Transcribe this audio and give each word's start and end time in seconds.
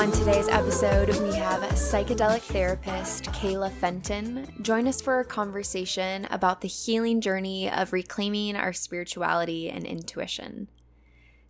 On 0.00 0.10
today's 0.10 0.48
episode, 0.48 1.08
we 1.08 1.34
have 1.34 1.60
psychedelic 1.72 2.40
therapist 2.40 3.24
Kayla 3.24 3.70
Felten 3.70 4.62
join 4.62 4.88
us 4.88 5.02
for 5.02 5.20
a 5.20 5.26
conversation 5.26 6.26
about 6.30 6.62
the 6.62 6.68
healing 6.68 7.20
journey 7.20 7.68
of 7.70 7.92
reclaiming 7.92 8.56
our 8.56 8.72
spirituality 8.72 9.68
and 9.68 9.84
intuition. 9.84 10.68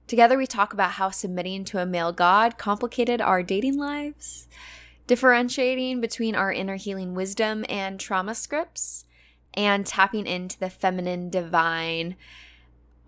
Together, 0.09 0.37
we 0.37 0.49
talk 0.49 0.73
about 0.73 0.91
how 0.91 1.11
submitting 1.11 1.63
to 1.67 1.79
a 1.79 1.87
male 1.87 2.13
god 2.13 2.59
complicated 2.59 3.21
our 3.21 3.45
dating 3.45 3.79
lives, 3.79 4.49
differentiating 5.07 6.01
between 6.01 6.35
our 6.35 6.53
inner 6.53 6.75
healing 6.75 7.15
wisdom 7.15 7.65
and 7.69 8.01
trauma 8.01 8.35
scripts, 8.35 9.05
and 9.55 9.87
tapping 9.87 10.27
into 10.27 10.59
the 10.59 10.71
feminine 10.71 11.31
divine 11.31 12.17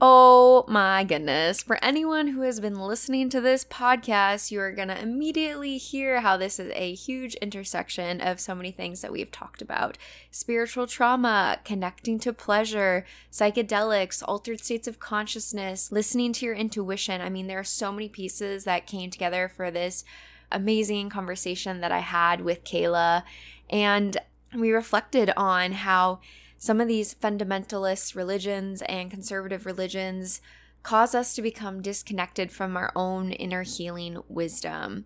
Oh 0.04 0.64
my 0.66 1.04
goodness. 1.04 1.62
For 1.62 1.78
anyone 1.80 2.26
who 2.26 2.40
has 2.40 2.58
been 2.58 2.74
listening 2.74 3.30
to 3.30 3.40
this 3.40 3.64
podcast, 3.64 4.50
you 4.50 4.58
are 4.58 4.72
going 4.72 4.88
to 4.88 5.00
immediately 5.00 5.78
hear 5.78 6.22
how 6.22 6.36
this 6.36 6.58
is 6.58 6.72
a 6.74 6.92
huge 6.92 7.36
intersection 7.36 8.20
of 8.20 8.40
so 8.40 8.52
many 8.52 8.72
things 8.72 9.00
that 9.00 9.12
we've 9.12 9.30
talked 9.30 9.62
about 9.62 9.98
spiritual 10.32 10.88
trauma, 10.88 11.60
connecting 11.64 12.18
to 12.18 12.32
pleasure, 12.32 13.06
psychedelics, 13.30 14.24
altered 14.26 14.58
states 14.58 14.88
of 14.88 14.98
consciousness, 14.98 15.92
listening 15.92 16.32
to 16.32 16.46
your 16.46 16.56
intuition. 16.56 17.20
I 17.20 17.28
mean, 17.28 17.46
there 17.46 17.60
are 17.60 17.64
so 17.64 17.92
many 17.92 18.08
pieces 18.08 18.64
that 18.64 18.88
came 18.88 19.08
together 19.08 19.46
for 19.46 19.70
this 19.70 20.04
amazing 20.50 21.10
conversation 21.10 21.80
that 21.80 21.92
I 21.92 22.00
had 22.00 22.40
with 22.40 22.64
Kayla. 22.64 23.22
And 23.70 24.16
we 24.52 24.72
reflected 24.72 25.32
on 25.36 25.70
how 25.70 26.18
some 26.62 26.80
of 26.80 26.86
these 26.86 27.12
fundamentalist 27.12 28.14
religions 28.14 28.82
and 28.82 29.10
conservative 29.10 29.66
religions 29.66 30.40
cause 30.84 31.12
us 31.12 31.34
to 31.34 31.42
become 31.42 31.82
disconnected 31.82 32.52
from 32.52 32.76
our 32.76 32.92
own 32.94 33.32
inner 33.32 33.64
healing 33.64 34.22
wisdom. 34.28 35.04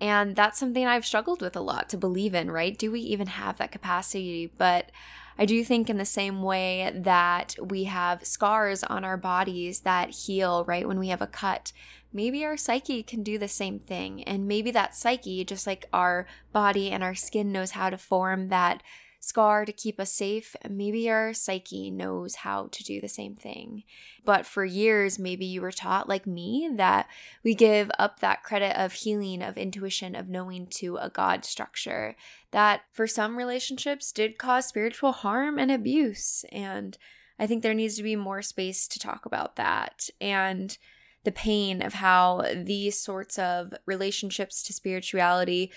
And 0.00 0.34
that's 0.34 0.58
something 0.58 0.86
I've 0.86 1.04
struggled 1.04 1.42
with 1.42 1.56
a 1.56 1.60
lot 1.60 1.90
to 1.90 1.98
believe 1.98 2.34
in, 2.34 2.50
right? 2.50 2.78
Do 2.78 2.90
we 2.90 3.00
even 3.00 3.26
have 3.26 3.58
that 3.58 3.70
capacity? 3.70 4.50
But 4.56 4.90
I 5.36 5.44
do 5.44 5.62
think, 5.62 5.90
in 5.90 5.98
the 5.98 6.06
same 6.06 6.40
way 6.40 6.90
that 6.94 7.54
we 7.62 7.84
have 7.84 8.24
scars 8.24 8.82
on 8.82 9.04
our 9.04 9.18
bodies 9.18 9.80
that 9.80 10.08
heal, 10.08 10.64
right? 10.64 10.88
When 10.88 10.98
we 10.98 11.08
have 11.08 11.20
a 11.20 11.26
cut, 11.26 11.74
maybe 12.14 12.46
our 12.46 12.56
psyche 12.56 13.02
can 13.02 13.22
do 13.22 13.36
the 13.36 13.46
same 13.46 13.78
thing. 13.78 14.24
And 14.24 14.48
maybe 14.48 14.70
that 14.70 14.96
psyche, 14.96 15.44
just 15.44 15.66
like 15.66 15.84
our 15.92 16.26
body 16.50 16.90
and 16.90 17.02
our 17.02 17.14
skin 17.14 17.52
knows 17.52 17.72
how 17.72 17.90
to 17.90 17.98
form 17.98 18.48
that 18.48 18.82
scar 19.26 19.64
to 19.64 19.72
keep 19.72 19.98
us 19.98 20.12
safe, 20.12 20.54
maybe 20.68 21.10
our 21.10 21.32
psyche 21.32 21.90
knows 21.90 22.36
how 22.36 22.68
to 22.70 22.84
do 22.84 23.00
the 23.00 23.08
same 23.08 23.34
thing. 23.34 23.82
But 24.24 24.46
for 24.46 24.64
years, 24.64 25.18
maybe 25.18 25.44
you 25.44 25.60
were 25.60 25.72
taught, 25.72 26.08
like 26.08 26.26
me, 26.26 26.70
that 26.74 27.08
we 27.42 27.54
give 27.54 27.90
up 27.98 28.20
that 28.20 28.42
credit 28.42 28.78
of 28.80 28.92
healing, 28.92 29.42
of 29.42 29.56
intuition, 29.56 30.14
of 30.14 30.28
knowing 30.28 30.66
to 30.68 30.96
a 30.96 31.10
God 31.10 31.44
structure. 31.44 32.16
That 32.50 32.82
for 32.92 33.06
some 33.06 33.36
relationships 33.36 34.12
did 34.12 34.38
cause 34.38 34.66
spiritual 34.66 35.12
harm 35.12 35.58
and 35.58 35.70
abuse. 35.70 36.44
And 36.52 36.96
I 37.38 37.46
think 37.46 37.62
there 37.62 37.74
needs 37.74 37.96
to 37.96 38.02
be 38.02 38.16
more 38.16 38.42
space 38.42 38.86
to 38.88 38.98
talk 38.98 39.26
about 39.26 39.56
that. 39.56 40.08
And 40.20 40.76
the 41.24 41.32
pain 41.32 41.82
of 41.82 41.94
how 41.94 42.44
these 42.54 42.98
sorts 42.98 43.38
of 43.38 43.72
relationships 43.86 44.62
to 44.62 44.72
spirituality 44.72 45.72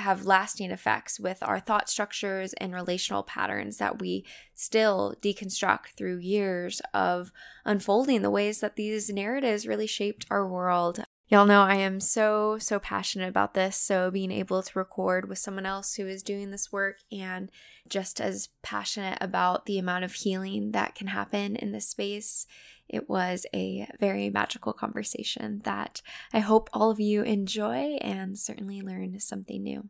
have 0.00 0.26
lasting 0.26 0.70
effects 0.70 1.20
with 1.20 1.42
our 1.42 1.60
thought 1.60 1.88
structures 1.88 2.52
and 2.54 2.74
relational 2.74 3.22
patterns 3.22 3.78
that 3.78 4.00
we 4.00 4.24
still 4.54 5.14
deconstruct 5.22 5.88
through 5.96 6.18
years 6.18 6.82
of 6.92 7.30
unfolding 7.64 8.22
the 8.22 8.30
ways 8.30 8.60
that 8.60 8.76
these 8.76 9.10
narratives 9.10 9.66
really 9.66 9.86
shaped 9.86 10.26
our 10.30 10.46
world. 10.46 11.04
Y'all 11.30 11.46
know 11.46 11.62
I 11.62 11.76
am 11.76 12.00
so, 12.00 12.58
so 12.58 12.78
passionate 12.78 13.28
about 13.28 13.54
this. 13.54 13.76
So, 13.76 14.10
being 14.10 14.32
able 14.32 14.62
to 14.62 14.78
record 14.78 15.28
with 15.28 15.38
someone 15.38 15.64
else 15.64 15.94
who 15.94 16.06
is 16.06 16.22
doing 16.22 16.50
this 16.50 16.72
work 16.72 16.96
and 17.12 17.50
just 17.88 18.20
as 18.20 18.48
passionate 18.62 19.18
about 19.20 19.66
the 19.66 19.78
amount 19.78 20.04
of 20.04 20.12
healing 20.12 20.72
that 20.72 20.94
can 20.94 21.06
happen 21.06 21.56
in 21.56 21.72
this 21.72 21.88
space 21.88 22.46
it 22.90 23.08
was 23.08 23.46
a 23.54 23.86
very 24.00 24.30
magical 24.30 24.72
conversation 24.72 25.60
that 25.64 26.02
I 26.32 26.40
hope 26.40 26.68
all 26.72 26.90
of 26.90 26.98
you 26.98 27.22
enjoy 27.22 27.98
and 28.00 28.36
certainly 28.36 28.82
learn 28.82 29.20
something 29.20 29.62
new. 29.62 29.88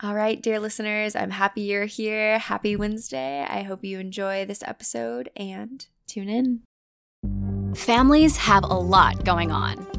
All 0.00 0.14
right, 0.14 0.40
dear 0.40 0.60
listeners, 0.60 1.16
I'm 1.16 1.30
happy 1.30 1.62
you're 1.62 1.86
here. 1.86 2.38
Happy 2.38 2.76
Wednesday. 2.76 3.44
I 3.48 3.62
hope 3.62 3.84
you 3.84 3.98
enjoy 3.98 4.44
this 4.44 4.62
episode 4.62 5.30
and 5.36 5.84
tune 6.06 6.28
in. 6.28 6.60
Families 7.74 8.36
have 8.36 8.62
a 8.62 8.78
lot 8.78 9.24
going 9.24 9.50
on. 9.50 9.97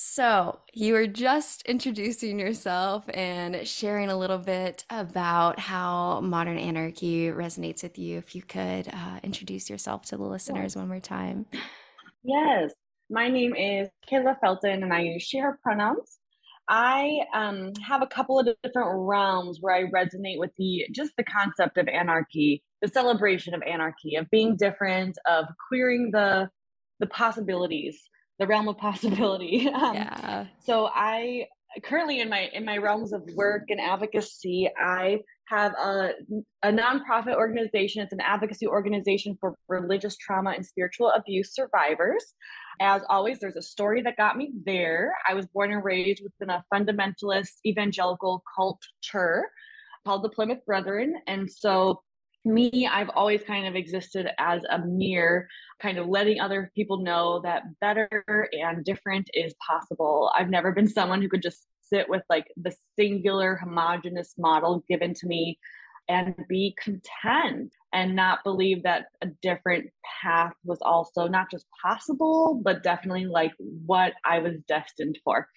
So, 0.00 0.60
you 0.72 0.92
were 0.92 1.08
just 1.08 1.62
introducing 1.62 2.38
yourself 2.38 3.04
and 3.12 3.66
sharing 3.66 4.10
a 4.10 4.16
little 4.16 4.38
bit 4.38 4.84
about 4.88 5.58
how 5.58 6.20
modern 6.20 6.56
anarchy 6.56 7.26
resonates 7.30 7.82
with 7.82 7.98
you. 7.98 8.16
If 8.16 8.36
you 8.36 8.42
could 8.42 8.86
uh, 8.86 9.18
introduce 9.24 9.68
yourself 9.68 10.04
to 10.06 10.16
the 10.16 10.22
listeners 10.22 10.74
yes. 10.74 10.76
one 10.76 10.86
more 10.86 11.00
time. 11.00 11.46
Yes. 12.22 12.74
My 13.10 13.28
name 13.28 13.56
is 13.56 13.88
Kayla 14.08 14.36
Felten 14.38 14.84
and 14.84 14.92
I 14.92 15.00
use 15.00 15.24
she, 15.24 15.38
her 15.38 15.58
pronouns. 15.64 16.18
I 16.68 17.18
um, 17.34 17.72
have 17.84 18.00
a 18.00 18.06
couple 18.06 18.38
of 18.38 18.48
different 18.62 18.90
realms 18.92 19.58
where 19.60 19.74
I 19.74 19.90
resonate 19.90 20.38
with 20.38 20.52
the 20.58 20.86
just 20.92 21.10
the 21.16 21.24
concept 21.24 21.76
of 21.76 21.88
anarchy, 21.88 22.62
the 22.82 22.88
celebration 22.88 23.52
of 23.52 23.62
anarchy, 23.62 24.14
of 24.14 24.30
being 24.30 24.56
different, 24.56 25.18
of 25.28 25.46
queering 25.68 26.10
the 26.12 26.48
the 27.00 27.08
possibilities 27.08 28.00
the 28.38 28.46
realm 28.46 28.68
of 28.68 28.78
possibility. 28.78 29.68
Um, 29.78 29.94
yeah. 29.94 30.46
So 30.60 30.88
I 30.92 31.46
currently 31.84 32.20
in 32.20 32.28
my 32.28 32.48
in 32.52 32.64
my 32.64 32.78
realms 32.78 33.12
of 33.12 33.22
work 33.34 33.64
and 33.68 33.80
advocacy, 33.80 34.68
I 34.80 35.20
have 35.46 35.72
a 35.72 36.10
a 36.62 36.72
nonprofit 36.72 37.34
organization. 37.34 38.02
It's 38.02 38.12
an 38.12 38.20
advocacy 38.20 38.66
organization 38.66 39.36
for 39.40 39.54
religious 39.68 40.16
trauma 40.16 40.50
and 40.50 40.64
spiritual 40.64 41.10
abuse 41.10 41.54
survivors. 41.54 42.24
As 42.80 43.02
always, 43.08 43.40
there's 43.40 43.56
a 43.56 43.62
story 43.62 44.02
that 44.02 44.16
got 44.16 44.36
me 44.36 44.52
there. 44.64 45.14
I 45.28 45.34
was 45.34 45.46
born 45.46 45.72
and 45.72 45.84
raised 45.84 46.22
within 46.22 46.50
a 46.50 46.64
fundamentalist 46.72 47.58
evangelical 47.66 48.42
culture 48.56 49.48
called 50.06 50.22
the 50.22 50.30
Plymouth 50.30 50.64
Brethren, 50.64 51.14
and 51.26 51.50
so 51.50 52.00
me, 52.44 52.88
I've 52.90 53.10
always 53.10 53.42
kind 53.42 53.66
of 53.66 53.74
existed 53.74 54.28
as 54.38 54.62
a 54.70 54.78
mirror, 54.78 55.48
kind 55.80 55.98
of 55.98 56.08
letting 56.08 56.40
other 56.40 56.70
people 56.74 56.98
know 56.98 57.40
that 57.44 57.62
better 57.80 58.24
and 58.52 58.84
different 58.84 59.28
is 59.34 59.54
possible. 59.66 60.32
I've 60.36 60.50
never 60.50 60.72
been 60.72 60.88
someone 60.88 61.22
who 61.22 61.28
could 61.28 61.42
just 61.42 61.66
sit 61.80 62.08
with 62.08 62.22
like 62.28 62.46
the 62.56 62.74
singular 62.98 63.56
homogenous 63.56 64.34
model 64.38 64.84
given 64.88 65.14
to 65.14 65.26
me 65.26 65.58
and 66.08 66.34
be 66.48 66.74
content 66.82 67.72
and 67.92 68.16
not 68.16 68.42
believe 68.44 68.82
that 68.82 69.06
a 69.22 69.26
different 69.42 69.90
path 70.22 70.54
was 70.64 70.78
also 70.80 71.28
not 71.28 71.50
just 71.50 71.66
possible, 71.82 72.60
but 72.62 72.82
definitely 72.82 73.26
like 73.26 73.52
what 73.58 74.14
I 74.24 74.38
was 74.38 74.54
destined 74.66 75.18
for. 75.22 75.48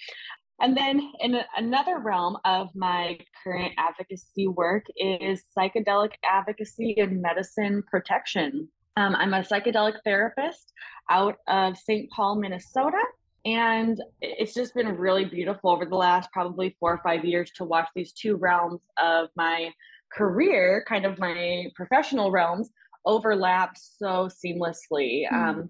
And 0.62 0.78
then 0.78 1.12
in 1.20 1.40
another 1.58 1.98
realm 1.98 2.38
of 2.46 2.70
my 2.76 3.18
current 3.44 3.74
advocacy 3.78 4.48
work 4.48 4.86
is 4.96 5.44
psychedelic 5.58 6.12
advocacy 6.24 6.96
and 7.00 7.22
medicine 7.22 7.84
protection. 7.90 8.70
Um, 8.96 9.16
I'm 9.16 9.34
a 9.34 9.40
psychedelic 9.40 9.96
therapist 10.06 10.72
out 11.10 11.38
of 11.48 11.78
St. 11.78 12.10
Paul, 12.12 12.36
Minnesota. 12.36 13.02
And 13.44 14.00
it's 14.22 14.54
just 14.54 14.76
been 14.76 14.98
really 14.98 15.26
beautiful 15.26 15.72
over 15.72 15.86
the 15.86 15.96
last 15.96 16.32
probably 16.32 16.76
four 16.80 16.94
or 16.94 17.02
five 17.04 17.26
years 17.26 17.50
to 17.56 17.64
watch 17.64 17.88
these 17.96 18.14
two 18.14 18.36
realms 18.36 18.82
of 19.02 19.30
my 19.36 19.72
career, 20.14 20.86
kind 20.88 21.06
of 21.06 21.18
my 21.18 21.66
professional 21.76 22.30
realms, 22.30 22.70
overlap 23.04 23.72
so 23.78 24.30
seamlessly. 24.30 25.24
Mm. 25.28 25.34
Um, 25.34 25.70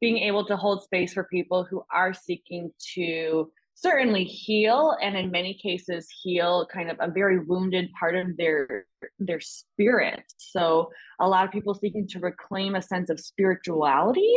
being 0.00 0.18
able 0.18 0.44
to 0.46 0.56
hold 0.56 0.82
space 0.82 1.12
for 1.12 1.22
people 1.22 1.62
who 1.62 1.84
are 1.94 2.12
seeking 2.12 2.72
to 2.94 3.52
certainly 3.82 4.24
heal 4.24 4.96
and 5.02 5.16
in 5.16 5.30
many 5.30 5.54
cases 5.54 6.06
heal 6.22 6.66
kind 6.72 6.90
of 6.90 6.96
a 7.00 7.10
very 7.10 7.40
wounded 7.44 7.90
part 7.98 8.14
of 8.14 8.36
their 8.36 8.86
their 9.18 9.40
spirit. 9.40 10.22
So 10.38 10.90
a 11.20 11.28
lot 11.28 11.44
of 11.44 11.50
people 11.50 11.74
seeking 11.74 12.06
to 12.08 12.20
reclaim 12.20 12.76
a 12.76 12.82
sense 12.82 13.10
of 13.10 13.18
spirituality 13.18 14.32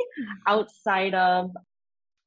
outside 0.47 1.13
of 1.13 1.51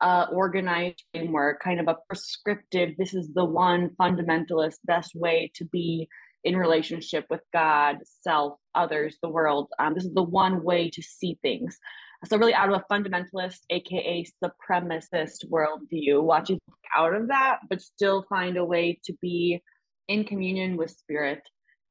uh, 0.00 0.26
organized 0.32 1.03
framework 1.12 1.61
kind 1.61 1.81
of 1.81 1.88
a 1.88 1.97
prescriptive 2.09 2.91
this 2.99 3.15
is 3.15 3.35
the 3.35 3.44
one 3.44 3.91
fundamentalist 4.00 4.76
best 4.85 5.12
way 5.17 5.50
to 5.56 5.65
be 5.65 6.09
in 6.44 6.56
relationship 6.56 7.26
with 7.29 7.41
god 7.53 7.97
self 8.23 8.59
others 8.76 9.19
the 9.23 9.29
world. 9.29 9.69
Um, 9.79 9.94
this 9.94 10.05
is 10.05 10.15
the 10.15 10.23
one 10.23 10.62
way 10.62 10.88
to 10.91 11.03
see 11.03 11.37
things 11.43 11.79
so 12.26 12.37
really 12.37 12.55
out 12.55 12.73
of 12.73 12.81
a 12.81 12.93
fundamentalist, 12.93 13.61
aka 13.70 14.25
supremacist 14.43 15.47
worldview, 15.50 16.23
watching 16.23 16.59
out 16.97 17.15
of 17.15 17.29
that, 17.29 17.59
but 17.69 17.81
still 17.81 18.25
find 18.29 18.56
a 18.56 18.65
way 18.65 18.99
to 19.05 19.15
be 19.23 19.62
in 20.09 20.25
communion 20.25 20.76
with 20.76 20.91
spirit. 20.91 21.43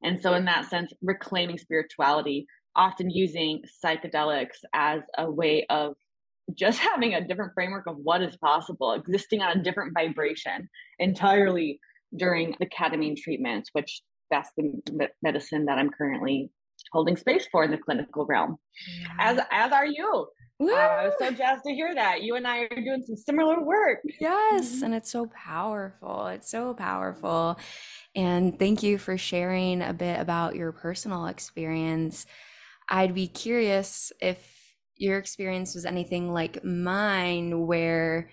And 0.02 0.20
so 0.20 0.34
in 0.34 0.44
that 0.44 0.68
sense, 0.68 0.92
reclaiming 1.02 1.58
spirituality, 1.58 2.46
often 2.76 3.10
using 3.10 3.62
psychedelics 3.82 4.58
as 4.74 5.02
a 5.16 5.30
way 5.30 5.64
of 5.70 5.94
just 6.54 6.78
having 6.90 7.14
a 7.14 7.26
different 7.26 7.54
framework 7.54 7.86
of 7.86 7.96
what 7.96 8.22
is 8.22 8.36
possible, 8.36 8.92
existing 8.92 9.40
on 9.40 9.58
a 9.58 9.62
different 9.62 9.94
vibration 9.94 10.68
entirely 10.98 11.80
during 12.16 12.54
the 12.60 12.66
ketamine 12.66 13.16
treatments, 13.16 13.70
which 13.72 14.02
that's 14.30 14.50
the 14.56 15.08
medicine 15.22 15.64
that 15.66 15.78
I'm 15.78 15.90
currently 15.90 16.50
holding 16.92 17.16
space 17.16 17.46
for 17.50 17.64
in 17.64 17.70
the 17.70 17.78
clinical 17.78 18.26
realm. 18.26 18.56
Yeah. 19.00 19.14
As 19.18 19.40
as 19.50 19.72
are 19.72 19.86
you. 19.86 20.28
Uh, 20.60 20.72
I 20.72 21.04
was 21.04 21.14
so 21.20 21.30
jazzed 21.30 21.62
to 21.66 21.72
hear 21.72 21.94
that. 21.94 22.22
You 22.22 22.34
and 22.34 22.46
I 22.46 22.62
are 22.62 22.68
doing 22.68 23.04
some 23.06 23.16
similar 23.16 23.62
work. 23.62 24.00
Yes, 24.20 24.74
mm-hmm. 24.74 24.86
and 24.86 24.94
it's 24.94 25.10
so 25.10 25.26
powerful. 25.26 26.26
It's 26.26 26.50
so 26.50 26.74
powerful. 26.74 27.58
And 28.16 28.58
thank 28.58 28.82
you 28.82 28.98
for 28.98 29.16
sharing 29.16 29.82
a 29.82 29.92
bit 29.92 30.18
about 30.18 30.56
your 30.56 30.72
personal 30.72 31.26
experience. 31.26 32.26
I'd 32.88 33.14
be 33.14 33.28
curious 33.28 34.10
if 34.20 34.74
your 34.96 35.18
experience 35.18 35.76
was 35.76 35.84
anything 35.84 36.32
like 36.32 36.64
mine 36.64 37.66
where 37.66 38.30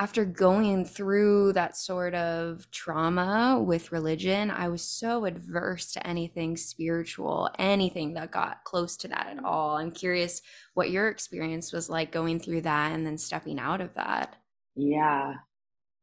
after 0.00 0.24
going 0.24 0.86
through 0.86 1.52
that 1.52 1.76
sort 1.76 2.14
of 2.14 2.66
trauma 2.70 3.62
with 3.62 3.92
religion, 3.92 4.50
I 4.50 4.68
was 4.68 4.80
so 4.82 5.26
adverse 5.26 5.92
to 5.92 6.06
anything 6.06 6.56
spiritual, 6.56 7.50
anything 7.58 8.14
that 8.14 8.30
got 8.30 8.64
close 8.64 8.96
to 8.96 9.08
that 9.08 9.28
at 9.30 9.44
all. 9.44 9.76
I'm 9.76 9.90
curious 9.90 10.40
what 10.72 10.90
your 10.90 11.08
experience 11.08 11.70
was 11.70 11.90
like 11.90 12.12
going 12.12 12.40
through 12.40 12.62
that 12.62 12.92
and 12.92 13.04
then 13.04 13.18
stepping 13.18 13.58
out 13.58 13.82
of 13.82 13.92
that. 13.92 14.36
Yeah. 14.74 15.34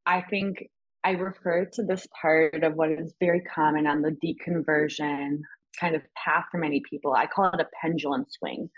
I 0.05 0.21
think 0.21 0.69
I 1.03 1.11
refer 1.11 1.65
to 1.65 1.83
this 1.83 2.05
part 2.21 2.63
of 2.63 2.75
what 2.75 2.91
is 2.91 3.15
very 3.19 3.41
common 3.41 3.87
on 3.87 4.03
the 4.03 4.15
deconversion 4.23 5.39
kind 5.79 5.95
of 5.95 6.03
path 6.13 6.45
for 6.51 6.59
many 6.59 6.83
people. 6.87 7.13
I 7.13 7.25
call 7.25 7.49
it 7.49 7.59
a 7.59 7.67
pendulum 7.81 8.25
swing, 8.29 8.69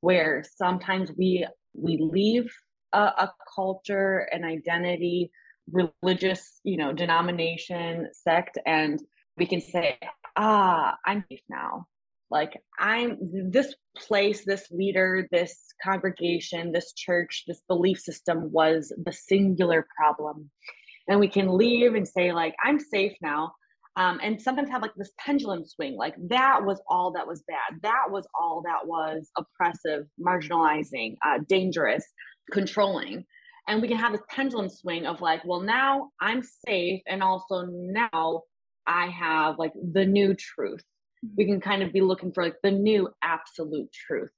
where 0.00 0.42
sometimes 0.56 1.12
we 1.18 1.46
we 1.74 1.98
leave 2.00 2.50
a, 2.92 2.98
a 2.98 3.32
culture, 3.54 4.28
an 4.32 4.44
identity, 4.44 5.30
religious, 5.70 6.60
you 6.64 6.76
know, 6.76 6.92
denomination, 6.92 8.08
sect, 8.12 8.58
and 8.66 9.00
we 9.36 9.46
can 9.46 9.60
say, 9.60 9.98
ah, 10.36 10.96
I'm 11.04 11.24
safe 11.30 11.42
now. 11.48 11.86
Like 12.30 12.58
I'm 12.78 13.18
this 13.50 13.74
place, 13.96 14.44
this 14.44 14.70
leader, 14.70 15.28
this 15.30 15.54
congregation, 15.84 16.72
this 16.72 16.94
church, 16.94 17.44
this 17.46 17.60
belief 17.68 17.98
system 18.00 18.50
was 18.50 18.92
the 19.04 19.12
singular 19.12 19.86
problem. 19.94 20.50
And 21.08 21.20
we 21.20 21.28
can 21.28 21.56
leave 21.58 21.94
and 21.94 22.08
say, 22.08 22.32
like, 22.32 22.54
I'm 22.64 22.80
safe 22.80 23.12
now. 23.20 23.52
Um, 23.96 24.18
and 24.22 24.40
sometimes 24.40 24.70
have 24.70 24.80
like 24.80 24.94
this 24.96 25.12
pendulum 25.18 25.66
swing 25.66 25.96
like 25.98 26.14
that 26.28 26.64
was 26.64 26.80
all 26.88 27.12
that 27.12 27.26
was 27.26 27.42
bad 27.46 27.82
that 27.82 28.06
was 28.08 28.26
all 28.34 28.62
that 28.64 28.86
was 28.86 29.30
oppressive 29.36 30.06
marginalizing 30.18 31.16
uh, 31.22 31.40
dangerous 31.46 32.02
controlling. 32.52 33.24
And 33.68 33.80
we 33.80 33.88
can 33.88 33.96
have 33.96 34.12
this 34.12 34.22
pendulum 34.28 34.68
swing 34.68 35.06
of 35.06 35.20
like 35.20 35.44
well 35.44 35.60
now 35.60 36.10
i'm 36.20 36.42
safe 36.66 37.00
and 37.06 37.22
also 37.22 37.62
now 37.70 38.42
i 38.86 39.06
have 39.06 39.58
like 39.58 39.72
the 39.92 40.04
new 40.04 40.34
truth. 40.34 40.82
We 41.36 41.46
can 41.46 41.60
kind 41.60 41.82
of 41.82 41.92
be 41.92 42.00
looking 42.00 42.32
for 42.32 42.42
like 42.42 42.56
the 42.62 42.72
new 42.72 43.08
absolute 43.22 43.90
truth 43.92 44.30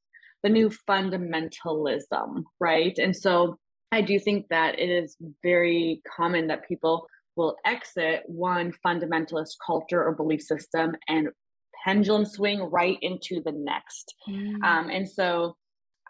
the 0.43 0.51
new 0.51 0.71
fundamentalism 0.89 2.45
right? 2.61 2.97
And 2.99 3.17
so 3.17 3.59
i 3.93 4.01
do 4.01 4.19
think 4.19 4.47
that 4.49 4.79
it 4.79 4.91
is 4.91 5.17
very 5.43 6.03
common 6.17 6.49
that 6.49 6.69
people 6.69 7.07
will 7.37 7.57
exit 7.65 8.23
one 8.27 8.73
fundamentalist 8.87 9.55
culture 9.65 10.05
or 10.05 10.15
belief 10.15 10.43
system 10.43 10.95
and 11.09 11.29
pendulum 11.85 12.25
swing 12.25 12.61
right 12.61 12.99
into 13.03 13.43
the 13.45 13.53
next. 13.53 14.15
Mm. 14.29 14.63
um, 14.63 14.91
and 14.91 15.09
so 15.09 15.57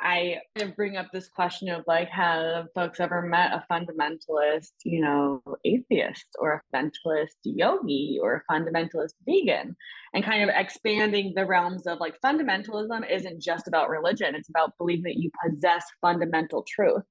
I 0.05 0.41
bring 0.77 0.99
up 0.99 1.07
this 1.13 1.29
question 1.29 1.71
of 1.71 1.83
like, 1.87 2.11
have 2.11 2.67
folks 2.75 3.01
ever 3.01 3.23
met 3.23 3.53
a 3.53 3.65
fundamentalist, 3.73 4.73
you 4.85 5.01
know, 5.01 5.43
atheist 5.65 6.27
or 6.39 6.53
a 6.53 6.77
fundamentalist 6.77 7.37
yogi 7.43 8.19
or 8.23 8.45
a 8.49 8.53
fundamentalist 8.53 9.15
vegan? 9.27 9.75
And 10.13 10.23
kind 10.23 10.43
of 10.43 10.51
expanding 10.55 11.33
the 11.35 11.47
realms 11.47 11.87
of 11.87 12.01
like 12.01 12.21
fundamentalism 12.23 13.11
isn't 13.11 13.43
just 13.43 13.67
about 13.67 13.89
religion, 13.89 14.35
it's 14.35 14.51
about 14.51 14.77
believing 14.79 15.05
that 15.05 15.17
you 15.17 15.31
possess 15.43 15.85
fundamental 16.03 16.65
truth. 16.69 17.03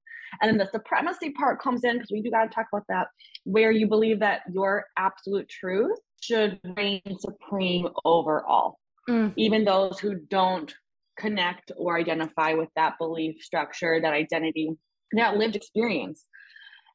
And 0.42 0.50
then 0.50 0.58
the 0.58 0.72
supremacy 0.72 1.32
part 1.32 1.62
comes 1.62 1.84
in 1.84 1.94
because 1.96 2.12
we 2.12 2.22
do 2.22 2.32
got 2.32 2.44
to 2.44 2.50
talk 2.50 2.68
about 2.72 2.86
that, 2.90 3.08
where 3.44 3.72
you 3.72 3.88
believe 3.88 4.20
that 4.20 4.42
your 4.52 4.86
absolute 4.98 5.50
truth 5.50 5.98
should 6.22 6.60
reign 6.78 7.02
supreme 7.20 7.88
over 8.06 8.46
all. 8.46 8.80
Mm. 9.10 9.34
Even 9.36 9.66
those 9.66 10.00
who 10.00 10.16
don't 10.16 10.74
connect 11.18 11.72
or 11.78 11.98
identify 11.98 12.54
with 12.54 12.70
that 12.76 12.94
belief 13.00 13.42
structure, 13.42 14.00
that 14.02 14.14
identity, 14.14 14.72
that 15.14 15.38
lived 15.38 15.56
experience. 15.56 16.28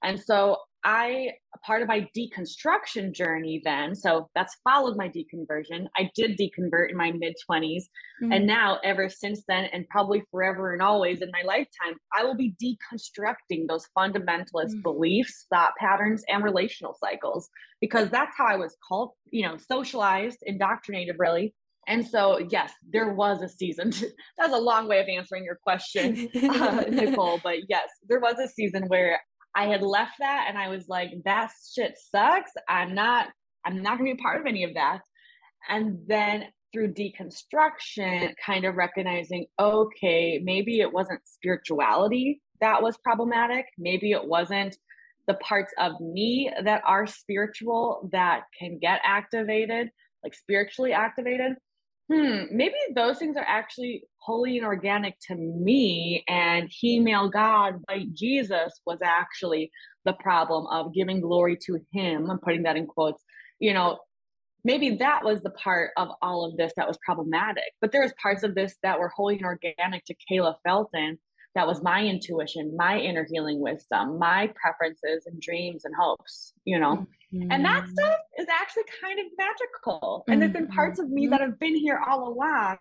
And 0.03 0.21
so 0.21 0.59
I, 0.85 1.31
part 1.67 1.83
of 1.83 1.89
my 1.89 2.09
deconstruction 2.17 3.13
journey 3.13 3.61
then, 3.65 3.97
so 3.97 4.29
that's 4.35 4.57
followed 4.63 4.97
my 4.97 5.09
deconversion. 5.09 5.87
I 5.97 6.09
did 6.15 6.39
deconvert 6.39 6.91
in 6.91 6.97
my 6.97 7.11
mid 7.11 7.35
20s. 7.51 7.83
Mm-hmm. 8.23 8.33
And 8.33 8.47
now, 8.47 8.79
ever 8.85 9.09
since 9.09 9.43
then, 9.49 9.65
and 9.73 9.89
probably 9.89 10.23
forever 10.31 10.73
and 10.73 10.81
always 10.81 11.21
in 11.21 11.31
my 11.33 11.43
lifetime, 11.45 11.99
I 12.17 12.25
will 12.25 12.37
be 12.37 12.55
deconstructing 12.63 13.67
those 13.69 13.87
fundamentalist 13.97 14.71
mm-hmm. 14.71 14.83
beliefs, 14.83 15.47
thought 15.53 15.73
patterns, 15.81 16.23
and 16.29 16.45
relational 16.45 16.97
cycles 16.99 17.49
because 17.81 18.09
that's 18.11 18.37
how 18.37 18.47
I 18.47 18.57
was 18.57 18.77
called, 18.89 19.11
you 19.31 19.47
know, 19.47 19.57
socialized, 19.57 20.39
indoctrinated 20.43 21.17
really 21.19 21.55
and 21.89 22.07
so, 22.07 22.47
yes, 22.51 22.73
there 22.89 23.13
was 23.13 23.43
a 23.43 23.49
season. 23.49 23.91
That's 24.39 24.53
a 24.53 24.59
long 24.59 24.89
way 24.89 25.01
of 25.01 25.09
answering 25.09 25.45
your 25.45 25.59
question, 25.63 26.29
uh, 26.37 26.85
Nicole. 26.89 27.41
But 27.43 27.69
yes, 27.69 27.89
there 28.09 28.21
was 28.21 28.37
a 28.39 28.49
season 28.49 28.85
where 28.89 29.21
I 29.57 29.67
had 29.67 29.83
left 29.83 30.13
that 30.21 30.47
and 30.49 30.57
I 30.57 30.69
was 30.69 30.89
like, 30.89 31.11
that 31.25 31.51
shit 31.75 31.95
sucks. 32.11 32.53
I'm 32.69 32.95
not, 32.95 33.29
I'm 33.65 33.83
not 33.83 33.99
gonna 33.99 34.15
be 34.15 34.23
part 34.23 34.41
of 34.41 34.47
any 34.47 34.63
of 34.65 34.75
that. 34.75 35.01
And 35.69 35.99
then 36.07 36.45
through 36.73 36.93
deconstruction, 36.95 38.35
kind 38.45 38.65
of 38.65 38.77
recognizing, 38.77 39.47
okay, 39.59 40.41
maybe 40.45 40.81
it 40.81 40.93
wasn't 40.93 41.21
spirituality 41.25 42.41
that 42.61 42.83
was 42.83 42.97
problematic. 42.99 43.67
Maybe 43.79 44.13
it 44.13 44.25
wasn't 44.25 44.77
the 45.27 45.35
parts 45.35 45.73
of 45.79 46.01
me 46.01 46.51
that 46.65 46.83
are 46.87 47.07
spiritual 47.07 48.09
that 48.13 48.43
can 48.59 48.79
get 48.79 49.01
activated, 49.05 49.91
like 50.25 50.35
spiritually 50.35 50.93
activated 50.93 51.53
hmm, 52.11 52.45
maybe 52.51 52.75
those 52.95 53.19
things 53.19 53.37
are 53.37 53.47
actually 53.47 54.05
holy 54.19 54.57
and 54.57 54.67
organic 54.67 55.17
to 55.29 55.35
me. 55.35 56.25
And 56.29 56.69
he, 56.71 57.01
male 57.01 57.29
God, 57.29 57.77
white 57.89 58.13
Jesus, 58.15 58.81
was 58.87 58.99
actually 59.05 59.71
the 60.05 60.15
problem 60.15 60.67
of 60.69 60.95
giving 60.95 61.21
glory 61.21 61.57
to 61.67 61.79
him. 61.93 62.31
I'm 62.31 62.39
putting 62.39 62.63
that 62.63 62.77
in 62.77 62.87
quotes. 62.87 63.23
You 63.59 63.75
know, 63.75 63.99
maybe 64.65 64.97
that 64.97 65.25
was 65.25 65.41
the 65.43 65.51
part 65.51 65.91
of 65.97 66.09
all 66.23 66.45
of 66.45 66.57
this 66.57 66.73
that 66.77 66.89
was 66.89 66.99
problematic. 67.05 67.73
But 67.81 67.93
there 67.93 68.03
was 68.03 68.13
parts 68.21 68.43
of 68.43 68.55
this 68.55 68.77
that 68.83 68.99
were 68.99 69.13
holy 69.15 69.37
and 69.37 69.45
organic 69.45 70.05
to 70.07 70.15
Kayla 70.31 70.55
Felten 70.67 71.19
that 71.59 71.67
was 71.67 71.83
my 71.83 72.05
intuition, 72.05 72.73
my 72.77 73.01
inner 73.01 73.27
healing 73.29 73.59
wisdom, 73.59 74.17
my 74.17 74.49
preferences 74.55 75.27
and 75.27 75.41
dreams 75.41 75.85
and 75.85 75.93
hopes, 75.93 76.53
you 76.65 76.79
know. 76.79 77.05
Mm-hmm. 77.35 77.51
And 77.51 77.65
that 77.65 77.83
mm-hmm. 77.83 77.95
stuff 77.95 78.17
is 78.39 78.47
actually 78.49 78.85
kind 79.03 79.19
of 79.19 79.27
magical. 79.37 80.23
And 80.29 80.35
mm-hmm. 80.35 80.41
there's 80.41 80.53
been 80.53 80.69
parts 80.69 81.01
of 81.01 81.11
me 81.11 81.25
mm-hmm. 81.25 81.33
that 81.33 81.41
have 81.41 81.59
been 81.59 81.75
here 81.75 82.01
all 82.09 82.29
along, 82.29 82.79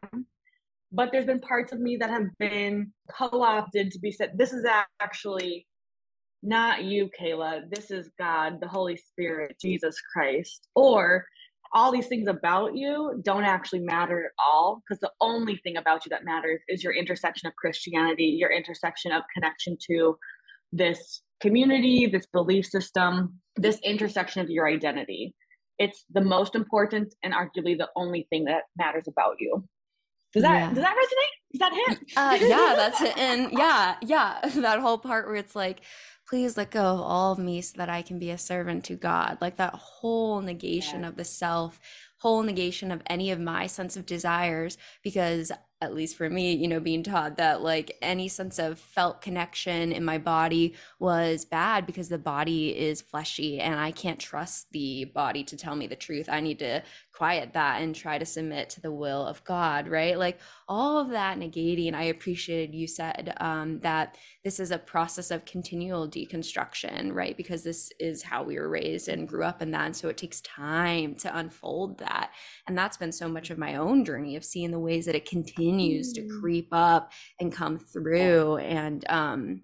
but 0.92 1.12
there's 1.12 1.26
been 1.26 1.40
parts 1.40 1.72
of 1.74 1.80
me 1.80 1.98
that 1.98 2.12
have 2.12 2.28
been 2.38 2.94
co 3.12 3.42
opted 3.42 3.94
to 3.94 4.00
be 4.00 4.12
said, 4.12 4.34
this 4.38 4.54
is 4.54 4.64
actually 5.00 5.66
not 6.44 6.84
you, 6.84 7.10
Kayla. 7.20 7.68
This 7.72 7.90
is 7.90 8.12
God, 8.20 8.60
the 8.62 8.68
Holy 8.68 8.98
Spirit, 8.98 9.56
Jesus 9.60 10.00
Christ. 10.14 10.68
Or 10.76 11.26
all 11.74 11.92
these 11.92 12.08
things 12.08 12.28
about 12.28 12.76
you 12.76 13.22
don't 13.24 13.44
actually 13.44 13.80
matter 13.80 14.26
at 14.26 14.32
all 14.40 14.82
because 14.82 15.00
the 15.00 15.12
only 15.22 15.58
thing 15.58 15.78
about 15.78 16.06
you 16.06 16.10
that 16.10 16.26
matters 16.26 16.62
is 16.68 16.84
your 16.84 16.94
intersection 16.94 17.48
of 17.48 17.56
Christianity, 17.56 18.26
your 18.26 18.52
intersection 18.52 19.12
of 19.12 19.24
connection 19.34 19.78
to 19.90 20.18
this 20.72 21.22
community, 21.40 22.06
this 22.08 22.26
belief 22.28 22.66
system, 22.66 23.40
this 23.56 23.80
intersection 23.84 24.42
of 24.42 24.50
your 24.50 24.68
identity. 24.68 25.34
It's 25.80 26.06
the 26.12 26.22
most 26.22 26.56
important 26.56 27.14
and 27.24 27.34
arguably 27.34 27.78
the 27.78 27.90
only 27.96 28.28
thing 28.30 28.46
that 28.46 28.64
matters 28.78 29.08
about 29.08 29.36
you. 29.40 29.64
Does 30.34 30.44
that 30.44 30.54
yeah. 30.54 30.74
does 30.74 30.84
that 30.84 30.96
resonate? 30.96 31.54
Is 31.54 31.60
that 31.60 31.74
him? 31.74 32.06
Uh, 32.18 32.38
yeah, 32.42 32.74
that's 32.76 33.02
it. 33.02 33.18
And 33.18 33.52
yeah, 33.52 33.96
yeah, 34.02 34.40
that 34.56 34.80
whole 34.80 34.98
part 34.98 35.28
where 35.28 35.36
it's 35.36 35.56
like, 35.56 35.82
please 36.28 36.58
let 36.58 36.72
go 36.72 36.84
of 36.84 37.00
all 37.00 37.32
of 37.32 37.40
me 37.40 37.62
so 37.62 37.78
that 37.78 37.90
I 37.90 38.02
can 38.02 38.20
be 38.20 38.30
a 38.30 38.38
servant 38.38 38.84
to 38.86 38.96
God. 38.96 39.38
Like 39.40 39.58
that 39.58 39.74
whole 39.74 40.42
negation 40.42 41.02
yeah. 41.02 41.10
of 41.10 41.16
the 41.16 41.24
self, 41.24 41.80
whole 42.20 42.44
negation 42.44 42.92
of 42.92 43.02
any 43.08 43.32
of 43.32 43.40
my 43.40 43.68
sense 43.68 43.96
of 43.96 44.06
desires, 44.06 44.78
because 45.04 45.52
at 45.80 45.94
least 45.94 46.18
for 46.18 46.28
me, 46.28 46.54
you 46.54 46.68
know, 46.68 46.80
being 46.80 47.04
taught 47.04 47.38
that 47.38 47.62
like 47.62 47.96
any 48.02 48.28
sense 48.28 48.58
of 48.58 48.80
felt 48.80 49.22
connection 49.22 49.92
in 49.92 50.04
my 50.04 50.18
body 50.18 50.74
was 51.00 51.46
bad 51.46 51.86
because 51.86 52.10
the 52.10 52.18
body 52.18 52.76
is 52.76 53.02
fleshy 53.02 53.60
and 53.60 53.80
I 53.80 53.92
can't 53.92 54.20
trust 54.20 54.72
the 54.72 55.06
body 55.06 55.44
to 55.44 55.56
tell 55.56 55.76
me 55.76 55.86
the 55.86 55.96
truth. 55.96 56.30
I 56.32 56.40
need 56.40 56.60
to 56.60 56.82
quiet 57.14 57.54
that 57.54 57.82
and 57.82 57.96
try 57.96 58.18
to 58.18 58.26
submit 58.26 58.70
to 58.70 58.82
the 58.82 58.92
will 58.92 59.26
of 59.26 59.44
God, 59.44 59.88
right? 59.88 60.18
Like 60.18 60.40
all 60.68 61.00
of 61.00 61.10
that 61.10 61.38
negating, 61.38 61.94
I 61.94 62.04
appreciated 62.04 62.76
you 62.76 62.88
said 62.88 63.36
um, 63.40 63.80
that 63.80 64.18
this 64.44 64.60
is 64.60 64.72
a 64.72 64.78
process 64.78 65.30
of 65.30 65.46
continual 65.46 66.08
deconstruction, 66.08 67.14
right? 67.14 67.36
Because 67.38 67.64
this 67.64 67.92
is 68.00 68.24
how 68.24 68.44
we 68.44 68.58
were 68.58 68.70
raised 68.70 69.10
and 69.10 69.28
grew 69.28 69.44
up 69.44 69.62
in 69.62 69.72
that. 69.72 69.86
And 69.86 69.96
so 69.96 70.10
it 70.10 70.18
takes 70.18 70.42
time 70.42 71.16
to 71.16 71.38
unfold 71.38 72.00
that. 72.00 72.32
And 72.68 72.78
that's 72.78 72.98
been 72.98 73.12
so 73.12 73.28
much 73.28 73.50
of 73.50 73.58
my 73.58 73.76
own 73.76 74.06
journey 74.06 74.36
of 74.36 74.46
seeing 74.46 74.72
the 74.72 74.80
ways 74.80 75.06
that 75.06 75.16
it 75.16 75.28
continues 75.28 75.67
to 75.72 76.22
mm. 76.22 76.40
creep 76.40 76.70
up 76.72 77.12
and 77.40 77.52
come 77.52 77.78
through. 77.78 78.58
And, 78.58 79.04
um, 79.10 79.62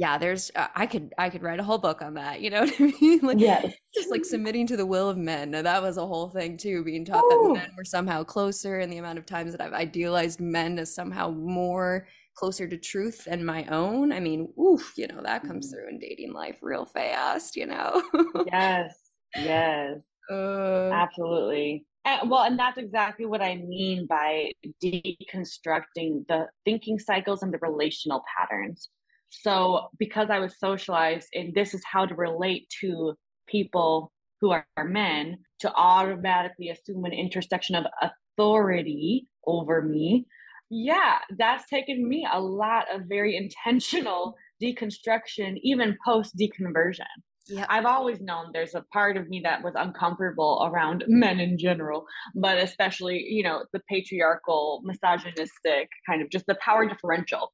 yeah 0.00 0.16
there's 0.16 0.50
uh, 0.56 0.66
i 0.74 0.86
could 0.86 1.12
i 1.18 1.28
could 1.28 1.42
write 1.42 1.60
a 1.60 1.62
whole 1.62 1.76
book 1.76 2.00
on 2.00 2.14
that 2.14 2.40
you 2.40 2.48
know 2.48 2.60
what 2.64 2.80
i 2.80 2.92
mean 3.00 3.20
like 3.20 3.38
yes 3.38 3.72
just 3.94 4.10
like 4.10 4.24
submitting 4.24 4.66
to 4.66 4.76
the 4.76 4.86
will 4.86 5.10
of 5.10 5.18
men 5.18 5.50
now, 5.50 5.60
that 5.62 5.82
was 5.82 5.98
a 5.98 6.06
whole 6.06 6.30
thing 6.30 6.56
too 6.56 6.82
being 6.82 7.04
taught 7.04 7.22
Ooh. 7.24 7.52
that 7.52 7.60
men 7.60 7.70
were 7.76 7.84
somehow 7.84 8.24
closer 8.24 8.78
and 8.80 8.90
the 8.90 8.96
amount 8.96 9.18
of 9.18 9.26
times 9.26 9.52
that 9.52 9.60
i've 9.60 9.74
idealized 9.74 10.40
men 10.40 10.78
as 10.78 10.92
somehow 10.92 11.30
more 11.30 12.08
closer 12.34 12.66
to 12.66 12.78
truth 12.78 13.26
than 13.26 13.44
my 13.44 13.66
own 13.66 14.10
i 14.10 14.18
mean 14.18 14.50
oof 14.58 14.94
you 14.96 15.06
know 15.06 15.20
that 15.22 15.44
comes 15.44 15.68
mm. 15.68 15.72
through 15.72 15.88
in 15.90 15.98
dating 15.98 16.32
life 16.32 16.56
real 16.62 16.86
fast 16.86 17.54
you 17.54 17.66
know 17.66 18.02
yes 18.50 18.94
yes 19.36 19.98
uh, 20.32 20.90
absolutely 20.92 21.84
and, 22.04 22.30
well 22.30 22.44
and 22.44 22.58
that's 22.58 22.78
exactly 22.78 23.26
what 23.26 23.42
i 23.42 23.56
mean 23.56 24.06
by 24.06 24.50
deconstructing 24.82 26.26
the 26.28 26.46
thinking 26.64 26.98
cycles 26.98 27.42
and 27.42 27.52
the 27.52 27.58
relational 27.58 28.22
patterns 28.38 28.88
so, 29.30 29.88
because 29.98 30.28
I 30.28 30.40
was 30.40 30.58
socialized 30.58 31.28
and 31.34 31.54
this 31.54 31.72
is 31.72 31.82
how 31.90 32.04
to 32.04 32.14
relate 32.14 32.68
to 32.80 33.14
people 33.48 34.12
who 34.40 34.50
are 34.50 34.66
men, 34.84 35.38
to 35.60 35.72
automatically 35.74 36.70
assume 36.70 37.04
an 37.04 37.12
intersection 37.12 37.76
of 37.76 37.86
authority 38.02 39.28
over 39.46 39.82
me, 39.82 40.26
yeah, 40.70 41.18
that's 41.38 41.68
taken 41.68 42.08
me 42.08 42.26
a 42.30 42.40
lot 42.40 42.86
of 42.92 43.02
very 43.08 43.36
intentional 43.36 44.34
deconstruction, 44.62 45.58
even 45.62 45.96
post 46.04 46.36
deconversion. 46.36 47.04
Yeah. 47.50 47.66
I've 47.68 47.86
always 47.86 48.20
known 48.20 48.50
there's 48.52 48.74
a 48.74 48.84
part 48.92 49.16
of 49.16 49.28
me 49.28 49.40
that 49.44 49.62
was 49.62 49.74
uncomfortable 49.76 50.70
around 50.70 51.04
men 51.08 51.40
in 51.40 51.58
general, 51.58 52.06
but 52.34 52.58
especially, 52.58 53.18
you 53.28 53.42
know, 53.42 53.64
the 53.72 53.80
patriarchal, 53.88 54.82
misogynistic 54.84 55.88
kind 56.08 56.22
of 56.22 56.30
just 56.30 56.46
the 56.46 56.56
power 56.62 56.88
differential. 56.88 57.52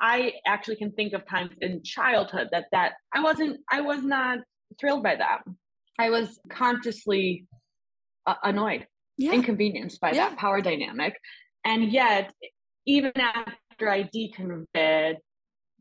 I 0.00 0.34
actually 0.46 0.76
can 0.76 0.92
think 0.92 1.12
of 1.12 1.26
times 1.26 1.56
in 1.60 1.82
childhood 1.82 2.48
that 2.52 2.66
that 2.72 2.92
I 3.12 3.20
wasn't 3.20 3.60
I 3.70 3.80
was 3.80 4.02
not 4.02 4.38
thrilled 4.80 5.02
by 5.02 5.16
that. 5.16 5.42
I 5.98 6.10
was 6.10 6.38
consciously 6.50 7.46
uh, 8.26 8.34
annoyed, 8.44 8.86
yeah. 9.16 9.32
inconvenienced 9.32 10.00
by 10.00 10.12
yeah. 10.12 10.28
that 10.28 10.38
power 10.38 10.60
dynamic. 10.60 11.14
And 11.64 11.92
yet, 11.92 12.32
even 12.86 13.12
after 13.16 13.90
I 13.90 14.04
deconverted, 14.04 15.16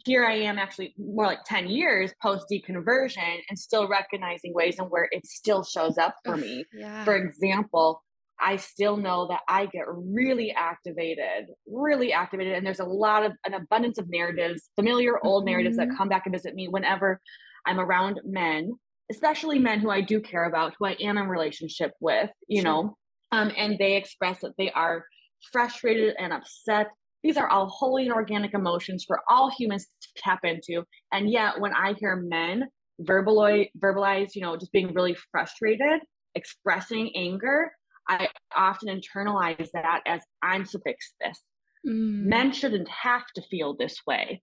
here 0.07 0.25
I 0.25 0.35
am 0.35 0.57
actually 0.57 0.95
more 0.97 1.25
like 1.25 1.43
10 1.45 1.67
years 1.67 2.13
post 2.21 2.45
deconversion 2.51 3.39
and 3.49 3.59
still 3.59 3.87
recognizing 3.89 4.53
ways 4.53 4.79
and 4.79 4.89
where 4.89 5.09
it 5.11 5.25
still 5.25 5.63
shows 5.63 5.97
up 5.97 6.15
for 6.23 6.37
me. 6.37 6.63
Yeah. 6.73 7.03
For 7.03 7.15
example, 7.15 8.01
I 8.39 8.55
still 8.55 8.97
know 8.97 9.27
that 9.27 9.41
I 9.49 9.65
get 9.65 9.85
really 9.87 10.51
activated, 10.51 11.49
really 11.67 12.13
activated. 12.13 12.53
And 12.53 12.65
there's 12.65 12.79
a 12.79 12.85
lot 12.85 13.25
of 13.25 13.33
an 13.45 13.53
abundance 13.53 13.97
of 13.97 14.09
narratives, 14.09 14.69
familiar 14.75 15.19
old 15.25 15.41
mm-hmm. 15.41 15.51
narratives 15.51 15.77
that 15.77 15.89
mm-hmm. 15.89 15.97
come 15.97 16.09
back 16.09 16.23
and 16.25 16.33
visit 16.33 16.55
me 16.55 16.67
whenever 16.67 17.19
I'm 17.65 17.79
around 17.79 18.21
men, 18.23 18.73
especially 19.11 19.59
men 19.59 19.79
who 19.79 19.89
I 19.89 20.01
do 20.01 20.21
care 20.21 20.45
about, 20.45 20.73
who 20.79 20.85
I 20.85 20.95
am 21.01 21.17
in 21.17 21.27
relationship 21.27 21.91
with, 21.99 22.29
you 22.47 22.61
sure. 22.61 22.71
know, 22.71 22.97
um, 23.31 23.51
and 23.57 23.77
they 23.77 23.97
express 23.97 24.39
that 24.41 24.53
they 24.57 24.71
are 24.71 25.05
frustrated 25.51 26.15
and 26.17 26.31
upset. 26.31 26.87
These 27.27 27.35
are 27.35 27.49
all 27.49 27.67
holy 27.67 28.05
and 28.05 28.13
organic 28.13 28.53
emotions 28.53 29.03
for 29.05 29.19
all 29.29 29.51
humans 29.51 29.85
to 30.01 30.07
tap 30.15 30.45
into. 30.45 30.85
And 31.11 31.29
yet, 31.29 31.59
when 31.59 31.73
I 31.73 31.91
hear 31.99 32.15
men 32.15 32.69
verbalize, 33.01 33.69
verbalize, 33.77 34.33
you 34.33 34.41
know, 34.41 34.55
just 34.55 34.71
being 34.71 34.93
really 34.93 35.13
frustrated, 35.29 35.99
expressing 36.35 37.11
anger, 37.17 37.69
I 38.07 38.29
often 38.55 38.87
internalize 38.87 39.69
that 39.73 40.03
as 40.07 40.21
I'm 40.41 40.63
to 40.67 40.79
fix 40.85 41.15
this. 41.19 41.37
Mm. 41.85 42.27
Men 42.27 42.53
shouldn't 42.53 42.87
have 42.87 43.25
to 43.35 43.41
feel 43.51 43.75
this 43.75 43.97
way. 44.07 44.41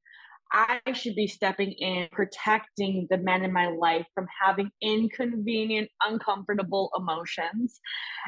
I 0.53 0.79
should 0.93 1.15
be 1.15 1.27
stepping 1.27 1.73
in, 1.73 2.09
protecting 2.13 3.07
the 3.09 3.17
men 3.17 3.45
in 3.45 3.53
my 3.53 3.69
life 3.69 4.07
from 4.15 4.27
having 4.45 4.71
inconvenient, 4.83 5.89
uncomfortable 6.07 6.91
emotions. 6.99 7.81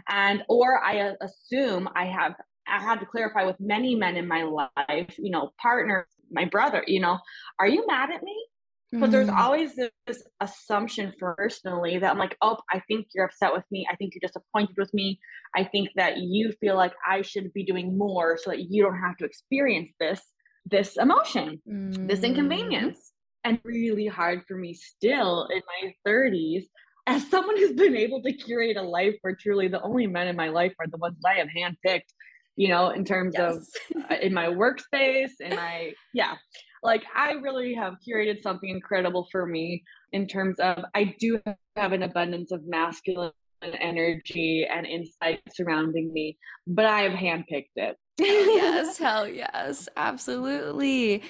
And, 0.08 0.42
or 0.48 0.82
I 0.82 1.00
uh, 1.00 1.12
assume 1.20 1.90
I 1.94 2.06
have, 2.06 2.32
I 2.68 2.80
had 2.80 3.00
to 3.00 3.06
clarify 3.06 3.44
with 3.44 3.56
many 3.61 3.94
men 3.94 4.16
in 4.16 4.26
my 4.26 4.42
life, 4.42 5.14
you 5.18 5.30
know, 5.30 5.52
partner, 5.61 6.06
my 6.30 6.44
brother, 6.44 6.82
you 6.87 7.00
know, 7.00 7.18
are 7.58 7.68
you 7.68 7.87
mad 7.87 8.11
at 8.11 8.23
me? 8.23 8.37
Because 8.92 9.11
there's 9.11 9.28
mm. 9.28 9.37
always 9.37 9.75
this 9.75 10.23
assumption 10.40 11.12
personally 11.18 11.99
that 11.99 12.11
I'm 12.11 12.18
like, 12.18 12.37
oh, 12.40 12.56
I 12.73 12.80
think 12.87 13.08
you're 13.14 13.25
upset 13.25 13.52
with 13.52 13.64
me. 13.70 13.87
I 13.90 13.96
think 13.96 14.14
you're 14.14 14.26
disappointed 14.26 14.76
with 14.78 14.94
me. 14.94 15.18
I 15.56 15.64
think 15.64 15.90
that 15.96 16.18
you 16.18 16.52
feel 16.61 16.76
like 16.76 16.94
I 17.06 17.23
should 17.23 17.52
be 17.52 17.64
doing 17.64 17.99
more 17.99 18.38
so 18.40 18.50
that 18.50 18.70
you 18.70 18.85
don't 18.85 18.99
have 18.99 19.16
to 19.18 19.25
experience 19.25 19.90
this 19.99 20.20
this 20.68 20.96
emotion, 20.96 21.61
mm. 21.68 22.08
this 22.08 22.20
inconvenience. 22.20 23.12
And 23.44 23.61
really 23.62 24.08
hard 24.08 24.42
for 24.49 24.56
me 24.56 24.75
still 24.75 25.46
in 25.52 25.62
my 25.82 25.94
30s 26.04 26.64
as 27.06 27.28
someone 27.28 27.56
who's 27.56 27.73
been 27.73 27.96
able 27.96 28.20
to 28.23 28.32
curate 28.32 28.76
a 28.76 28.82
life 28.82 29.14
where 29.23 29.37
truly 29.37 29.68
the 29.68 29.80
only 29.82 30.06
men 30.06 30.26
in 30.26 30.37
my 30.37 30.49
life 30.49 30.75
are 30.80 30.88
the 30.88 30.96
ones 30.96 31.16
that 31.23 31.30
I 31.30 31.35
have 31.38 31.49
handpicked, 31.56 32.12
you 32.56 32.68
know, 32.68 32.90
in 32.90 33.04
terms 33.04 33.34
yes. 33.36 33.54
of 33.94 34.02
uh, 34.10 34.14
in 34.20 34.34
my 34.34 34.46
workspace, 34.46 35.32
in 35.40 35.54
my, 35.54 35.92
yeah 36.12 36.34
like 36.86 37.04
I 37.14 37.32
really 37.32 37.75
have 37.75 37.94
curated 38.06 38.42
something 38.42 38.70
incredible 38.70 39.26
for 39.32 39.44
me 39.44 39.82
in 40.12 40.26
terms 40.26 40.58
of 40.60 40.84
I 40.94 41.14
do 41.18 41.40
have 41.75 41.92
an 41.92 42.04
abundance 42.04 42.52
of 42.52 42.62
masculine 42.66 43.32
energy 43.62 44.66
and 44.70 44.86
insight 44.86 45.40
surrounding 45.52 46.12
me, 46.12 46.38
but 46.66 46.84
I 46.84 47.02
have 47.02 47.12
handpicked 47.12 47.76
it 47.76 47.96
yes, 48.18 48.99
hell 49.00 49.28
yes, 49.28 49.88
absolutely. 49.96 51.23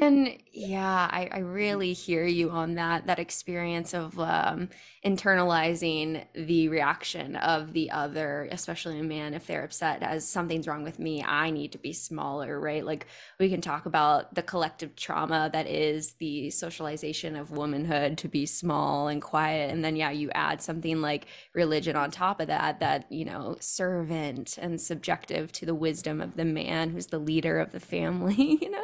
And 0.00 0.36
yeah, 0.52 1.08
I, 1.10 1.28
I 1.32 1.38
really 1.38 1.92
hear 1.92 2.24
you 2.24 2.50
on 2.50 2.74
that, 2.74 3.06
that 3.06 3.18
experience 3.18 3.94
of 3.94 4.18
um, 4.20 4.68
internalizing 5.04 6.24
the 6.34 6.68
reaction 6.68 7.36
of 7.36 7.72
the 7.72 7.90
other, 7.90 8.48
especially 8.50 8.98
a 8.98 9.02
man, 9.02 9.34
if 9.34 9.46
they're 9.46 9.64
upset 9.64 10.02
as 10.02 10.28
something's 10.28 10.68
wrong 10.68 10.84
with 10.84 10.98
me, 10.98 11.22
I 11.22 11.50
need 11.50 11.72
to 11.72 11.78
be 11.78 11.92
smaller, 11.92 12.58
right? 12.60 12.84
Like 12.84 13.06
we 13.38 13.48
can 13.48 13.60
talk 13.60 13.86
about 13.86 14.34
the 14.34 14.42
collective 14.42 14.96
trauma 14.96 15.50
that 15.52 15.66
is 15.66 16.14
the 16.14 16.50
socialization 16.50 17.36
of 17.36 17.50
womanhood 17.52 18.18
to 18.18 18.28
be 18.28 18.46
small 18.46 19.08
and 19.08 19.22
quiet. 19.22 19.70
And 19.70 19.84
then, 19.84 19.96
yeah, 19.96 20.10
you 20.10 20.30
add 20.34 20.60
something 20.62 21.00
like 21.00 21.26
religion 21.52 21.96
on 21.96 22.10
top 22.10 22.40
of 22.40 22.48
that, 22.48 22.80
that, 22.80 23.10
you 23.10 23.24
know, 23.24 23.56
servant 23.60 24.58
and 24.60 24.80
subjective 24.80 25.52
to 25.52 25.66
the 25.66 25.74
wisdom 25.74 26.20
of 26.20 26.27
of 26.28 26.36
the 26.36 26.44
man 26.44 26.90
who's 26.90 27.06
the 27.08 27.18
leader 27.18 27.58
of 27.58 27.72
the 27.72 27.80
family 27.80 28.34
you 28.62 28.70
know? 28.70 28.82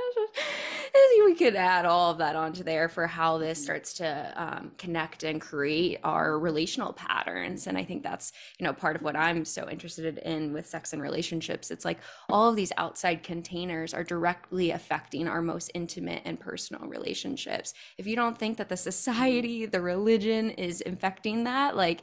We 1.24 1.34
could 1.34 1.56
add 1.56 1.84
all 1.84 2.12
of 2.12 2.18
that 2.18 2.36
onto 2.36 2.62
there 2.62 2.88
for 2.88 3.06
how 3.06 3.38
this 3.38 3.62
starts 3.62 3.94
to 3.94 4.32
um, 4.36 4.70
connect 4.78 5.24
and 5.24 5.40
create 5.40 5.98
our 6.04 6.38
relational 6.38 6.92
patterns. 6.92 7.66
And 7.66 7.76
i 7.76 7.82
think 7.82 8.02
that's 8.02 8.32
you 8.58 8.64
know 8.64 8.72
part 8.72 8.94
of 8.94 9.02
what 9.02 9.16
i'm 9.16 9.44
so 9.44 9.68
interested 9.68 10.18
in 10.18 10.52
with 10.52 10.66
sex 10.66 10.92
and 10.92 11.02
relationships. 11.02 11.70
It's 11.70 11.84
like 11.84 11.98
all 12.28 12.48
of 12.48 12.56
these 12.56 12.72
outside 12.76 13.22
containers 13.22 13.94
are 13.94 14.04
directly 14.04 14.70
affecting 14.70 15.26
our 15.26 15.42
most 15.42 15.70
intimate 15.74 16.22
and 16.24 16.38
personal 16.38 16.86
relationships. 16.86 17.74
If 17.98 18.06
you 18.06 18.16
don't 18.16 18.38
think 18.38 18.58
that 18.58 18.68
the 18.68 18.76
society 18.76 19.66
the 19.66 19.80
religion 19.80 20.50
is 20.50 20.80
infecting 20.82 21.44
that 21.44 21.76
like 21.76 22.02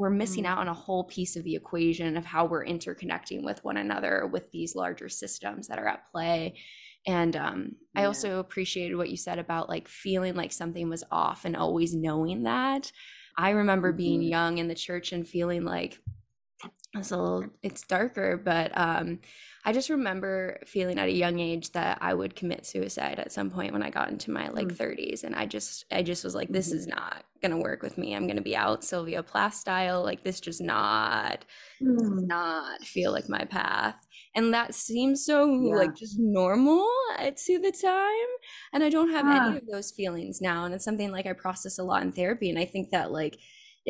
we're 0.00 0.10
missing 0.10 0.46
out 0.46 0.58
on 0.58 0.66
a 0.66 0.74
whole 0.74 1.04
piece 1.04 1.36
of 1.36 1.44
the 1.44 1.54
equation 1.54 2.16
of 2.16 2.24
how 2.24 2.46
we're 2.46 2.64
interconnecting 2.64 3.44
with 3.44 3.62
one 3.62 3.76
another 3.76 4.26
with 4.26 4.50
these 4.50 4.74
larger 4.74 5.10
systems 5.10 5.68
that 5.68 5.78
are 5.78 5.86
at 5.86 6.10
play 6.10 6.54
and 7.06 7.34
um, 7.36 7.76
yeah. 7.94 8.02
I 8.02 8.04
also 8.04 8.40
appreciated 8.40 8.96
what 8.96 9.10
you 9.10 9.16
said 9.16 9.38
about 9.38 9.68
like 9.68 9.88
feeling 9.88 10.34
like 10.34 10.52
something 10.52 10.88
was 10.88 11.04
off 11.10 11.44
and 11.44 11.56
always 11.56 11.94
knowing 11.94 12.42
that. 12.44 12.92
I 13.36 13.50
remember 13.50 13.90
mm-hmm. 13.90 13.96
being 13.96 14.22
young 14.22 14.58
in 14.58 14.68
the 14.68 14.74
church 14.74 15.12
and 15.12 15.26
feeling 15.26 15.64
like 15.64 15.98
it's 16.94 17.10
a 17.10 17.16
little, 17.16 17.50
it's 17.62 17.86
darker, 17.86 18.36
but 18.36 18.76
um, 18.76 19.20
I 19.64 19.72
just 19.72 19.90
remember 19.90 20.58
feeling 20.66 20.98
at 20.98 21.08
a 21.08 21.12
young 21.12 21.38
age 21.38 21.72
that 21.72 21.98
I 22.00 22.14
would 22.14 22.36
commit 22.36 22.66
suicide 22.66 23.18
at 23.18 23.32
some 23.32 23.50
point 23.50 23.72
when 23.72 23.82
I 23.82 23.90
got 23.90 24.10
into 24.10 24.30
my 24.30 24.48
like 24.48 24.68
mm-hmm. 24.68 24.82
30s, 24.82 25.24
and 25.24 25.34
I 25.34 25.46
just, 25.46 25.84
I 25.90 26.02
just 26.02 26.24
was 26.24 26.34
like, 26.34 26.48
this 26.48 26.68
mm-hmm. 26.68 26.78
is 26.78 26.86
not 26.86 27.24
gonna 27.42 27.58
work 27.58 27.82
with 27.82 27.98
me. 27.98 28.14
I'm 28.14 28.26
gonna 28.26 28.40
be 28.40 28.56
out 28.56 28.84
Sylvia 28.84 29.22
Plath 29.22 29.54
style. 29.54 30.02
Like 30.02 30.24
this 30.24 30.40
just 30.40 30.60
not, 30.60 31.44
mm. 31.82 32.26
not 32.26 32.82
feel 32.82 33.12
like 33.12 33.28
my 33.28 33.44
path 33.44 33.96
and 34.34 34.54
that 34.54 34.74
seems 34.74 35.24
so 35.24 35.46
yeah. 35.46 35.74
like 35.74 35.94
just 35.94 36.18
normal 36.18 36.88
uh, 37.18 37.30
to 37.36 37.58
the 37.58 37.72
time 37.72 38.28
and 38.72 38.84
i 38.84 38.88
don't 38.88 39.10
have 39.10 39.26
yeah. 39.26 39.48
any 39.48 39.56
of 39.56 39.66
those 39.66 39.90
feelings 39.90 40.40
now 40.40 40.64
and 40.64 40.74
it's 40.74 40.84
something 40.84 41.10
like 41.10 41.26
i 41.26 41.32
process 41.32 41.78
a 41.78 41.82
lot 41.82 42.02
in 42.02 42.12
therapy 42.12 42.48
and 42.48 42.58
i 42.58 42.64
think 42.64 42.90
that 42.90 43.10
like 43.10 43.38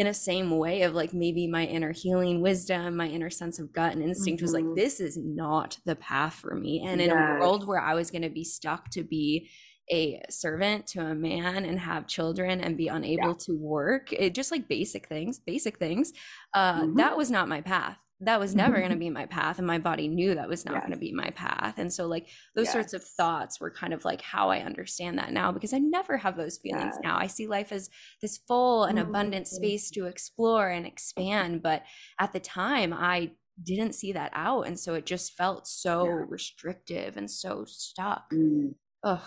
in 0.01 0.07
a 0.07 0.15
same 0.15 0.51
way 0.57 0.81
of 0.81 0.95
like 0.95 1.13
maybe 1.13 1.47
my 1.47 1.67
inner 1.67 1.93
healing 1.93 2.41
wisdom 2.41 2.97
my 2.97 3.07
inner 3.07 3.29
sense 3.29 3.59
of 3.59 3.71
gut 3.71 3.93
and 3.93 4.03
instinct 4.03 4.39
mm-hmm. 4.39 4.45
was 4.45 4.55
like 4.55 4.65
mm-hmm. 4.65 4.75
this 4.75 4.99
is 4.99 5.19
not 5.19 5.77
the 5.85 5.95
path 5.97 6.33
for 6.33 6.55
me 6.55 6.83
and 6.87 7.03
in 7.03 7.11
yes. 7.11 7.17
a 7.19 7.39
world 7.39 7.67
where 7.67 7.81
i 7.81 7.93
was 7.93 8.11
going 8.11 8.23
to 8.23 8.31
be 8.31 8.43
stuck 8.43 8.89
to 8.89 9.03
be 9.03 9.51
a 9.93 10.23
servant 10.31 10.87
to 10.87 11.05
a 11.05 11.15
man 11.15 11.67
and 11.67 11.79
have 11.79 12.07
children 12.07 12.63
and 12.63 12.79
be 12.79 12.89
unable 12.89 13.29
yeah. 13.29 13.35
to 13.39 13.53
work 13.59 14.11
it 14.15 14.35
just 14.35 14.51
like 14.51 14.69
basic 14.69 15.07
things 15.07 15.39
basic 15.39 15.79
things 15.79 16.15
uh 16.55 16.81
mm-hmm. 16.81 16.97
that 16.97 17.15
was 17.15 17.31
not 17.31 17.47
my 17.47 17.61
path 17.61 17.99
that 18.21 18.39
was 18.39 18.55
never 18.55 18.79
going 18.79 18.91
to 18.91 18.97
be 18.97 19.11
my 19.11 19.27
path 19.27 19.59
and 19.59 19.67
my 19.67 19.79
body 19.79 20.09
knew 20.09 20.35
that 20.35 20.49
was 20.49 20.65
not 20.65 20.75
yes. 20.75 20.83
going 20.83 20.93
to 20.93 20.99
be 20.99 21.13
my 21.13 21.31
path 21.31 21.75
and 21.79 21.93
so 21.93 22.07
like 22.07 22.29
those 22.55 22.67
yes. 22.67 22.73
sorts 22.73 22.93
of 22.93 23.03
thoughts 23.03 23.61
were 23.61 23.71
kind 23.71 23.93
of 23.93 24.05
like 24.05 24.23
how 24.23 24.51
i 24.51 24.61
understand 24.61 25.19
that 25.19 25.33
now 25.33 25.51
because 25.51 25.73
i 25.73 25.79
never 25.79 26.17
have 26.17 26.37
those 26.37 26.59
feelings 26.59 26.95
yes. 26.95 27.01
now 27.03 27.17
i 27.19 27.27
see 27.27 27.47
life 27.47 27.73
as 27.73 27.91
this 28.21 28.39
full 28.49 28.85
and 28.85 28.99
mm-hmm. 28.99 29.09
abundant 29.09 29.47
space 29.47 29.91
to 29.91 30.07
explore 30.07 30.69
and 30.69 30.87
expand 30.87 31.63
but 31.63 31.83
at 32.19 32.33
the 32.33 32.41
time 32.41 32.93
i 32.93 33.31
didn't 33.63 33.95
see 33.95 34.13
that 34.13 34.33
out 34.35 34.67
and 34.67 34.79
so 34.79 34.95
it 34.95 35.05
just 35.05 35.35
felt 35.35 35.67
so 35.67 36.05
yeah. 36.05 36.25
restrictive 36.29 37.17
and 37.17 37.31
so 37.31 37.65
stuck 37.67 38.31
mm. 38.33 38.73
Ugh. 39.05 39.21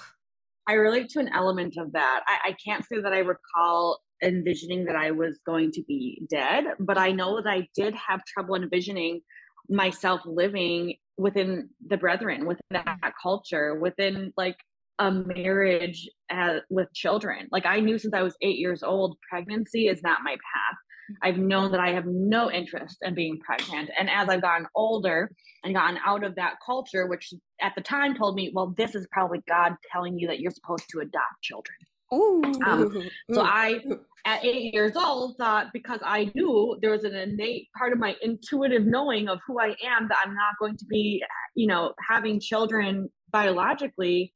i 0.67 0.73
relate 0.73 1.09
to 1.09 1.19
an 1.19 1.29
element 1.33 1.75
of 1.77 1.91
that 1.93 2.23
I, 2.27 2.49
I 2.49 2.55
can't 2.65 2.85
say 2.85 2.99
that 3.01 3.13
i 3.13 3.19
recall 3.19 3.99
envisioning 4.23 4.85
that 4.85 4.95
I 4.95 5.11
was 5.11 5.39
going 5.45 5.71
to 5.73 5.83
be 5.83 6.25
dead, 6.29 6.65
but 6.79 6.97
I 6.97 7.11
know 7.11 7.41
that 7.41 7.49
I 7.49 7.67
did 7.75 7.93
have 7.95 8.21
trouble 8.25 8.55
envisioning 8.55 9.21
myself 9.69 10.21
living 10.25 10.95
within 11.17 11.69
the 11.87 11.97
brethren, 11.97 12.45
within 12.45 12.65
that 12.71 13.13
culture, 13.21 13.75
within 13.75 14.33
like 14.35 14.57
a 14.99 15.11
marriage 15.11 16.09
uh, 16.29 16.59
with 16.69 16.91
children. 16.93 17.47
Like 17.51 17.65
I 17.65 17.79
knew 17.79 17.97
since 17.97 18.13
I 18.13 18.21
was 18.21 18.35
eight 18.41 18.57
years 18.57 18.83
old, 18.83 19.17
pregnancy 19.29 19.87
is 19.87 20.01
not 20.03 20.23
my 20.23 20.31
path. 20.31 20.77
I've 21.21 21.37
known 21.37 21.71
that 21.71 21.79
I 21.79 21.91
have 21.91 22.05
no 22.05 22.49
interest 22.49 22.97
in 23.01 23.13
being 23.13 23.39
pregnant. 23.39 23.89
And 23.99 24.09
as 24.09 24.29
I've 24.29 24.41
gotten 24.41 24.67
older 24.75 25.29
and 25.63 25.73
gotten 25.73 25.99
out 26.05 26.23
of 26.23 26.35
that 26.35 26.55
culture, 26.65 27.07
which 27.07 27.33
at 27.61 27.73
the 27.75 27.81
time 27.81 28.15
told 28.15 28.35
me, 28.35 28.51
well, 28.53 28.73
this 28.77 28.95
is 28.95 29.07
probably 29.11 29.41
God 29.47 29.75
telling 29.91 30.17
you 30.17 30.27
that 30.27 30.39
you're 30.39 30.51
supposed 30.51 30.85
to 30.89 30.99
adopt 30.99 31.41
children. 31.41 31.77
Um, 32.11 33.09
so 33.31 33.41
I, 33.41 33.81
at 34.25 34.45
eight 34.45 34.73
years 34.73 34.95
old, 34.95 35.37
thought 35.37 35.67
because 35.73 35.99
I 36.03 36.31
knew 36.35 36.77
there 36.81 36.91
was 36.91 37.03
an 37.03 37.15
innate 37.15 37.69
part 37.77 37.93
of 37.93 37.99
my 37.99 38.15
intuitive 38.21 38.85
knowing 38.85 39.27
of 39.27 39.39
who 39.47 39.59
I 39.59 39.75
am 39.85 40.07
that 40.07 40.17
I'm 40.23 40.35
not 40.35 40.55
going 40.59 40.77
to 40.77 40.85
be, 40.85 41.23
you 41.55 41.67
know, 41.67 41.93
having 42.07 42.39
children 42.39 43.09
biologically. 43.31 44.33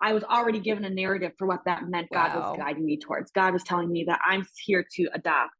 I 0.00 0.12
was 0.12 0.24
already 0.24 0.60
given 0.60 0.84
a 0.84 0.90
narrative 0.90 1.32
for 1.38 1.46
what 1.46 1.64
that 1.66 1.88
meant. 1.88 2.08
Wow. 2.10 2.28
God 2.28 2.36
was 2.36 2.58
guiding 2.58 2.84
me 2.84 2.98
towards. 2.98 3.30
God 3.32 3.52
was 3.52 3.64
telling 3.64 3.90
me 3.90 4.04
that 4.04 4.20
I'm 4.24 4.46
here 4.64 4.84
to 4.96 5.08
adopt. 5.12 5.50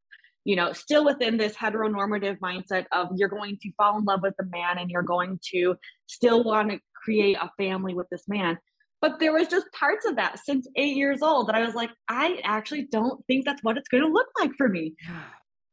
You 0.45 0.55
know, 0.55 0.71
still 0.73 1.05
within 1.05 1.37
this 1.37 1.53
heteronormative 1.55 2.39
mindset 2.39 2.85
of 2.91 3.09
you're 3.15 3.29
going 3.29 3.57
to 3.61 3.71
fall 3.77 3.99
in 3.99 4.05
love 4.05 4.21
with 4.23 4.33
a 4.39 4.45
man 4.45 4.77
and 4.77 4.89
you're 4.89 5.03
going 5.03 5.39
to 5.51 5.75
still 6.07 6.43
want 6.43 6.71
to 6.71 6.79
create 6.95 7.37
a 7.39 7.51
family 7.57 7.93
with 7.93 8.07
this 8.09 8.23
man 8.27 8.57
but 9.01 9.19
there 9.19 9.33
was 9.33 9.47
just 9.47 9.65
parts 9.71 10.05
of 10.05 10.15
that 10.17 10.39
since 10.43 10.67
eight 10.75 10.95
years 10.97 11.21
old 11.21 11.47
that 11.47 11.55
I 11.55 11.65
was 11.65 11.75
like, 11.75 11.89
I 12.09 12.39
actually 12.43 12.87
don't 12.91 13.25
think 13.27 13.45
that's 13.45 13.63
what 13.63 13.77
it's 13.77 13.87
going 13.87 14.03
to 14.03 14.09
look 14.09 14.27
like 14.39 14.51
for 14.57 14.67
me. 14.67 14.95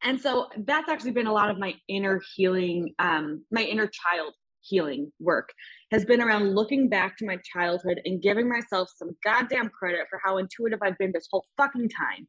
And 0.02 0.20
so 0.20 0.48
that's 0.58 0.88
actually 0.88 1.12
been 1.12 1.26
a 1.26 1.32
lot 1.32 1.50
of 1.50 1.58
my 1.58 1.74
inner 1.88 2.20
healing, 2.34 2.94
um, 2.98 3.44
my 3.50 3.62
inner 3.62 3.88
child 3.88 4.34
healing 4.60 5.10
work 5.20 5.52
has 5.92 6.04
been 6.04 6.20
around 6.20 6.54
looking 6.54 6.88
back 6.88 7.16
to 7.16 7.26
my 7.26 7.38
childhood 7.52 8.00
and 8.04 8.22
giving 8.22 8.48
myself 8.48 8.88
some 8.96 9.10
goddamn 9.24 9.68
credit 9.70 10.06
for 10.10 10.20
how 10.24 10.38
intuitive 10.38 10.80
I've 10.82 10.98
been 10.98 11.12
this 11.12 11.28
whole 11.30 11.44
fucking 11.56 11.88
time. 11.88 12.28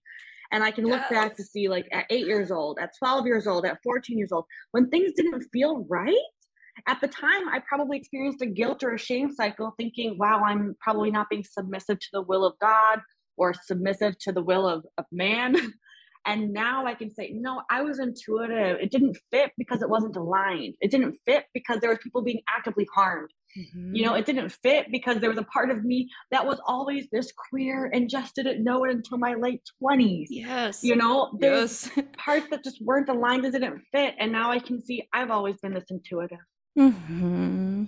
And 0.52 0.64
I 0.64 0.72
can 0.72 0.86
look 0.86 1.02
yes. 1.02 1.10
back 1.10 1.36
to 1.38 1.44
see, 1.44 1.68
like, 1.68 1.88
at 1.92 2.06
eight 2.10 2.26
years 2.26 2.52
old, 2.52 2.80
at 2.80 2.92
12 2.98 3.26
years 3.26 3.48
old, 3.48 3.66
at 3.66 3.80
14 3.84 4.18
years 4.18 4.32
old, 4.32 4.46
when 4.72 4.90
things 4.90 5.12
didn't 5.14 5.44
feel 5.52 5.86
right, 5.90 6.16
at 6.88 7.02
the 7.02 7.08
time, 7.08 7.50
I 7.50 7.62
probably 7.68 7.98
experienced 7.98 8.42
a 8.42 8.46
guilt 8.46 8.84
or 8.84 8.94
a 8.94 9.00
shame 9.00 9.32
cycle 9.34 9.74
thinking, 9.78 10.18
wow, 10.18 10.42
I'm 10.46 10.76
probably 10.80 11.12
not 11.12 11.30
being 11.30 11.44
submissive 11.44 12.00
to 12.00 12.08
the 12.14 12.22
will 12.22 12.46
of 12.46 12.54
God 12.60 13.00
or 13.38 13.54
submissive 13.54 14.18
to 14.20 14.32
the 14.32 14.44
will 14.44 14.68
of, 14.68 14.86
of 14.98 15.06
man. 15.12 15.56
And 16.28 16.52
now 16.52 16.86
I 16.86 16.94
can 16.94 17.10
say, 17.10 17.32
no, 17.34 17.62
I 17.72 17.82
was 17.82 18.00
intuitive. 18.00 18.80
It 18.82 18.92
didn't 18.92 19.18
fit 19.32 19.52
because 19.58 19.82
it 19.82 19.90
wasn't 19.90 20.18
aligned. 20.18 20.76
It 20.82 20.92
didn't 20.92 21.16
fit 21.26 21.46
because 21.54 21.80
there 21.80 21.90
was 21.90 22.00
people 22.04 22.22
being 22.22 22.42
actively 22.50 22.86
harmed. 22.94 23.30
Mm-hmm. 23.58 23.96
You 23.96 24.06
know, 24.06 24.14
it 24.14 24.26
didn't 24.26 24.50
fit 24.50 24.88
because 24.92 25.20
there 25.20 25.30
was 25.30 25.40
a 25.40 25.44
part 25.44 25.72
of 25.72 25.86
me 25.86 26.10
that 26.32 26.46
was 26.46 26.60
always 26.68 27.08
this 27.14 27.32
queer 27.50 27.90
and 27.94 28.10
just 28.10 28.36
didn't 28.36 28.62
know 28.62 28.84
it 28.84 28.92
until 28.92 29.18
my 29.20 29.36
late 29.36 29.62
20s. 29.82 30.26
Yes. 30.30 30.84
You 30.84 30.98
know, 30.98 31.32
there's 31.40 31.90
yes. 31.96 32.06
parts 32.18 32.48
that 32.50 32.62
just 32.62 32.82
weren't 32.84 33.08
aligned 33.08 33.46
and 33.46 33.54
didn't 33.54 33.82
fit. 33.94 34.16
And 34.20 34.34
now 34.34 34.52
I 34.52 34.60
can 34.60 34.82
see 34.82 35.08
I've 35.14 35.32
always 35.32 35.56
been 35.62 35.74
this 35.74 35.86
intuitive. 35.90 36.40
Mm-hmm. 36.78 37.84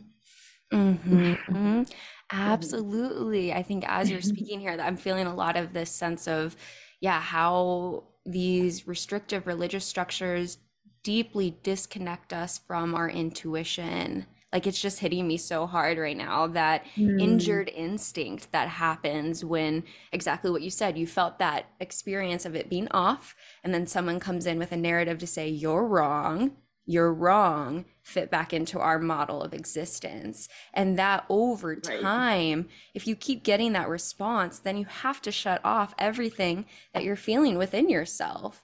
Mm-hmm. 0.73 1.83
Absolutely. 2.31 3.53
I 3.53 3.63
think 3.63 3.85
as 3.87 4.09
you're 4.09 4.21
speaking 4.21 4.59
here, 4.59 4.75
that 4.75 4.85
I'm 4.85 4.97
feeling 4.97 5.27
a 5.27 5.35
lot 5.35 5.57
of 5.57 5.73
this 5.73 5.91
sense 5.91 6.27
of, 6.27 6.55
yeah, 7.01 7.19
how 7.19 8.05
these 8.25 8.87
restrictive 8.87 9.47
religious 9.47 9.85
structures 9.85 10.57
deeply 11.03 11.57
disconnect 11.63 12.33
us 12.33 12.59
from 12.67 12.93
our 12.93 13.09
intuition. 13.09 14.25
Like 14.51 14.67
it's 14.67 14.81
just 14.81 14.99
hitting 14.99 15.27
me 15.27 15.37
so 15.37 15.67
hard 15.67 15.97
right 15.97 16.17
now 16.17 16.47
that 16.47 16.83
mm. 16.97 17.21
injured 17.21 17.69
instinct 17.69 18.51
that 18.51 18.67
happens 18.67 19.45
when 19.45 19.83
exactly 20.11 20.51
what 20.51 20.63
you 20.63 20.71
said, 20.71 20.97
you 20.97 21.05
felt 21.07 21.39
that 21.39 21.67
experience 21.79 22.45
of 22.45 22.55
it 22.55 22.69
being 22.69 22.87
off, 22.89 23.35
and 23.63 23.73
then 23.73 23.85
someone 23.85 24.19
comes 24.19 24.47
in 24.47 24.57
with 24.57 24.71
a 24.71 24.77
narrative 24.77 25.19
to 25.19 25.27
say, 25.27 25.47
you're 25.47 25.85
wrong 25.85 26.51
you're 26.89 27.13
wrong 27.13 27.85
fit 28.09 28.29
back 28.31 28.53
into 28.53 28.79
our 28.79 28.99
model 28.99 29.41
of 29.41 29.53
existence 29.53 30.49
and 30.73 30.97
that 30.97 31.25
over 31.29 31.75
time 31.75 32.61
right. 32.61 32.69
if 32.93 33.07
you 33.07 33.15
keep 33.15 33.43
getting 33.43 33.73
that 33.73 33.87
response 33.87 34.59
then 34.59 34.77
you 34.77 34.85
have 34.85 35.21
to 35.21 35.31
shut 35.31 35.61
off 35.63 35.93
everything 35.97 36.65
that 36.93 37.03
you're 37.03 37.15
feeling 37.15 37.57
within 37.57 37.89
yourself 37.89 38.61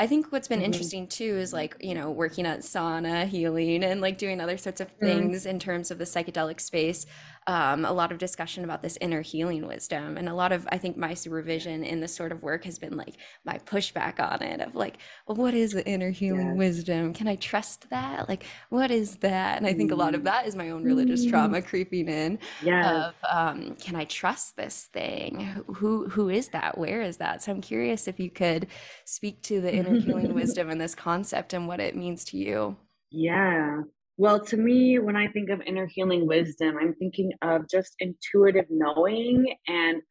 I 0.00 0.06
think 0.06 0.32
what's 0.32 0.48
been 0.48 0.60
mm-hmm. 0.60 0.64
interesting 0.64 1.06
too 1.08 1.36
is 1.36 1.52
like, 1.52 1.76
you 1.78 1.94
know, 1.94 2.10
working 2.10 2.46
at 2.46 2.60
sauna, 2.60 3.26
healing, 3.26 3.84
and 3.84 4.00
like 4.00 4.16
doing 4.16 4.40
other 4.40 4.56
sorts 4.56 4.80
of 4.80 4.88
mm-hmm. 4.88 5.04
things 5.04 5.40
mm-hmm. 5.42 5.50
in 5.50 5.58
terms 5.58 5.90
of 5.90 5.98
the 5.98 6.06
psychedelic 6.06 6.58
space 6.58 7.04
um, 7.50 7.84
a 7.84 7.92
lot 7.92 8.12
of 8.12 8.18
discussion 8.18 8.62
about 8.62 8.80
this 8.80 8.96
inner 9.00 9.22
healing 9.22 9.66
wisdom. 9.66 10.16
And 10.16 10.28
a 10.28 10.34
lot 10.34 10.52
of, 10.52 10.68
I 10.70 10.78
think, 10.78 10.96
my 10.96 11.14
supervision 11.14 11.82
in 11.82 11.98
this 11.98 12.14
sort 12.14 12.30
of 12.30 12.44
work 12.44 12.64
has 12.64 12.78
been 12.78 12.96
like 12.96 13.16
my 13.44 13.58
pushback 13.58 14.20
on 14.20 14.40
it 14.40 14.60
of 14.60 14.76
like, 14.76 14.98
well, 15.26 15.34
what 15.34 15.52
is 15.52 15.72
the 15.72 15.84
inner 15.84 16.10
healing 16.10 16.56
wisdom? 16.56 17.12
Can 17.12 17.26
I 17.26 17.34
trust 17.34 17.90
that? 17.90 18.28
Like, 18.28 18.44
what 18.68 18.92
is 18.92 19.16
that? 19.16 19.58
And 19.58 19.66
I 19.66 19.72
think 19.72 19.90
a 19.90 19.96
lot 19.96 20.14
of 20.14 20.20
mm. 20.20 20.24
that 20.24 20.46
is 20.46 20.54
my 20.54 20.70
own 20.70 20.84
religious 20.84 21.26
mm. 21.26 21.30
trauma 21.30 21.60
creeping 21.60 22.08
in. 22.08 22.38
Yeah. 22.62 23.08
Of, 23.08 23.14
um, 23.28 23.74
can 23.82 23.96
I 23.96 24.04
trust 24.04 24.56
this 24.56 24.88
thing? 24.92 25.64
Who 25.74 26.08
who 26.08 26.28
is 26.28 26.50
that? 26.50 26.78
Where 26.78 27.02
is 27.02 27.16
that? 27.16 27.42
So 27.42 27.50
I'm 27.50 27.60
curious 27.60 28.06
if 28.06 28.20
you 28.20 28.30
could 28.30 28.68
speak 29.04 29.42
to 29.44 29.60
the 29.60 29.74
inner 29.74 29.98
healing 29.98 30.34
wisdom 30.40 30.70
and 30.70 30.80
this 30.80 30.94
concept 30.94 31.52
and 31.52 31.66
what 31.66 31.80
it 31.80 31.96
means 31.96 32.24
to 32.26 32.36
you. 32.36 32.76
Yeah. 33.10 33.80
Well, 34.20 34.38
to 34.38 34.58
me, 34.58 34.98
when 34.98 35.16
I 35.16 35.28
think 35.28 35.48
of 35.48 35.62
inner 35.62 35.86
healing 35.86 36.26
wisdom, 36.26 36.76
I'm 36.78 36.92
thinking 36.92 37.32
of 37.40 37.66
just 37.70 37.94
intuitive 38.00 38.66
knowing 38.68 39.46
and 39.66 40.02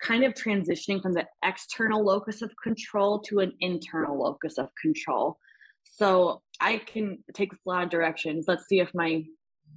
kind 0.00 0.22
of 0.22 0.34
transitioning 0.34 1.02
from 1.02 1.14
the 1.14 1.24
external 1.44 2.04
locus 2.04 2.42
of 2.42 2.52
control 2.62 3.18
to 3.22 3.40
an 3.40 3.50
internal 3.58 4.22
locus 4.22 4.58
of 4.58 4.68
control. 4.80 5.36
So 5.82 6.42
I 6.60 6.78
can 6.78 7.18
take 7.34 7.52
a 7.52 7.56
lot 7.66 7.82
of 7.82 7.90
directions. 7.90 8.44
Let's 8.46 8.68
see 8.68 8.78
if 8.78 8.94
my 8.94 9.24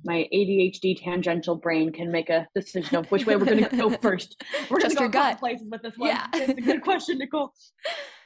my 0.06 0.30
ADHD 0.32 1.02
tangential 1.04 1.56
brain 1.56 1.92
can 1.92 2.12
make 2.12 2.30
a 2.30 2.48
decision 2.54 2.96
of 2.96 3.10
which 3.10 3.26
way 3.26 3.38
we're 3.38 3.46
going 3.46 3.64
to 3.64 3.76
go 3.76 3.90
first. 4.04 4.40
We're 4.70 4.82
just 4.82 4.98
going 4.98 5.12
to 5.12 5.18
go 5.18 5.34
places 5.34 5.68
with 5.68 5.82
this 5.82 5.98
one. 5.98 6.10
Yeah. 6.10 6.28
it's 6.32 6.60
a 6.60 6.62
good 6.62 6.84
question, 6.84 7.18
Nicole. 7.18 7.54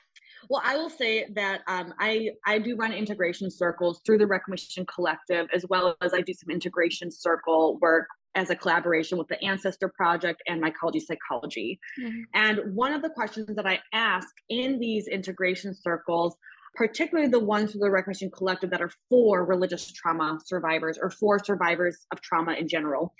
Well, 0.50 0.62
I 0.64 0.76
will 0.78 0.90
say 0.90 1.28
that 1.36 1.62
um, 1.68 1.94
I 2.00 2.32
I 2.46 2.60
do 2.60 2.76
run 2.76 2.92
integration 2.92 3.50
circles 3.50 4.02
through 4.06 4.18
the 4.18 4.28
Reclamation 4.28 4.86
Collective, 4.86 5.48
as 5.54 5.66
well 5.70 5.96
as 6.02 6.14
I 6.14 6.22
do 6.22 6.34
some 6.34 6.50
integration 6.50 7.12
circle 7.12 7.78
work 7.82 8.08
as 8.36 8.50
a 8.50 8.56
collaboration 8.56 9.18
with 9.18 9.28
the 9.28 9.42
Ancestor 9.44 9.90
Project 9.90 10.42
and 10.48 10.62
Mycology 10.62 11.02
Psychology. 11.02 11.80
Mm-hmm. 12.02 12.22
And 12.34 12.76
one 12.76 12.94
of 12.94 13.02
the 13.02 13.10
questions 13.10 13.56
that 13.56 13.68
I 13.68 13.80
ask 13.94 14.28
in 14.50 14.80
these 14.80 15.08
integration 15.08 15.76
circles, 15.76 16.36
particularly 16.76 17.30
the 17.30 17.40
ones 17.40 17.74
for 17.74 17.78
the 17.78 17.92
Reclamation 17.92 18.32
Collective 18.32 18.72
that 18.72 18.82
are 18.82 18.92
for 19.10 19.46
religious 19.46 19.92
trauma 19.92 20.40
survivors 20.44 20.98
or 21.00 21.12
for 21.12 21.38
survivors 21.38 22.08
of 22.12 22.22
trauma 22.22 22.54
in 22.54 22.68
general, 22.68 23.14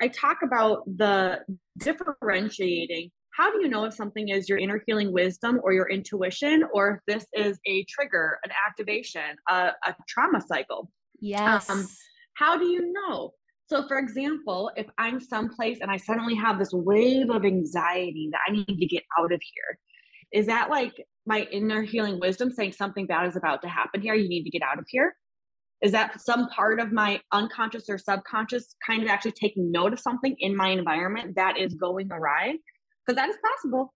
I 0.00 0.08
talk 0.08 0.38
about 0.42 0.84
the 0.86 1.40
differentiating 1.78 3.10
how 3.36 3.50
do 3.50 3.60
you 3.62 3.68
know 3.68 3.84
if 3.84 3.94
something 3.94 4.28
is 4.28 4.48
your 4.48 4.58
inner 4.58 4.82
healing 4.86 5.12
wisdom 5.12 5.60
or 5.62 5.72
your 5.72 5.90
intuition 5.90 6.64
or 6.72 7.00
if 7.08 7.14
this 7.14 7.26
is 7.34 7.58
a 7.66 7.84
trigger 7.88 8.38
an 8.44 8.50
activation 8.68 9.36
a, 9.48 9.72
a 9.86 9.94
trauma 10.08 10.40
cycle? 10.40 10.90
Yes. 11.20 11.70
Um, 11.70 11.86
how 12.34 12.58
do 12.58 12.66
you 12.66 12.92
know? 12.92 13.32
So 13.66 13.88
for 13.88 13.98
example 13.98 14.70
if 14.76 14.86
i'm 14.98 15.18
someplace 15.18 15.78
and 15.80 15.90
i 15.90 15.96
suddenly 15.96 16.34
have 16.34 16.58
this 16.58 16.72
wave 16.74 17.30
of 17.30 17.46
anxiety 17.46 18.28
that 18.30 18.40
i 18.46 18.52
need 18.52 18.78
to 18.78 18.86
get 18.86 19.02
out 19.18 19.32
of 19.32 19.40
here 19.40 19.78
is 20.32 20.46
that 20.46 20.70
like 20.70 20.92
my 21.26 21.46
inner 21.52 21.82
healing 21.82 22.18
wisdom 22.18 22.50
saying 22.50 22.72
something 22.72 23.06
bad 23.06 23.28
is 23.28 23.36
about 23.36 23.62
to 23.62 23.68
happen 23.68 24.00
here 24.00 24.14
you 24.14 24.28
need 24.28 24.44
to 24.44 24.50
get 24.50 24.62
out 24.62 24.78
of 24.78 24.86
here? 24.88 25.14
Is 25.82 25.92
that 25.92 26.20
some 26.20 26.48
part 26.48 26.80
of 26.80 26.92
my 26.92 27.20
unconscious 27.32 27.88
or 27.88 27.98
subconscious 27.98 28.76
kind 28.86 29.02
of 29.02 29.08
actually 29.08 29.32
taking 29.32 29.70
note 29.70 29.92
of 29.92 30.00
something 30.00 30.34
in 30.38 30.56
my 30.56 30.68
environment 30.68 31.34
that 31.36 31.58
is 31.58 31.74
going 31.74 32.10
awry 32.12 32.54
because 33.04 33.16
that 33.16 33.28
is 33.28 33.36
possible. 33.42 33.92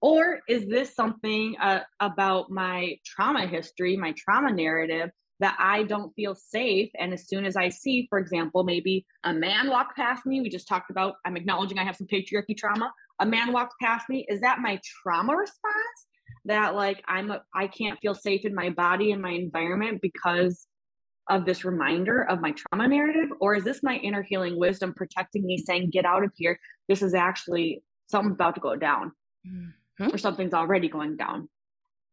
Or 0.00 0.40
is 0.48 0.68
this 0.68 0.94
something 0.94 1.56
uh, 1.60 1.80
about 2.00 2.50
my 2.50 2.96
trauma 3.06 3.46
history, 3.46 3.96
my 3.96 4.12
trauma 4.18 4.52
narrative 4.52 5.10
that 5.40 5.56
I 5.58 5.84
don't 5.84 6.12
feel 6.14 6.34
safe? 6.34 6.90
And 6.98 7.14
as 7.14 7.26
soon 7.26 7.46
as 7.46 7.56
I 7.56 7.70
see, 7.70 8.06
for 8.10 8.18
example, 8.18 8.64
maybe 8.64 9.06
a 9.24 9.32
man 9.32 9.70
walk 9.70 9.96
past 9.96 10.26
me, 10.26 10.42
we 10.42 10.50
just 10.50 10.68
talked 10.68 10.90
about, 10.90 11.14
I'm 11.24 11.36
acknowledging 11.38 11.78
I 11.78 11.84
have 11.84 11.96
some 11.96 12.06
patriarchy 12.06 12.56
trauma. 12.56 12.92
A 13.20 13.26
man 13.26 13.52
walks 13.52 13.74
past 13.80 14.08
me. 14.10 14.26
Is 14.28 14.42
that 14.42 14.58
my 14.58 14.78
trauma 14.84 15.34
response? 15.34 16.06
That 16.44 16.74
like 16.74 17.02
I'm 17.08 17.30
a, 17.30 17.42
I 17.54 17.66
can't 17.66 17.98
feel 18.00 18.14
safe 18.14 18.44
in 18.44 18.54
my 18.54 18.68
body 18.68 19.12
and 19.12 19.22
my 19.22 19.30
environment 19.30 20.00
because 20.02 20.66
of 21.30 21.46
this 21.46 21.64
reminder 21.64 22.24
of 22.28 22.42
my 22.42 22.52
trauma 22.52 22.86
narrative 22.86 23.30
or 23.40 23.54
is 23.54 23.64
this 23.64 23.82
my 23.82 23.96
inner 23.96 24.22
healing 24.22 24.58
wisdom 24.58 24.92
protecting 24.92 25.46
me 25.46 25.56
saying 25.56 25.88
get 25.90 26.04
out 26.04 26.22
of 26.22 26.30
here 26.36 26.58
this 26.86 27.00
is 27.00 27.14
actually 27.14 27.82
something's 28.06 28.34
about 28.34 28.54
to 28.54 28.60
go 28.60 28.76
down 28.76 29.12
mm-hmm. 29.46 30.14
or 30.14 30.18
something's 30.18 30.54
already 30.54 30.88
going 30.88 31.16
down 31.16 31.48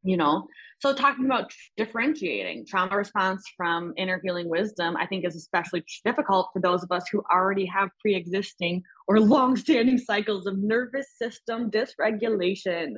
you 0.04 0.17
know 0.17 0.47
so 0.80 0.93
talking 0.93 1.25
about 1.25 1.51
differentiating 1.77 2.65
trauma 2.65 2.95
response 2.95 3.43
from 3.56 3.93
inner 3.97 4.19
healing 4.23 4.49
wisdom 4.49 4.95
i 4.97 5.06
think 5.06 5.25
is 5.25 5.36
especially 5.36 5.84
difficult 6.04 6.49
for 6.54 6.62
those 6.62 6.84
of 6.84 6.91
us 6.91 7.04
who 7.12 7.21
already 7.32 7.65
have 7.65 7.89
pre-existing 7.99 8.82
or 9.08 9.19
long-standing 9.19 9.97
cycles 10.10 10.47
of 10.47 10.58
nervous 10.58 11.08
system 11.17 11.69
dysregulation 11.69 12.93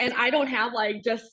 and 0.00 0.12
i 0.16 0.30
don't 0.30 0.48
have 0.48 0.72
like 0.72 1.02
just 1.02 1.32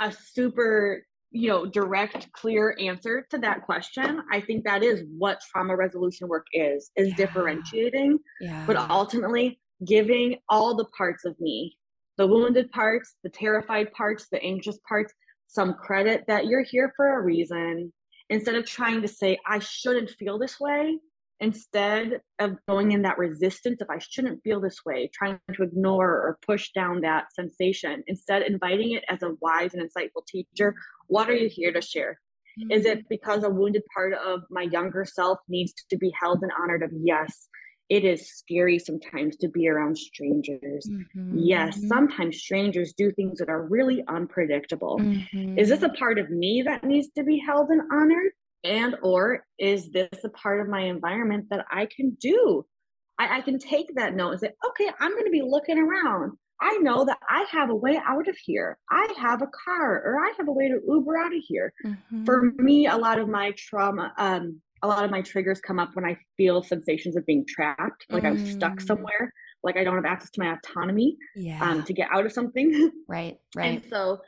a 0.00 0.12
super 0.12 1.04
you 1.30 1.48
know 1.48 1.64
direct 1.64 2.30
clear 2.32 2.76
answer 2.78 3.26
to 3.30 3.38
that 3.38 3.62
question 3.62 4.22
i 4.30 4.40
think 4.40 4.64
that 4.64 4.82
is 4.82 5.02
what 5.16 5.40
trauma 5.50 5.74
resolution 5.74 6.28
work 6.28 6.46
is 6.52 6.90
is 6.96 7.08
yeah. 7.08 7.16
differentiating 7.16 8.18
yeah. 8.40 8.64
but 8.66 8.76
ultimately 8.76 9.58
giving 9.84 10.36
all 10.48 10.76
the 10.76 10.86
parts 10.96 11.24
of 11.24 11.38
me 11.40 11.76
the 12.18 12.26
wounded 12.26 12.70
parts, 12.70 13.14
the 13.22 13.30
terrified 13.30 13.90
parts, 13.92 14.28
the 14.30 14.42
anxious 14.42 14.78
parts 14.86 15.14
some 15.52 15.74
credit 15.74 16.24
that 16.28 16.46
you're 16.46 16.62
here 16.62 16.92
for 16.96 17.18
a 17.18 17.22
reason 17.22 17.92
instead 18.30 18.54
of 18.54 18.64
trying 18.64 19.02
to 19.02 19.08
say, 19.08 19.38
I 19.46 19.58
shouldn't 19.58 20.10
feel 20.10 20.38
this 20.38 20.58
way. 20.58 20.98
Instead 21.40 22.20
of 22.38 22.56
going 22.68 22.92
in 22.92 23.02
that 23.02 23.18
resistance 23.18 23.80
of 23.82 23.90
I 23.90 23.98
shouldn't 23.98 24.42
feel 24.44 24.60
this 24.60 24.78
way, 24.86 25.10
trying 25.12 25.40
to 25.52 25.62
ignore 25.64 26.08
or 26.08 26.38
push 26.46 26.70
down 26.72 27.00
that 27.00 27.34
sensation, 27.34 28.02
instead 28.06 28.42
inviting 28.42 28.92
it 28.92 29.04
as 29.08 29.22
a 29.22 29.34
wise 29.40 29.74
and 29.74 29.82
insightful 29.82 30.24
teacher. 30.26 30.74
What 31.08 31.28
are 31.28 31.34
you 31.34 31.48
here 31.48 31.72
to 31.72 31.82
share? 31.82 32.20
Mm-hmm. 32.60 32.70
Is 32.70 32.84
it 32.84 33.08
because 33.08 33.42
a 33.42 33.50
wounded 33.50 33.82
part 33.92 34.14
of 34.14 34.42
my 34.50 34.62
younger 34.62 35.04
self 35.04 35.38
needs 35.48 35.74
to 35.90 35.98
be 35.98 36.14
held 36.18 36.42
and 36.42 36.52
honored? 36.58 36.84
Of 36.84 36.92
yes, 37.02 37.48
it 37.92 38.06
is 38.06 38.26
scary 38.26 38.78
sometimes 38.78 39.36
to 39.36 39.48
be 39.48 39.68
around 39.68 39.98
strangers. 39.98 40.88
Mm-hmm. 40.88 41.36
Yes, 41.36 41.78
sometimes 41.88 42.38
strangers 42.38 42.94
do 42.96 43.10
things 43.10 43.38
that 43.38 43.50
are 43.50 43.66
really 43.66 44.02
unpredictable. 44.08 44.98
Mm-hmm. 44.98 45.58
Is 45.58 45.68
this 45.68 45.82
a 45.82 45.90
part 45.90 46.18
of 46.18 46.30
me 46.30 46.62
that 46.62 46.84
needs 46.84 47.08
to 47.18 47.22
be 47.22 47.38
held 47.38 47.68
and 47.68 47.82
honored? 47.92 48.32
And 48.64 48.96
or 49.02 49.44
is 49.58 49.90
this 49.90 50.08
a 50.24 50.30
part 50.30 50.62
of 50.62 50.68
my 50.68 50.80
environment 50.84 51.48
that 51.50 51.66
I 51.70 51.86
can 51.94 52.16
do? 52.18 52.64
I, 53.18 53.38
I 53.38 53.40
can 53.42 53.58
take 53.58 53.94
that 53.96 54.14
note 54.14 54.30
and 54.30 54.40
say, 54.40 54.52
okay, 54.70 54.90
I'm 54.98 55.12
going 55.12 55.26
to 55.26 55.30
be 55.30 55.42
looking 55.44 55.78
around. 55.78 56.32
I 56.62 56.78
know 56.78 57.04
that 57.04 57.18
I 57.28 57.44
have 57.50 57.68
a 57.68 57.74
way 57.74 58.00
out 58.02 58.26
of 58.26 58.36
here. 58.42 58.78
I 58.90 59.06
have 59.18 59.42
a 59.42 59.50
car 59.66 60.02
or 60.02 60.18
I 60.18 60.32
have 60.38 60.48
a 60.48 60.52
way 60.52 60.68
to 60.68 60.80
Uber 60.88 61.18
out 61.18 61.36
of 61.36 61.42
here. 61.46 61.74
Mm-hmm. 61.84 62.24
For 62.24 62.52
me, 62.56 62.86
a 62.86 62.96
lot 62.96 63.18
of 63.18 63.28
my 63.28 63.52
trauma, 63.58 64.14
um, 64.16 64.62
a 64.82 64.88
lot 64.88 65.04
of 65.04 65.10
my 65.10 65.22
triggers 65.22 65.60
come 65.60 65.78
up 65.78 65.94
when 65.94 66.04
I 66.04 66.16
feel 66.36 66.62
sensations 66.62 67.16
of 67.16 67.24
being 67.24 67.44
trapped, 67.48 68.06
like 68.10 68.24
mm. 68.24 68.28
I'm 68.28 68.46
stuck 68.46 68.74
mm. 68.74 68.86
somewhere, 68.86 69.32
like 69.62 69.76
I 69.76 69.84
don't 69.84 69.94
have 69.94 70.04
access 70.04 70.30
to 70.32 70.40
my 70.40 70.54
autonomy 70.54 71.16
yeah. 71.36 71.62
um, 71.62 71.84
to 71.84 71.92
get 71.92 72.08
out 72.12 72.26
of 72.26 72.32
something. 72.32 72.90
Right, 73.08 73.38
right. 73.56 73.82
And 73.82 73.82
so 73.90 74.20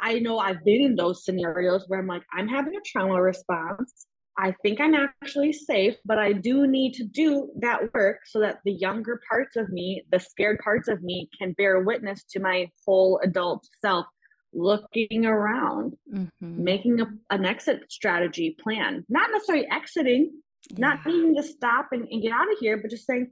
I 0.00 0.18
know 0.18 0.38
I've 0.38 0.64
been 0.64 0.82
in 0.82 0.96
those 0.96 1.24
scenarios 1.24 1.84
where 1.88 2.00
I'm 2.00 2.06
like, 2.06 2.24
I'm 2.32 2.48
having 2.48 2.74
a 2.76 2.80
trauma 2.84 3.20
response. 3.20 4.06
I 4.36 4.52
think 4.62 4.80
I'm 4.80 4.94
actually 4.94 5.52
safe, 5.52 5.94
but 6.04 6.18
I 6.18 6.32
do 6.32 6.66
need 6.66 6.94
to 6.94 7.04
do 7.04 7.50
that 7.60 7.94
work 7.94 8.18
so 8.26 8.40
that 8.40 8.58
the 8.64 8.72
younger 8.72 9.20
parts 9.28 9.56
of 9.56 9.68
me, 9.68 10.04
the 10.10 10.18
scared 10.18 10.58
parts 10.58 10.88
of 10.88 11.02
me, 11.02 11.30
can 11.38 11.52
bear 11.52 11.80
witness 11.82 12.24
to 12.30 12.40
my 12.40 12.68
whole 12.84 13.20
adult 13.22 13.64
self 13.80 14.06
looking 14.54 15.26
around, 15.26 15.94
mm-hmm. 16.12 16.64
making 16.64 17.00
a, 17.00 17.06
an 17.30 17.44
exit 17.44 17.82
strategy 17.90 18.56
plan, 18.62 19.04
not 19.08 19.30
necessarily 19.32 19.66
exiting, 19.70 20.32
yeah. 20.70 20.76
not 20.78 21.06
needing 21.06 21.36
to 21.36 21.42
stop 21.42 21.88
and, 21.92 22.06
and 22.10 22.22
get 22.22 22.32
out 22.32 22.50
of 22.50 22.58
here, 22.58 22.78
but 22.78 22.90
just 22.90 23.06
saying, 23.06 23.30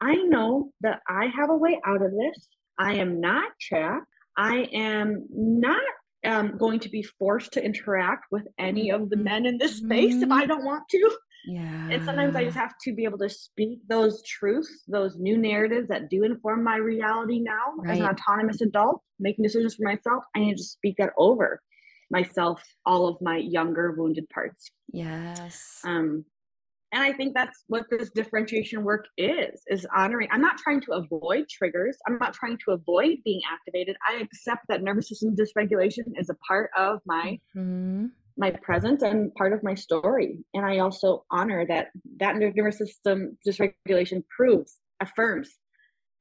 I 0.00 0.14
know 0.14 0.72
that 0.80 1.00
I 1.08 1.26
have 1.26 1.50
a 1.50 1.56
way 1.56 1.80
out 1.86 2.02
of 2.02 2.10
this. 2.10 2.48
I 2.78 2.94
am 2.94 3.20
not 3.20 3.52
trapped. 3.60 4.06
I 4.36 4.68
am 4.72 5.26
not 5.30 5.82
um, 6.24 6.56
going 6.56 6.80
to 6.80 6.88
be 6.88 7.02
forced 7.02 7.52
to 7.52 7.64
interact 7.64 8.26
with 8.30 8.46
any 8.58 8.90
of 8.90 9.10
the 9.10 9.16
men 9.16 9.46
in 9.46 9.58
this 9.58 9.76
space 9.76 10.14
mm-hmm. 10.14 10.24
if 10.24 10.30
I 10.30 10.46
don't 10.46 10.64
want 10.64 10.88
to. 10.90 11.16
Yeah. 11.44 11.88
And 11.90 12.04
sometimes 12.04 12.36
I 12.36 12.44
just 12.44 12.56
have 12.56 12.74
to 12.84 12.94
be 12.94 13.04
able 13.04 13.18
to 13.18 13.28
speak 13.28 13.80
those 13.88 14.22
truths, 14.22 14.84
those 14.88 15.16
new 15.16 15.36
narratives 15.36 15.88
that 15.88 16.08
do 16.08 16.24
inform 16.24 16.62
my 16.62 16.76
reality 16.76 17.40
now 17.40 17.74
right. 17.78 17.94
as 17.94 18.00
an 18.00 18.06
autonomous 18.06 18.60
adult, 18.60 19.02
making 19.18 19.42
decisions 19.42 19.74
for 19.74 19.84
myself. 19.84 20.24
I 20.36 20.40
need 20.40 20.56
to 20.56 20.62
speak 20.62 20.96
that 20.98 21.12
over 21.16 21.60
myself, 22.10 22.62
all 22.86 23.08
of 23.08 23.16
my 23.20 23.38
younger 23.38 23.92
wounded 23.92 24.28
parts. 24.28 24.70
Yes. 24.92 25.80
Um, 25.84 26.24
and 26.92 27.02
I 27.02 27.14
think 27.14 27.34
that's 27.34 27.64
what 27.68 27.86
this 27.90 28.10
differentiation 28.10 28.84
work 28.84 29.06
is, 29.16 29.62
is 29.68 29.86
honoring. 29.96 30.28
I'm 30.30 30.42
not 30.42 30.58
trying 30.58 30.82
to 30.82 30.92
avoid 30.92 31.46
triggers. 31.48 31.96
I'm 32.06 32.18
not 32.18 32.34
trying 32.34 32.58
to 32.66 32.72
avoid 32.72 33.16
being 33.24 33.40
activated. 33.50 33.96
I 34.06 34.16
accept 34.16 34.66
that 34.68 34.82
nervous 34.82 35.08
system 35.08 35.34
dysregulation 35.34 36.12
is 36.18 36.28
a 36.28 36.34
part 36.46 36.70
of 36.76 37.00
my 37.06 37.40
mm-hmm 37.56 38.06
my 38.36 38.50
presence 38.50 39.02
and 39.02 39.34
part 39.34 39.52
of 39.52 39.62
my 39.62 39.74
story. 39.74 40.44
And 40.54 40.64
I 40.64 40.78
also 40.78 41.24
honor 41.30 41.66
that 41.66 41.88
that 42.18 42.36
nervous 42.36 42.78
system 42.78 43.36
dysregulation 43.46 44.22
proves, 44.28 44.76
affirms 45.00 45.50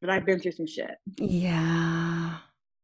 that 0.01 0.09
I've 0.09 0.25
been 0.25 0.39
through 0.39 0.53
some 0.53 0.67
shit. 0.67 0.95
Yeah, 1.17 2.37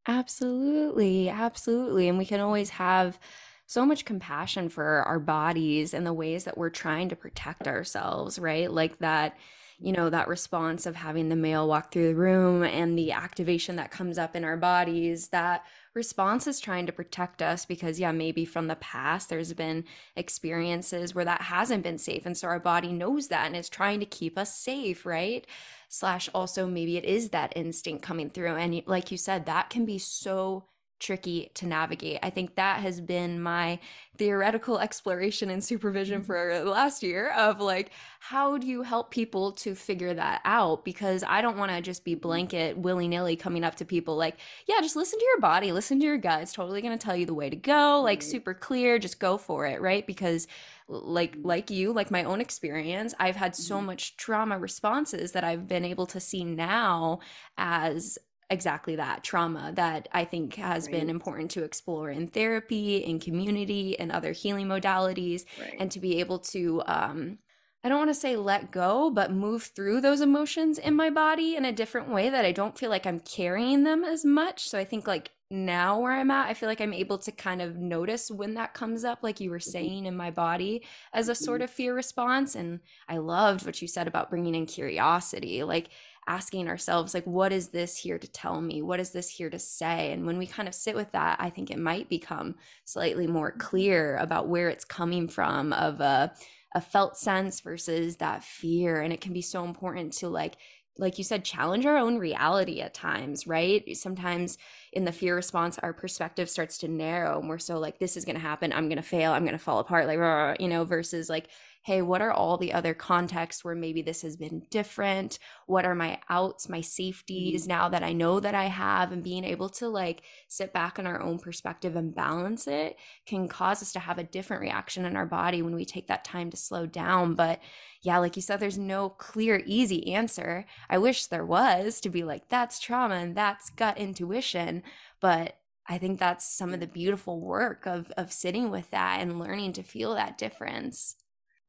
absolutely. 0.08 1.30
Absolutely. 1.30 2.10
And 2.10 2.18
we 2.18 2.26
can 2.26 2.40
always 2.40 2.70
have 2.72 3.20
so 3.66 3.86
much 3.86 4.06
compassion 4.06 4.70
for 4.70 5.04
our 5.04 5.20
bodies 5.20 5.94
and 5.94 6.06
the 6.06 6.13
ways 6.13 6.46
that 6.46 6.58
we're 6.58 6.70
trying 6.70 7.10
to 7.10 7.16
protect 7.16 7.68
ourselves, 7.68 8.40
right? 8.40 8.72
Like 8.72 9.00
that 9.00 9.36
you 9.80 9.92
know, 9.92 10.10
that 10.10 10.28
response 10.28 10.86
of 10.86 10.96
having 10.96 11.30
the 11.30 11.36
male 11.36 11.68
walk 11.68 11.92
through 11.92 12.08
the 12.08 12.16
room 12.16 12.63
and 12.63 12.98
the 12.98 13.12
activation 13.12 13.76
that 13.76 13.92
comes 13.92 14.18
up 14.18 14.36
in 14.36 14.44
our 14.44 14.58
bodies, 14.58 15.28
that 15.30 15.66
response 15.98 16.48
is 16.48 16.62
trying 16.62 16.86
to 16.86 16.94
protect 16.94 17.42
us 17.42 17.66
because, 17.66 18.00
yeah, 18.00 18.14
maybe 18.14 18.46
from 18.46 18.68
the 18.68 18.78
past 18.78 19.28
there's 19.28 19.52
been 19.52 19.84
experiences 20.16 21.14
where 21.14 21.26
that 21.26 21.42
hasn't 21.42 21.84
been 21.84 21.98
safe. 21.98 22.26
And 22.26 22.38
so 22.38 22.48
our 22.48 22.60
body 22.60 22.94
knows 22.94 23.28
that 23.28 23.48
and 23.48 23.56
is 23.58 23.68
trying 23.68 24.00
to 24.00 24.06
keep 24.06 24.38
us 24.38 24.56
safe, 24.56 25.06
right? 25.06 25.46
Slash, 25.90 26.30
also, 26.34 26.68
maybe 26.68 26.96
it 26.96 27.04
is 27.04 27.32
that 27.32 27.52
instinct 27.58 28.04
coming 28.04 28.30
through. 28.30 28.56
And 28.56 28.82
like 28.86 29.12
you 29.12 29.18
said, 29.18 29.46
that 29.46 29.70
can 29.70 29.86
be 29.86 29.98
so 29.98 30.66
tricky 31.00 31.52
to 31.56 31.66
navigate. 31.66 32.20
I 32.24 32.30
think 32.30 32.56
that 32.56 32.80
has 32.82 33.00
been 33.00 33.42
my 33.42 33.80
theoretical 34.18 34.80
exploration 34.88 35.50
and 35.50 35.64
supervision 35.64 36.20
mm-hmm. 36.20 36.26
for 36.26 36.60
the 36.64 36.70
last 36.70 37.04
year 37.04 37.32
of 37.34 37.60
like, 37.60 37.92
how 38.20 38.58
do 38.58 38.68
you 38.68 38.84
help 38.84 39.12
people 39.12 39.52
to 39.54 39.76
figure 39.76 40.14
that 40.14 40.42
out? 40.44 40.84
Because 40.84 41.24
I 41.28 41.42
don't 41.42 41.58
want 41.58 41.72
to 41.72 41.82
just 41.82 42.04
be 42.04 42.16
blanket 42.16 42.78
willy 42.78 43.08
nilly 43.08 43.36
coming 43.36 43.64
up 43.64 43.76
to 43.76 43.86
people 43.86 44.16
like, 44.16 44.38
yeah, 44.68 44.82
just 44.82 44.96
listen 44.96 45.20
to 45.20 45.26
your 45.26 45.40
body, 45.40 45.72
listen 45.72 46.00
to 46.00 46.06
your 46.06 46.18
gut. 46.18 46.42
It's 46.42 46.54
totally 46.54 46.82
going 46.82 46.98
to 46.98 47.04
tell 47.04 47.16
you 47.16 47.26
the 47.26 47.34
way 47.34 47.50
to 47.50 47.56
go, 47.56 48.02
like 48.04 48.22
super 48.22 48.54
clear, 48.54 49.00
just 49.00 49.20
go 49.20 49.38
for 49.38 49.66
it, 49.66 49.82
right? 49.82 50.06
Because 50.06 50.48
like 50.90 51.36
like 51.42 51.70
you 51.70 51.92
like 51.92 52.10
my 52.10 52.24
own 52.24 52.40
experience 52.40 53.14
i've 53.20 53.36
had 53.36 53.54
so 53.54 53.76
mm-hmm. 53.76 53.88
much 53.88 54.16
trauma 54.16 54.58
responses 54.58 55.34
that 55.34 55.44
i've 55.44 55.68
been 55.68 55.84
able 55.84 56.06
to 56.06 56.20
see 56.20 56.46
now 56.46 57.20
as 57.58 58.18
exactly 58.50 58.96
that 58.96 59.24
trauma 59.24 59.72
that 59.76 60.08
I 60.12 60.24
think 60.24 60.56
has 60.56 60.86
right. 60.86 60.94
been 60.94 61.10
important 61.10 61.52
to 61.52 61.64
explore 61.64 62.10
in 62.10 62.28
therapy, 62.28 62.98
in 62.98 63.20
community, 63.20 64.00
and 64.00 64.12
other 64.12 64.32
healing 64.32 64.68
modalities, 64.68 65.46
right. 65.60 65.76
and 65.80 65.92
to 65.92 66.00
be 66.00 66.20
able 66.20 66.40
to, 66.40 66.82
um, 66.86 67.40
I 67.84 67.90
don't 67.90 68.00
want 68.00 68.10
to 68.10 68.16
say 68.16 68.36
let 68.36 68.72
go, 68.72 69.10
but 69.10 69.32
move 69.32 69.72
through 69.76 70.02
those 70.02 70.22
emotions 70.22 70.78
in 70.78 70.96
my 70.96 71.10
body 71.10 71.56
in 71.56 71.66
a 71.66 71.72
different 71.72 72.10
way 72.10 72.30
that 72.30 72.46
I 72.46 72.52
don't 72.52 72.78
feel 72.78 72.90
like 72.90 73.06
I'm 73.06 73.20
carrying 73.20 73.84
them 73.84 74.04
as 74.04 74.24
much. 74.24 74.68
So 74.70 74.80
I 74.80 74.86
think 74.86 75.08
like 75.08 75.32
now 75.50 76.00
where 76.00 76.12
I'm 76.12 76.32
at, 76.32 76.48
I 76.48 76.54
feel 76.54 76.68
like 76.68 76.82
I'm 76.82 76.94
able 76.94 77.18
to 77.20 77.32
kind 77.32 77.62
of 77.62 77.78
notice 77.78 78.30
when 78.30 78.56
that 78.56 78.74
comes 78.74 79.06
up, 79.06 79.20
like 79.22 79.40
you 79.40 79.50
were 79.50 79.60
mm-hmm. 79.60 79.72
saying 79.72 80.06
in 80.06 80.18
my 80.18 80.32
body, 80.32 80.84
as 81.14 81.30
a 81.30 81.36
sort 81.36 81.60
mm-hmm. 81.60 81.66
of 81.66 81.72
fear 81.72 81.96
response. 81.96 82.56
And 82.56 82.82
I 83.08 83.18
loved 83.18 83.66
what 83.66 83.82
you 83.82 83.88
said 83.88 84.08
about 84.08 84.30
bringing 84.30 84.56
in 84.56 84.66
curiosity. 84.66 85.64
Like, 85.64 85.90
asking 86.28 86.68
ourselves 86.68 87.13
like 87.13 87.26
what 87.26 87.52
is 87.52 87.70
this 87.70 87.98
here 87.98 88.20
to 88.20 88.28
tell 88.28 88.62
me? 88.62 88.82
What 88.82 89.00
is 89.00 89.12
this 89.12 89.30
here 89.30 89.50
to 89.50 89.60
say? 89.60 90.12
And 90.12 90.26
when 90.26 90.38
we 90.38 90.46
kind 90.46 90.68
of 90.68 90.76
sit 90.76 90.96
with 90.96 91.12
that 91.12 91.38
i 91.40 91.50
think 91.50 91.70
it 91.70 91.80
might 91.80 92.10
become 92.10 92.56
slightly 92.86 93.28
more 93.28 93.52
mm-hmm. 93.52 93.60
clear 93.60 94.18
about 94.18 94.48
where 94.48 94.70
it's 94.70 94.86
coming 94.86 95.28
from 95.28 95.74
of 95.74 96.00
a, 96.02 96.34
a 96.76 96.82
felt 96.82 97.18
sense 97.18 97.62
versus 97.62 98.18
that 98.18 98.44
fear. 98.44 99.02
And 99.02 99.13
it 99.13 99.22
can 99.22 99.34
be 99.34 99.42
so 99.42 99.63
important 99.63 100.13
to 100.13 100.30
like 100.30 100.58
like 101.00 101.20
you 101.20 101.24
said 101.24 101.46
challenge 101.46 101.86
our 101.86 101.96
own 101.96 102.18
reality 102.18 102.82
at 102.82 102.94
times 102.94 103.46
right? 103.46 103.96
Sometimes 103.96 104.58
in 104.94 105.06
the 105.06 105.12
fear 105.12 105.36
response 105.36 105.78
our 105.80 105.94
perspective 105.94 106.50
starts 106.50 106.80
to 106.80 106.88
narrow 106.88 107.40
and 107.40 107.48
we're 107.48 107.60
so 107.60 107.78
like 107.78 108.00
this 108.00 108.18
is 108.18 108.26
going 108.26 108.36
to 108.36 108.42
happen. 108.42 108.74
I'm 108.74 108.90
going 108.90 108.98
to 108.98 109.04
fail. 109.04 109.32
I'm 109.32 109.44
going 109.44 109.58
to 109.58 109.63
fall 109.63 109.80
apart. 109.80 110.08
Like 110.08 110.60
you 110.60 110.68
know 110.68 110.86
versus 110.86 111.30
like 111.30 111.50
hey, 111.88 112.02
what 112.02 112.21
are 112.21 112.34
all 112.34 112.58
the 112.58 112.73
other 112.73 112.93
contexts 112.93 113.63
where 113.63 113.73
maybe 113.73 114.02
this 114.02 114.21
has 114.21 114.36
been 114.36 114.62
different? 114.69 115.39
What 115.67 115.86
are 115.86 115.95
my 115.95 116.19
outs, 116.28 116.67
my 116.67 116.82
safeties 116.82 117.62
mm-hmm. 117.62 117.69
now 117.69 117.88
that 117.88 118.04
I 118.04 118.12
know 118.12 118.41
that 118.41 118.54
I 118.54 118.65
have? 118.65 119.13
And 119.13 119.23
being 119.23 119.45
able 119.45 119.69
to 119.69 119.88
like 119.88 120.23
sit 120.50 120.73
back 120.73 121.00
in 121.00 121.08
our 121.08 121.21
own 121.21 121.39
perspective 121.39 121.95
and 121.95 122.13
balance 122.13 122.67
it 122.67 122.97
can 123.26 123.47
cause 123.47 123.82
us 123.82 123.93
to 123.93 124.00
have 124.00 124.17
a 124.17 124.26
different 124.26 124.63
reaction 124.63 125.06
in 125.06 125.15
our 125.15 125.26
body 125.26 125.62
when 125.62 125.76
we 125.76 125.86
take 125.86 126.08
that 126.08 126.26
time 126.26 126.50
to 126.50 126.58
slow 126.58 126.86
down. 126.86 127.36
But 127.36 127.62
yeah, 128.02 128.17
like 128.17 128.36
you 128.36 128.41
said, 128.41 128.60
there's 128.60 128.78
no 128.78 129.08
clear, 129.08 129.63
easy 129.65 130.13
answer. 130.13 130.65
I 130.89 130.97
wish 130.97 131.28
there 131.28 131.45
was 131.45 132.02
to 132.02 132.10
be 132.10 132.26
like, 132.26 132.50
that's 132.50 132.82
trauma 132.82 133.15
and 133.15 133.34
that's 133.34 133.69
gut 133.69 133.97
intuition. 133.97 134.84
But 135.21 135.56
I 135.88 136.00
think 136.00 136.19
that's 136.19 136.45
some 136.45 136.73
of 136.73 136.82
the 136.82 136.88
beautiful 136.88 137.39
work 137.39 137.88
of 137.88 138.12
of 138.17 138.34
sitting 138.34 138.71
with 138.71 138.91
that 138.91 139.21
and 139.21 139.39
learning 139.39 139.71
to 139.73 139.84
feel 139.84 140.15
that 140.15 140.38
difference. 140.38 141.15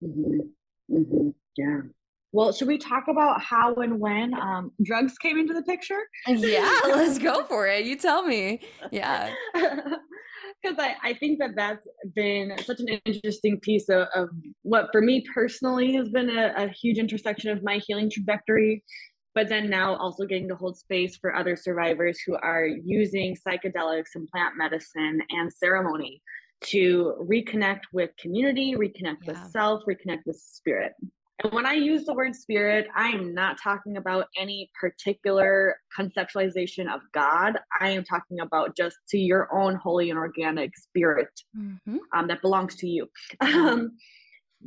Mm-hmm. 0.02 0.96
Mm-hmm. 0.96 1.28
Yeah. 1.56 1.80
Well, 2.32 2.52
should 2.52 2.68
we 2.68 2.78
talk 2.78 3.04
about 3.08 3.40
how 3.40 3.74
and 3.76 3.98
when 3.98 4.34
um, 4.34 4.72
drugs 4.82 5.16
came 5.16 5.38
into 5.38 5.54
the 5.54 5.62
picture? 5.62 6.00
Yeah, 6.26 6.80
let's 6.84 7.18
go 7.18 7.44
for 7.44 7.66
it. 7.66 7.86
You 7.86 7.96
tell 7.96 8.22
me. 8.22 8.60
Yeah. 8.90 9.32
Because 10.62 10.78
I, 10.80 11.10
I 11.10 11.14
think 11.14 11.38
that 11.38 11.50
that's 11.54 11.86
been 12.16 12.52
such 12.64 12.80
an 12.80 12.88
interesting 13.04 13.60
piece 13.60 13.88
of, 13.88 14.08
of 14.12 14.28
what, 14.62 14.88
for 14.90 15.00
me 15.00 15.24
personally, 15.32 15.94
has 15.94 16.08
been 16.08 16.30
a, 16.30 16.52
a 16.56 16.68
huge 16.68 16.98
intersection 16.98 17.50
of 17.50 17.62
my 17.62 17.80
healing 17.86 18.10
trajectory. 18.10 18.82
But 19.36 19.48
then 19.48 19.70
now 19.70 19.94
also 19.96 20.24
getting 20.24 20.48
to 20.48 20.56
hold 20.56 20.76
space 20.76 21.16
for 21.16 21.36
other 21.36 21.54
survivors 21.54 22.18
who 22.26 22.36
are 22.42 22.66
using 22.66 23.36
psychedelics 23.36 24.16
and 24.16 24.26
plant 24.28 24.54
medicine 24.56 25.20
and 25.30 25.52
ceremony 25.52 26.22
to 26.66 27.14
reconnect 27.20 27.82
with 27.92 28.10
community, 28.18 28.74
reconnect 28.74 29.18
yeah. 29.22 29.32
with 29.32 29.50
self, 29.50 29.82
reconnect 29.88 30.26
with 30.26 30.36
spirit. 30.36 30.92
And 31.44 31.52
when 31.52 31.66
I 31.66 31.74
use 31.74 32.04
the 32.04 32.14
word 32.14 32.34
spirit, 32.34 32.88
I 32.96 33.10
am 33.10 33.32
not 33.32 33.58
talking 33.62 33.96
about 33.96 34.26
any 34.36 34.70
particular 34.78 35.76
conceptualization 35.96 36.92
of 36.92 37.00
God. 37.14 37.58
I 37.80 37.90
am 37.90 38.02
talking 38.02 38.40
about 38.40 38.76
just 38.76 38.96
to 39.10 39.18
your 39.18 39.48
own 39.54 39.76
holy 39.76 40.10
and 40.10 40.18
organic 40.18 40.76
spirit 40.76 41.28
mm-hmm. 41.56 41.98
um, 42.12 42.26
that 42.26 42.42
belongs 42.42 42.74
to 42.76 42.88
you. 42.88 43.08
Um, 43.40 43.92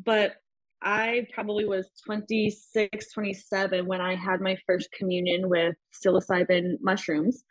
but 0.06 0.36
I 0.82 1.27
probably 1.34 1.65
was 1.65 1.89
26, 2.06 3.12
27 3.13 3.86
when 3.86 4.01
I 4.01 4.15
had 4.15 4.39
my 4.39 4.58
first 4.65 4.89
communion 4.97 5.49
with 5.49 5.75
psilocybin 5.93 6.77
mushrooms. 6.82 7.43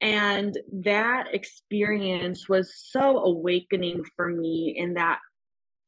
And 0.00 0.58
that 0.82 1.28
experience 1.32 2.48
was 2.48 2.74
so 2.90 3.18
awakening 3.18 4.04
for 4.16 4.28
me 4.28 4.74
in 4.76 4.94
that 4.94 5.18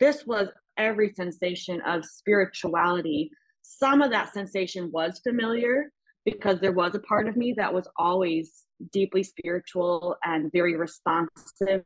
this 0.01 0.27
was 0.27 0.49
every 0.77 1.13
sensation 1.15 1.81
of 1.83 2.05
spirituality. 2.05 3.31
Some 3.63 4.03
of 4.03 4.11
that 4.11 4.33
sensation 4.33 4.91
was 4.93 5.21
familiar 5.27 5.91
because 6.25 6.61
there 6.61 6.73
was 6.73 6.95
a 6.95 7.01
part 7.01 7.29
of 7.29 7.37
me 7.37 7.55
that 7.57 7.73
was 7.73 7.89
always 7.97 8.65
deeply 8.93 9.23
spiritual 9.23 10.17
and 10.25 10.53
very 10.53 10.77
responsive 10.77 11.83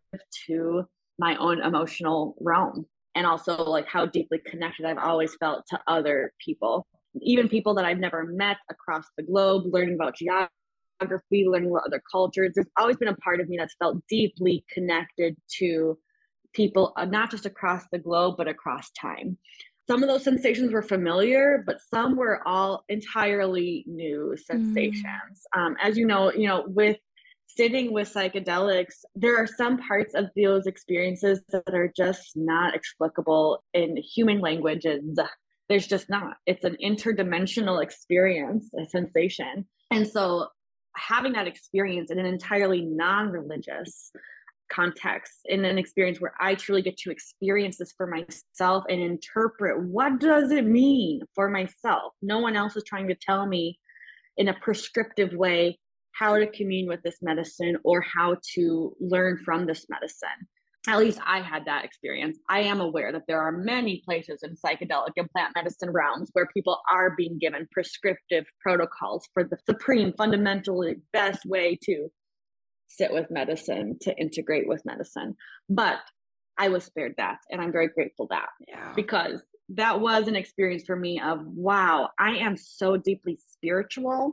to 0.47 0.85
my 1.19 1.37
own 1.37 1.61
emotional 1.61 2.35
realm 2.41 2.87
and 3.15 3.27
also 3.27 3.63
like 3.65 3.87
how 3.87 4.07
deeply 4.07 4.39
connected 4.47 4.87
I've 4.87 4.99
always 4.99 5.35
felt 5.37 5.65
to 5.69 5.81
other 5.87 6.33
people 6.45 6.87
even 7.21 7.49
people 7.49 7.75
that 7.75 7.85
I've 7.85 7.99
never 7.99 8.25
met 8.25 8.57
across 8.71 9.05
the 9.17 9.23
globe 9.23 9.65
learning 9.67 9.95
about 9.95 10.17
geography 10.17 10.51
geography, 11.01 11.47
learning 11.47 11.71
about 11.71 11.85
other 11.87 12.03
cultures. 12.11 12.53
There's 12.55 12.67
always 12.79 12.97
been 12.97 13.09
a 13.09 13.17
part 13.17 13.41
of 13.41 13.49
me 13.49 13.57
that's 13.57 13.75
felt 13.79 13.99
deeply 14.09 14.65
connected 14.73 15.37
to 15.59 15.99
people, 16.53 16.93
uh, 16.97 17.05
not 17.05 17.31
just 17.31 17.47
across 17.47 17.85
the 17.93 17.99
globe, 17.99 18.35
but 18.37 18.49
across 18.49 18.91
time. 18.91 19.39
Some 19.89 20.03
of 20.03 20.09
those 20.09 20.23
sensations 20.23 20.73
were 20.73 20.83
familiar, 20.83 21.65
but 21.67 21.79
some 21.93 22.17
were 22.17 22.47
all 22.47 22.85
entirely 22.89 23.85
new 23.89 24.37
sensations. 24.37 25.47
Mm. 25.55 25.61
Um, 25.61 25.77
as 25.83 25.97
you 25.97 26.07
know, 26.07 26.33
you 26.33 26.47
know, 26.47 26.65
with 26.67 26.97
sitting 27.49 27.93
with 27.93 28.13
psychedelics, 28.13 29.05
there 29.17 29.37
are 29.37 29.47
some 29.47 29.79
parts 29.79 30.15
of 30.15 30.27
those 30.37 30.67
experiences 30.67 31.41
that 31.51 31.75
are 31.75 31.93
just 31.97 32.33
not 32.37 32.77
explicable 32.77 33.65
in 33.75 33.97
human 33.97 34.41
languages. 34.41 35.19
There's 35.69 35.89
just 35.89 36.09
not. 36.09 36.37
It's 36.47 36.65
an 36.65 36.77
interdimensional 36.85 37.83
experience, 37.83 38.73
a 38.79 38.87
sensation. 38.87 39.67
And 39.91 40.07
so 40.07 40.49
having 41.01 41.33
that 41.33 41.47
experience 41.47 42.11
in 42.11 42.19
an 42.19 42.27
entirely 42.27 42.83
non-religious 42.83 44.13
context 44.71 45.41
in 45.47 45.65
an 45.65 45.79
experience 45.79 46.21
where 46.21 46.35
I 46.41 46.55
truly 46.55 46.83
get 46.83 46.97
to 46.99 47.11
experience 47.11 47.79
this 47.79 47.93
for 47.97 48.07
myself 48.07 48.85
and 48.89 49.01
interpret 49.01 49.83
what 49.83 50.21
does 50.21 50.53
it 50.53 50.65
mean 50.65 51.23
for 51.35 51.49
myself. 51.49 52.13
No 52.23 52.39
one 52.39 52.57
else 52.57 52.77
is 52.77 52.85
trying 52.85 53.09
to 53.09 53.17
tell 53.17 53.47
me 53.47 53.79
in 54.37 54.49
a 54.49 54.55
prescriptive 54.61 55.33
way 55.33 55.79
how 56.13 56.39
to 56.39 56.47
commune 56.47 56.89
with 56.89 57.03
this 57.03 57.17
medicine 57.21 57.77
or 57.85 58.01
how 58.01 58.37
to 58.55 58.97
learn 59.01 59.39
from 59.39 59.67
this 59.67 59.87
medicine 59.89 60.47
at 60.89 60.99
least 60.99 61.19
I 61.27 61.41
had 61.41 61.67
that 61.67 61.85
experience. 61.85 62.39
I 62.49 62.61
am 62.61 62.81
aware 62.81 63.13
that 63.13 63.25
there 63.29 63.41
are 63.41 63.53
many 63.53 64.03
places 64.05 64.41
in 64.43 64.57
psychedelic 64.57 65.13
and 65.17 65.31
plant 65.31 65.55
medicine 65.55 65.91
realms 65.91 66.31
where 66.33 66.49
people 66.55 66.79
are 66.91 67.15
being 67.17 67.39
given 67.39 67.69
prescriptive 67.71 68.47
protocols 68.61 69.29
for 69.35 69.45
the 69.45 69.59
supreme, 69.67 70.15
fundamentally 70.17 70.97
best 71.13 71.45
way 71.45 71.79
to 71.85 72.09
sit 72.87 73.13
with 73.13 73.31
medicine, 73.31 73.99
to 74.03 74.17
integrate 74.17 74.67
with 74.67 74.83
medicine. 74.87 75.37
But 75.69 75.99
I 76.59 76.69
was 76.69 76.85
spared 76.85 77.15
that, 77.19 77.39
and 77.51 77.61
I'm 77.61 77.73
very 77.73 77.89
grateful 77.89 78.27
that 78.31 78.49
yeah. 78.67 78.93
because 78.97 79.41
that 79.71 80.01
was 80.01 80.29
an 80.29 80.37
experience 80.37 80.85
for 80.87 80.97
me 80.97 81.21
of 81.21 81.41
wow, 81.45 82.09
I 82.19 82.37
am 82.39 82.57
so 82.57 82.97
deeply 82.97 83.39
spiritual. 83.53 84.33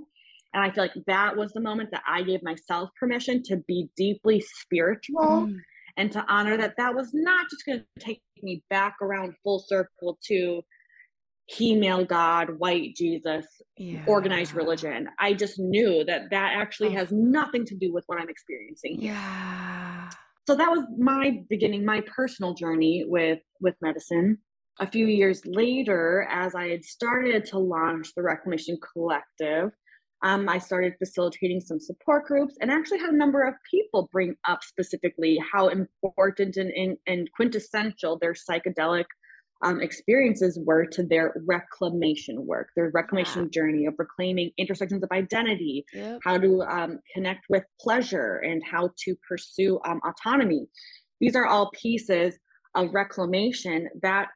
And 0.54 0.64
I 0.64 0.72
feel 0.72 0.86
like 0.86 1.06
that 1.08 1.36
was 1.36 1.52
the 1.52 1.60
moment 1.60 1.92
that 1.92 2.04
I 2.08 2.24
gave 2.24 2.42
myself 2.42 2.90
permission 2.98 3.44
to 3.44 3.58
be 3.58 3.90
deeply 3.98 4.42
spiritual. 4.42 5.48
Mm 5.48 5.58
and 5.98 6.12
to 6.12 6.24
honor 6.30 6.56
that 6.56 6.76
that 6.78 6.96
was 6.96 7.10
not 7.14 7.50
just 7.50 7.66
going 7.66 7.80
to 7.80 8.06
take 8.06 8.22
me 8.42 8.64
back 8.70 8.96
around 9.02 9.34
full 9.44 9.60
circle 9.60 10.18
to 10.24 10.62
he 11.48 11.76
male 11.76 12.06
god 12.06 12.60
white 12.60 12.96
jesus 12.96 13.46
yeah. 13.78 14.04
organized 14.06 14.54
religion 14.54 15.10
i 15.20 15.34
just 15.34 15.60
knew 15.60 16.04
that 16.04 16.30
that 16.30 16.54
actually 16.56 16.90
oh. 16.90 17.00
has 17.00 17.12
nothing 17.12 17.66
to 17.66 17.76
do 17.76 17.92
with 17.92 18.04
what 18.08 18.20
i'm 18.20 18.30
experiencing 18.30 19.02
yeah 19.02 20.10
so 20.46 20.56
that 20.56 20.70
was 20.70 20.84
my 20.98 21.42
beginning 21.50 21.84
my 21.84 22.02
personal 22.02 22.54
journey 22.54 23.06
with 23.08 23.40
with 23.62 23.76
medicine 23.82 24.38
a 24.80 24.88
few 24.88 25.08
years 25.08 25.42
later 25.46 26.28
as 26.30 26.54
i 26.54 26.68
had 26.68 26.84
started 26.84 27.46
to 27.46 27.58
launch 27.58 28.14
the 28.16 28.22
reclamation 28.22 28.78
collective 28.94 29.72
um, 30.24 30.50
I 30.50 30.58
started 30.58 30.96
facilitating 30.98 31.62
some 31.62 31.80
support 31.80 32.26
groups 32.26 32.56
and 32.60 32.72
actually 32.72 33.00
had 33.00 33.12
a 33.12 33.18
number 33.18 33.44
of 33.44 33.54
people 33.70 34.10
bring 34.12 34.36
up 34.48 34.64
specifically 34.64 35.40
how 35.52 35.68
important 35.68 36.58
and, 36.58 36.72
and, 36.72 36.98
and 37.06 37.32
quintessential 37.34 38.18
their 38.18 38.34
psychedelic 38.34 39.06
um, 39.64 39.82
experiences 39.82 40.60
were 40.64 40.86
to 40.86 41.04
their 41.04 41.34
reclamation 41.46 42.46
work, 42.46 42.70
their 42.76 42.92
reclamation 42.94 43.44
yeah. 43.44 43.50
journey 43.50 43.86
of 43.86 43.96
reclaiming 43.98 44.52
intersections 44.58 45.04
of 45.04 45.12
identity, 45.12 45.86
yep. 45.94 46.20
how 46.24 46.38
to 46.38 46.62
um, 46.64 47.00
connect 47.14 47.46
with 47.50 47.64
pleasure, 47.80 48.38
and 48.38 48.62
how 48.64 48.92
to 48.98 49.16
pursue 49.28 49.80
um, 49.86 50.00
autonomy. 50.06 50.68
These 51.20 51.36
are 51.36 51.46
all 51.46 51.72
pieces 51.72 52.38
of 52.76 52.94
reclamation 52.94 53.90
that 54.04 54.28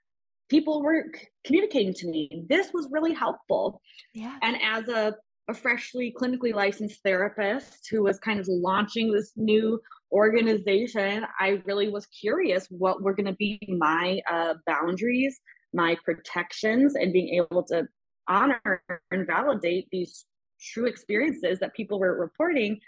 people 0.49 0.81
were 0.81 1.05
communicating 1.45 1.93
to 1.93 2.07
me. 2.07 2.43
This 2.49 2.71
was 2.73 2.87
really 2.91 3.13
helpful. 3.13 3.81
Yeah. 4.13 4.37
And 4.41 4.57
as 4.61 4.87
a 4.87 5.15
a 5.51 5.53
freshly 5.53 6.13
clinically 6.19 6.53
licensed 6.53 7.01
therapist 7.03 7.87
who 7.91 8.03
was 8.03 8.17
kind 8.19 8.39
of 8.39 8.47
launching 8.47 9.11
this 9.11 9.33
new 9.35 9.79
organization, 10.11 11.25
I 11.39 11.61
really 11.65 11.89
was 11.89 12.05
curious 12.07 12.67
what 12.69 13.03
were 13.03 13.13
going 13.13 13.27
to 13.27 13.33
be 13.33 13.59
my 13.67 14.21
uh, 14.29 14.55
boundaries, 14.65 15.39
my 15.73 15.95
protections, 16.03 16.95
and 16.95 17.13
being 17.13 17.35
able 17.35 17.63
to 17.63 17.87
honor 18.27 18.81
and 19.11 19.27
validate 19.27 19.87
these 19.91 20.25
true 20.59 20.85
experiences 20.85 21.59
that 21.59 21.75
people 21.75 21.99
were 21.99 22.19
reporting 22.19 22.79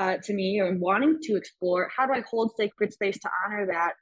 uh, 0.00 0.16
to 0.24 0.32
me 0.32 0.60
and 0.60 0.80
wanting 0.80 1.18
to 1.22 1.36
explore. 1.36 1.88
How 1.96 2.06
do 2.06 2.12
I 2.12 2.22
hold 2.28 2.52
sacred 2.56 2.92
space 2.92 3.18
to 3.20 3.30
honor 3.44 3.66
that 3.66 3.92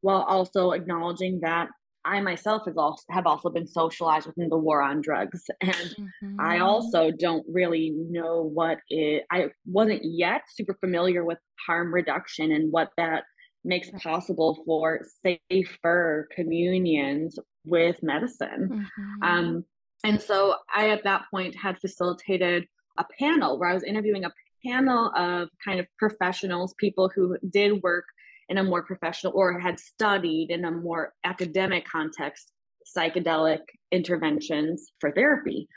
while 0.00 0.22
also 0.22 0.72
acknowledging 0.72 1.40
that 1.40 1.68
I 2.04 2.20
myself 2.20 2.62
have 2.66 2.78
also 2.78 3.02
have 3.10 3.26
also 3.26 3.50
been 3.50 3.66
socialized 3.66 4.26
within 4.26 4.48
the 4.48 4.56
war 4.56 4.82
on 4.82 5.00
drugs, 5.00 5.44
and 5.60 5.72
mm-hmm. 5.74 6.40
I 6.40 6.60
also 6.60 7.10
don't 7.10 7.44
really 7.50 7.90
know 8.10 8.42
what 8.42 8.78
it. 8.88 9.24
I 9.30 9.50
wasn't 9.66 10.02
yet 10.04 10.42
super 10.48 10.74
familiar 10.80 11.24
with 11.24 11.38
harm 11.66 11.92
reduction 11.92 12.52
and 12.52 12.72
what 12.72 12.90
that 12.96 13.24
makes 13.64 13.90
possible 14.02 14.62
for 14.64 15.00
safer 15.22 16.28
communions 16.34 17.38
with 17.64 18.02
medicine. 18.02 18.68
Mm-hmm. 18.70 19.22
Um, 19.22 19.64
and 20.04 20.20
so 20.20 20.54
I, 20.74 20.90
at 20.90 21.04
that 21.04 21.24
point, 21.30 21.56
had 21.56 21.78
facilitated 21.80 22.66
a 22.98 23.04
panel 23.18 23.58
where 23.58 23.68
I 23.68 23.74
was 23.74 23.82
interviewing 23.82 24.24
a 24.24 24.32
panel 24.64 25.12
of 25.16 25.48
kind 25.64 25.80
of 25.80 25.86
professionals, 25.98 26.74
people 26.78 27.10
who 27.14 27.36
did 27.50 27.82
work 27.82 28.04
in 28.48 28.58
a 28.58 28.64
more 28.64 28.82
professional 28.82 29.32
or 29.34 29.58
had 29.58 29.78
studied 29.78 30.50
in 30.50 30.64
a 30.64 30.70
more 30.70 31.12
academic 31.24 31.86
context 31.86 32.52
psychedelic 32.96 33.60
interventions 33.92 34.92
for 35.00 35.12
therapy. 35.12 35.68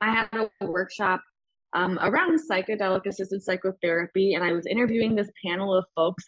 I 0.00 0.10
had 0.10 0.28
a 0.32 0.66
workshop 0.66 1.20
um, 1.74 1.98
around 2.00 2.40
psychedelic 2.50 3.06
assisted 3.06 3.42
psychotherapy, 3.42 4.34
and 4.34 4.44
I 4.44 4.52
was 4.52 4.66
interviewing 4.66 5.14
this 5.14 5.30
panel 5.44 5.74
of 5.74 5.84
folks, 5.94 6.24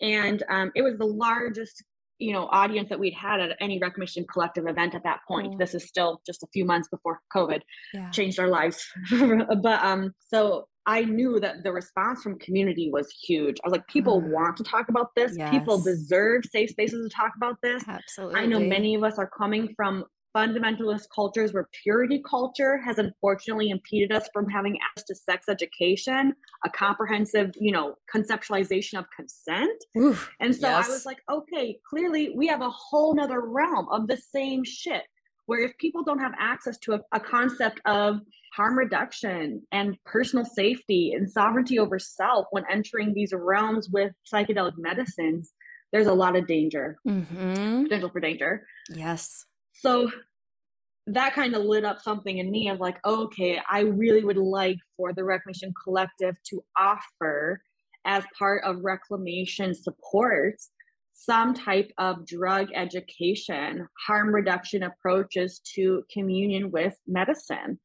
and 0.00 0.42
um, 0.48 0.72
it 0.74 0.82
was 0.82 0.96
the 0.98 1.06
largest 1.06 1.82
you 2.18 2.32
know 2.32 2.48
audience 2.50 2.88
that 2.88 2.98
we'd 2.98 3.12
had 3.12 3.40
at 3.40 3.56
any 3.60 3.78
reclamation 3.78 4.24
collective 4.32 4.66
event 4.66 4.94
at 4.94 5.02
that 5.02 5.20
point 5.28 5.52
mm. 5.52 5.58
this 5.58 5.74
is 5.74 5.84
still 5.84 6.22
just 6.24 6.42
a 6.42 6.46
few 6.52 6.64
months 6.64 6.88
before 6.88 7.20
covid 7.34 7.60
yeah. 7.92 8.08
changed 8.10 8.40
our 8.40 8.48
lives 8.48 8.86
but 9.10 9.84
um 9.84 10.14
so 10.18 10.66
I 10.86 11.02
knew 11.02 11.40
that 11.40 11.64
the 11.64 11.72
response 11.72 12.22
from 12.22 12.38
community 12.38 12.90
was 12.92 13.10
huge. 13.10 13.56
I 13.64 13.68
was 13.68 13.72
like, 13.72 13.86
people 13.88 14.22
mm. 14.22 14.30
want 14.30 14.56
to 14.58 14.64
talk 14.64 14.88
about 14.88 15.14
this. 15.16 15.34
Yes. 15.36 15.50
People 15.50 15.82
deserve 15.82 16.44
safe 16.44 16.70
spaces 16.70 17.08
to 17.08 17.14
talk 17.14 17.32
about 17.36 17.56
this. 17.62 17.82
Absolutely. 17.88 18.40
I 18.40 18.46
know 18.46 18.60
many 18.60 18.94
of 18.94 19.02
us 19.02 19.18
are 19.18 19.28
coming 19.28 19.74
from 19.74 20.04
fundamentalist 20.36 21.04
cultures 21.14 21.54
where 21.54 21.66
purity 21.82 22.22
culture 22.28 22.78
has 22.78 22.98
unfortunately 22.98 23.70
impeded 23.70 24.12
us 24.12 24.28
from 24.34 24.48
having 24.48 24.76
access 24.90 25.04
to 25.06 25.14
sex 25.14 25.46
education, 25.48 26.34
a 26.64 26.70
comprehensive, 26.70 27.52
you 27.58 27.72
know, 27.72 27.94
conceptualization 28.14 28.98
of 28.98 29.06
consent. 29.16 29.82
Oof, 29.96 30.30
and 30.40 30.54
so 30.54 30.68
yes. 30.68 30.86
I 30.86 30.90
was 30.90 31.06
like, 31.06 31.18
okay, 31.30 31.78
clearly 31.88 32.32
we 32.36 32.46
have 32.48 32.60
a 32.60 32.70
whole 32.70 33.14
nother 33.14 33.40
realm 33.40 33.88
of 33.90 34.08
the 34.08 34.18
same 34.18 34.62
shit 34.62 35.02
where 35.46 35.60
if 35.60 35.76
people 35.78 36.02
don't 36.04 36.18
have 36.18 36.32
access 36.38 36.76
to 36.78 36.94
a, 36.94 37.00
a 37.12 37.20
concept 37.20 37.80
of 37.86 38.20
harm 38.56 38.78
reduction 38.78 39.62
and 39.70 39.96
personal 40.04 40.44
safety 40.44 41.12
and 41.12 41.30
sovereignty 41.30 41.78
over 41.78 41.98
self 41.98 42.46
when 42.50 42.64
entering 42.70 43.12
these 43.12 43.32
realms 43.34 43.88
with 43.90 44.12
psychedelic 44.32 44.72
medicines, 44.78 45.52
there's 45.92 46.06
a 46.06 46.14
lot 46.14 46.36
of 46.36 46.46
danger, 46.46 46.96
mm-hmm. 47.06 47.84
potential 47.84 48.10
for 48.10 48.20
danger. 48.20 48.66
Yes. 48.88 49.44
So 49.74 50.10
that 51.08 51.34
kind 51.34 51.54
of 51.54 51.64
lit 51.64 51.84
up 51.84 52.00
something 52.00 52.38
in 52.38 52.50
me 52.50 52.68
of 52.68 52.80
like, 52.80 52.96
okay, 53.04 53.60
I 53.70 53.80
really 53.80 54.24
would 54.24 54.38
like 54.38 54.78
for 54.96 55.12
the 55.12 55.22
Reclamation 55.22 55.72
Collective 55.84 56.36
to 56.50 56.64
offer 56.76 57.62
as 58.04 58.24
part 58.38 58.64
of 58.64 58.82
reclamation 58.82 59.74
support 59.74 60.56
some 61.12 61.54
type 61.54 61.90
of 61.98 62.26
drug 62.26 62.68
education, 62.74 63.86
harm 64.06 64.34
reduction 64.34 64.82
approaches 64.82 65.60
to 65.74 66.04
communion 66.12 66.70
with 66.70 66.94
medicine. 67.06 67.78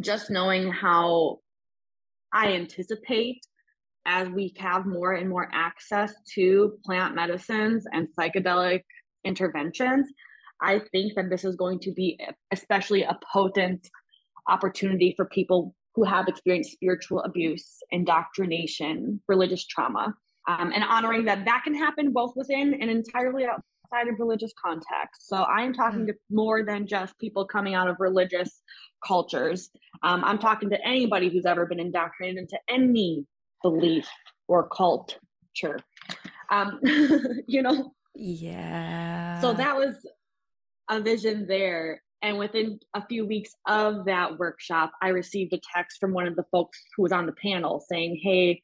Just 0.00 0.30
knowing 0.30 0.70
how 0.70 1.38
I 2.32 2.52
anticipate 2.52 3.40
as 4.06 4.28
we 4.28 4.54
have 4.58 4.86
more 4.86 5.12
and 5.12 5.28
more 5.28 5.48
access 5.52 6.14
to 6.34 6.78
plant 6.84 7.14
medicines 7.14 7.84
and 7.92 8.08
psychedelic 8.18 8.82
interventions, 9.24 10.08
I 10.60 10.80
think 10.92 11.14
that 11.14 11.30
this 11.30 11.44
is 11.44 11.56
going 11.56 11.80
to 11.80 11.92
be 11.92 12.18
especially 12.52 13.02
a 13.02 13.18
potent 13.32 13.88
opportunity 14.48 15.14
for 15.16 15.26
people 15.26 15.74
who 15.94 16.04
have 16.04 16.28
experienced 16.28 16.72
spiritual 16.72 17.20
abuse, 17.22 17.78
indoctrination, 17.90 19.20
religious 19.28 19.66
trauma 19.66 20.14
um, 20.48 20.72
and 20.74 20.82
honoring 20.82 21.26
that 21.26 21.44
that 21.44 21.62
can 21.62 21.74
happen 21.74 22.12
both 22.12 22.32
within 22.34 22.74
and 22.80 22.90
entirely 22.90 23.44
outside 23.92 24.08
of 24.08 24.18
religious 24.18 24.52
context. 24.62 25.28
So 25.28 25.36
I 25.36 25.62
am 25.62 25.72
talking 25.72 26.06
to 26.06 26.14
more 26.30 26.64
than 26.64 26.86
just 26.86 27.18
people 27.18 27.44
coming 27.44 27.74
out 27.74 27.88
of 27.88 27.96
religious 27.98 28.62
cultures. 29.06 29.70
Um, 30.02 30.24
I'm 30.24 30.38
talking 30.38 30.70
to 30.70 30.86
anybody 30.86 31.28
who's 31.28 31.46
ever 31.46 31.66
been 31.66 31.80
indoctrinated 31.80 32.38
into 32.38 32.58
any 32.68 33.26
belief 33.62 34.08
or 34.46 34.68
culture. 34.68 35.78
Um, 36.50 36.80
you 37.46 37.62
know? 37.62 37.92
Yeah. 38.14 39.40
So 39.40 39.52
that 39.52 39.76
was 39.76 39.94
a 40.90 41.00
vision 41.00 41.46
there. 41.46 42.02
And 42.20 42.36
within 42.36 42.80
a 42.94 43.06
few 43.06 43.26
weeks 43.26 43.54
of 43.66 44.06
that 44.06 44.38
workshop, 44.38 44.92
I 45.00 45.08
received 45.10 45.52
a 45.52 45.60
text 45.74 46.00
from 46.00 46.12
one 46.12 46.26
of 46.26 46.34
the 46.34 46.44
folks 46.50 46.82
who 46.96 47.02
was 47.02 47.12
on 47.12 47.26
the 47.26 47.32
panel 47.32 47.84
saying, 47.88 48.18
Hey, 48.20 48.62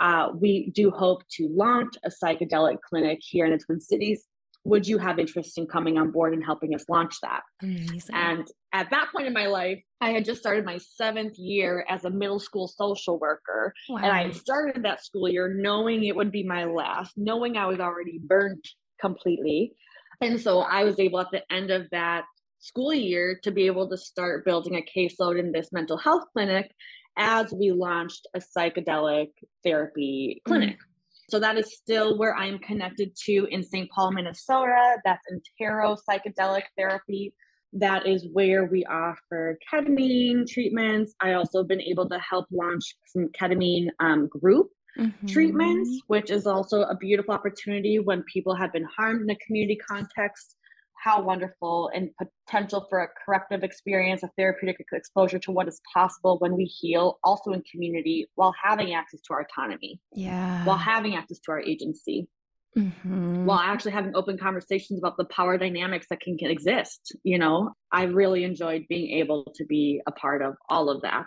uh, 0.00 0.30
we 0.34 0.70
do 0.70 0.90
hope 0.90 1.22
to 1.28 1.48
launch 1.48 1.94
a 2.04 2.10
psychedelic 2.10 2.78
clinic 2.88 3.20
here 3.22 3.44
in 3.44 3.52
the 3.52 3.58
Twin 3.58 3.80
Cities. 3.80 4.24
Would 4.64 4.86
you 4.86 4.98
have 4.98 5.18
interest 5.18 5.56
in 5.56 5.66
coming 5.66 5.98
on 5.98 6.10
board 6.10 6.34
and 6.34 6.44
helping 6.44 6.74
us 6.74 6.84
launch 6.88 7.14
that? 7.22 7.42
Amazing. 7.62 8.14
And 8.14 8.46
at 8.72 8.90
that 8.90 9.08
point 9.12 9.26
in 9.26 9.32
my 9.32 9.46
life, 9.46 9.80
I 10.00 10.10
had 10.10 10.24
just 10.24 10.40
started 10.40 10.64
my 10.64 10.78
seventh 10.78 11.38
year 11.38 11.86
as 11.88 12.04
a 12.04 12.10
middle 12.10 12.38
school 12.38 12.68
social 12.68 13.18
worker. 13.18 13.72
Wow. 13.88 13.98
And 13.98 14.06
I 14.06 14.24
had 14.24 14.34
started 14.36 14.82
that 14.82 15.04
school 15.04 15.28
year 15.28 15.54
knowing 15.54 16.04
it 16.04 16.14
would 16.14 16.30
be 16.30 16.42
my 16.42 16.64
last, 16.64 17.12
knowing 17.16 17.56
I 17.56 17.66
was 17.66 17.80
already 17.80 18.20
burnt 18.22 18.66
completely. 19.00 19.72
And 20.20 20.40
so 20.40 20.60
I 20.60 20.84
was 20.84 20.98
able 20.98 21.20
at 21.20 21.30
the 21.30 21.42
end 21.52 21.70
of 21.70 21.88
that 21.92 22.24
school 22.58 22.92
year 22.92 23.38
to 23.44 23.50
be 23.50 23.66
able 23.66 23.88
to 23.88 23.96
start 23.96 24.44
building 24.44 24.76
a 24.76 24.98
caseload 24.98 25.38
in 25.38 25.52
this 25.52 25.68
mental 25.72 25.96
health 25.96 26.24
clinic 26.32 26.70
as 27.16 27.52
we 27.52 27.72
launched 27.72 28.26
a 28.34 28.40
psychedelic 28.40 29.28
therapy 29.64 30.40
clinic. 30.44 30.76
Mm. 30.76 30.87
So 31.28 31.38
that 31.40 31.58
is 31.58 31.76
still 31.76 32.16
where 32.16 32.34
I'm 32.34 32.58
connected 32.58 33.14
to 33.26 33.46
in 33.50 33.62
St. 33.62 33.90
Paul, 33.90 34.12
Minnesota. 34.12 34.96
That's 35.04 35.22
Intero 35.30 35.96
Psychedelic 36.08 36.62
Therapy. 36.76 37.34
That 37.74 38.06
is 38.06 38.26
where 38.32 38.64
we 38.64 38.84
offer 38.86 39.58
ketamine 39.70 40.48
treatments. 40.48 41.14
I 41.20 41.34
also 41.34 41.64
been 41.64 41.82
able 41.82 42.08
to 42.08 42.18
help 42.18 42.46
launch 42.50 42.96
some 43.06 43.28
ketamine 43.38 43.88
um, 44.00 44.28
group 44.28 44.68
mm-hmm. 44.98 45.26
treatments, 45.26 46.00
which 46.06 46.30
is 46.30 46.46
also 46.46 46.82
a 46.82 46.96
beautiful 46.96 47.34
opportunity 47.34 47.98
when 47.98 48.22
people 48.22 48.54
have 48.54 48.72
been 48.72 48.86
harmed 48.96 49.20
in 49.20 49.28
a 49.28 49.36
community 49.36 49.76
context 49.76 50.56
how 51.02 51.22
wonderful 51.22 51.90
and 51.94 52.10
potential 52.46 52.86
for 52.88 53.00
a 53.00 53.08
corrective 53.24 53.62
experience, 53.62 54.22
a 54.22 54.30
therapeutic 54.36 54.84
exposure 54.92 55.38
to 55.40 55.50
what 55.50 55.68
is 55.68 55.80
possible 55.92 56.38
when 56.38 56.56
we 56.56 56.64
heal, 56.64 57.18
also 57.22 57.52
in 57.52 57.62
community, 57.70 58.26
while 58.34 58.54
having 58.62 58.94
access 58.94 59.20
to 59.22 59.34
our 59.34 59.40
autonomy. 59.42 60.00
Yeah. 60.12 60.64
While 60.64 60.78
having 60.78 61.16
access 61.16 61.38
to 61.40 61.52
our 61.52 61.60
agency. 61.60 62.28
Mm-hmm. 62.76 63.46
While 63.46 63.58
actually 63.58 63.92
having 63.92 64.14
open 64.14 64.38
conversations 64.38 64.98
about 64.98 65.16
the 65.16 65.24
power 65.26 65.56
dynamics 65.56 66.06
that 66.10 66.20
can, 66.20 66.36
can 66.36 66.50
exist. 66.50 67.16
You 67.22 67.38
know, 67.38 67.72
I 67.92 68.04
really 68.04 68.44
enjoyed 68.44 68.86
being 68.88 69.18
able 69.18 69.52
to 69.56 69.64
be 69.64 70.00
a 70.06 70.12
part 70.12 70.42
of 70.42 70.54
all 70.68 70.90
of 70.90 71.02
that. 71.02 71.26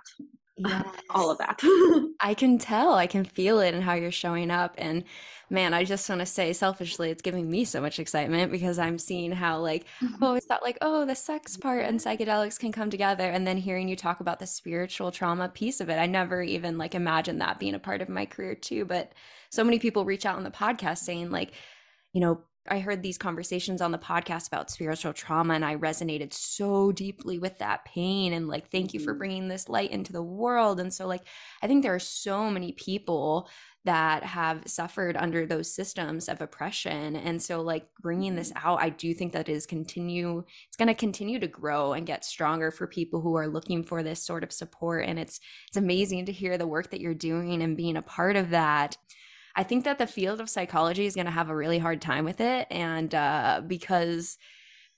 Yes. 0.58 0.86
all 1.10 1.32
of 1.32 1.38
that. 1.40 1.60
I 2.20 2.34
can 2.34 2.58
tell, 2.58 2.94
I 2.94 3.08
can 3.08 3.26
feel 3.26 3.60
it 3.60 3.74
and 3.74 3.84
how 3.84 3.94
you're 3.94 4.12
showing 4.12 4.52
up. 4.52 4.76
And 4.78 5.04
man, 5.50 5.74
I 5.74 5.84
just 5.84 6.08
want 6.08 6.20
to 6.20 6.26
say 6.26 6.54
selfishly, 6.54 7.10
it's 7.10 7.22
giving 7.22 7.50
me 7.50 7.66
so 7.66 7.82
much 7.82 8.00
excitement 8.00 8.52
because 8.52 8.80
I'm 8.80 8.98
seeing 8.98 9.32
how, 9.32 9.60
like, 9.60 9.86
mm-hmm. 10.02 10.24
Always 10.24 10.46
thought, 10.46 10.64
like, 10.64 10.78
oh, 10.82 11.06
the 11.06 11.16
sex 11.16 11.58
part 11.58 11.86
and 11.86 12.00
psychedelics 12.00 12.60
can 12.60 12.72
come 12.72 12.90
together. 12.90 13.30
And 13.30 13.46
then 13.46 13.58
hearing 13.58 13.88
you 13.88 13.96
talk 13.96 14.20
about 14.20 14.40
the 14.40 14.48
spiritual 14.48 15.12
trauma 15.12 15.50
piece 15.50 15.82
of 15.82 15.90
it, 15.90 15.98
I 15.98 16.06
never 16.06 16.42
even 16.42 16.78
like 16.78 16.96
imagined 16.96 17.42
that 17.42 17.60
being 17.60 17.76
a 17.76 17.80
part 17.80 18.02
of 18.02 18.10
my 18.10 18.26
career 18.26 18.56
too. 18.56 18.86
But 18.86 19.14
so 19.50 19.64
many 19.64 19.80
people 19.80 20.06
reach 20.06 20.26
out 20.26 20.38
on 20.38 20.44
the 20.44 20.52
podcast 20.52 21.00
saying, 21.00 21.32
like, 21.32 21.52
you 22.14 22.22
know, 22.22 22.42
I 22.68 22.80
heard 22.80 23.02
these 23.02 23.18
conversations 23.18 23.82
on 23.82 23.92
the 23.92 23.98
podcast 23.98 24.48
about 24.48 24.70
spiritual 24.70 25.14
trauma 25.14 25.56
and 25.56 25.66
I 25.66 25.78
resonated 25.78 26.32
so 26.32 26.92
deeply 26.92 27.40
with 27.40 27.58
that 27.58 27.86
pain 27.86 28.34
and 28.34 28.48
like 28.48 28.70
thank 28.70 28.94
you 28.94 29.00
for 29.00 29.14
mm-hmm. 29.14 29.18
bringing 29.18 29.48
this 29.48 29.68
light 29.68 29.92
into 29.92 30.14
the 30.14 30.22
world 30.22 30.80
and 30.80 30.94
so 30.94 31.08
like 31.08 31.24
I 31.64 31.68
think 31.68 31.82
there 31.82 31.96
are 31.96 32.00
so 32.00 32.52
many 32.52 32.74
people 32.74 33.50
that 33.84 34.24
have 34.24 34.62
suffered 34.68 35.18
under 35.18 35.48
those 35.48 35.74
systems 35.74 36.30
of 36.30 36.40
oppression 36.40 37.16
and 37.16 37.42
so 37.42 37.62
like 37.62 37.88
bringing 38.00 38.36
this 38.36 38.52
mm-hmm. 38.52 38.68
out 38.68 38.82
I 38.82 38.90
do 38.90 39.16
think 39.16 39.34
that 39.34 39.50
is 39.50 39.66
continue 39.66 40.44
it's 40.68 40.78
going 40.78 40.88
to 40.88 40.94
continue 40.94 41.40
to 41.40 41.48
grow 41.48 41.94
and 41.94 42.06
get 42.06 42.24
stronger 42.24 42.70
for 42.70 42.86
people 42.86 43.22
who 43.22 43.36
are 43.36 43.48
looking 43.48 43.84
for 43.84 44.04
this 44.04 44.24
sort 44.24 44.44
of 44.44 44.54
support 44.54 45.06
and 45.08 45.18
it's 45.18 45.40
it's 45.68 45.78
amazing 45.78 46.28
to 46.28 46.32
hear 46.32 46.60
the 46.60 46.68
work 46.68 46.92
that 46.92 47.02
you're 47.02 47.16
doing 47.16 47.64
and 47.64 47.76
being 47.76 47.98
a 47.98 48.04
part 48.04 48.36
of 48.36 48.52
that 48.52 48.98
I 49.56 49.64
think 49.64 49.84
that 49.86 49.98
the 49.98 50.08
field 50.08 50.42
of 50.42 50.50
psychology 50.50 51.06
is 51.06 51.16
going 51.16 51.26
to 51.26 51.32
have 51.32 51.50
a 51.50 51.56
really 51.56 51.80
hard 51.80 52.02
time 52.02 52.26
with 52.26 52.42
it. 52.42 52.68
And 52.72 53.14
uh, 53.14 53.62
because, 53.66 54.38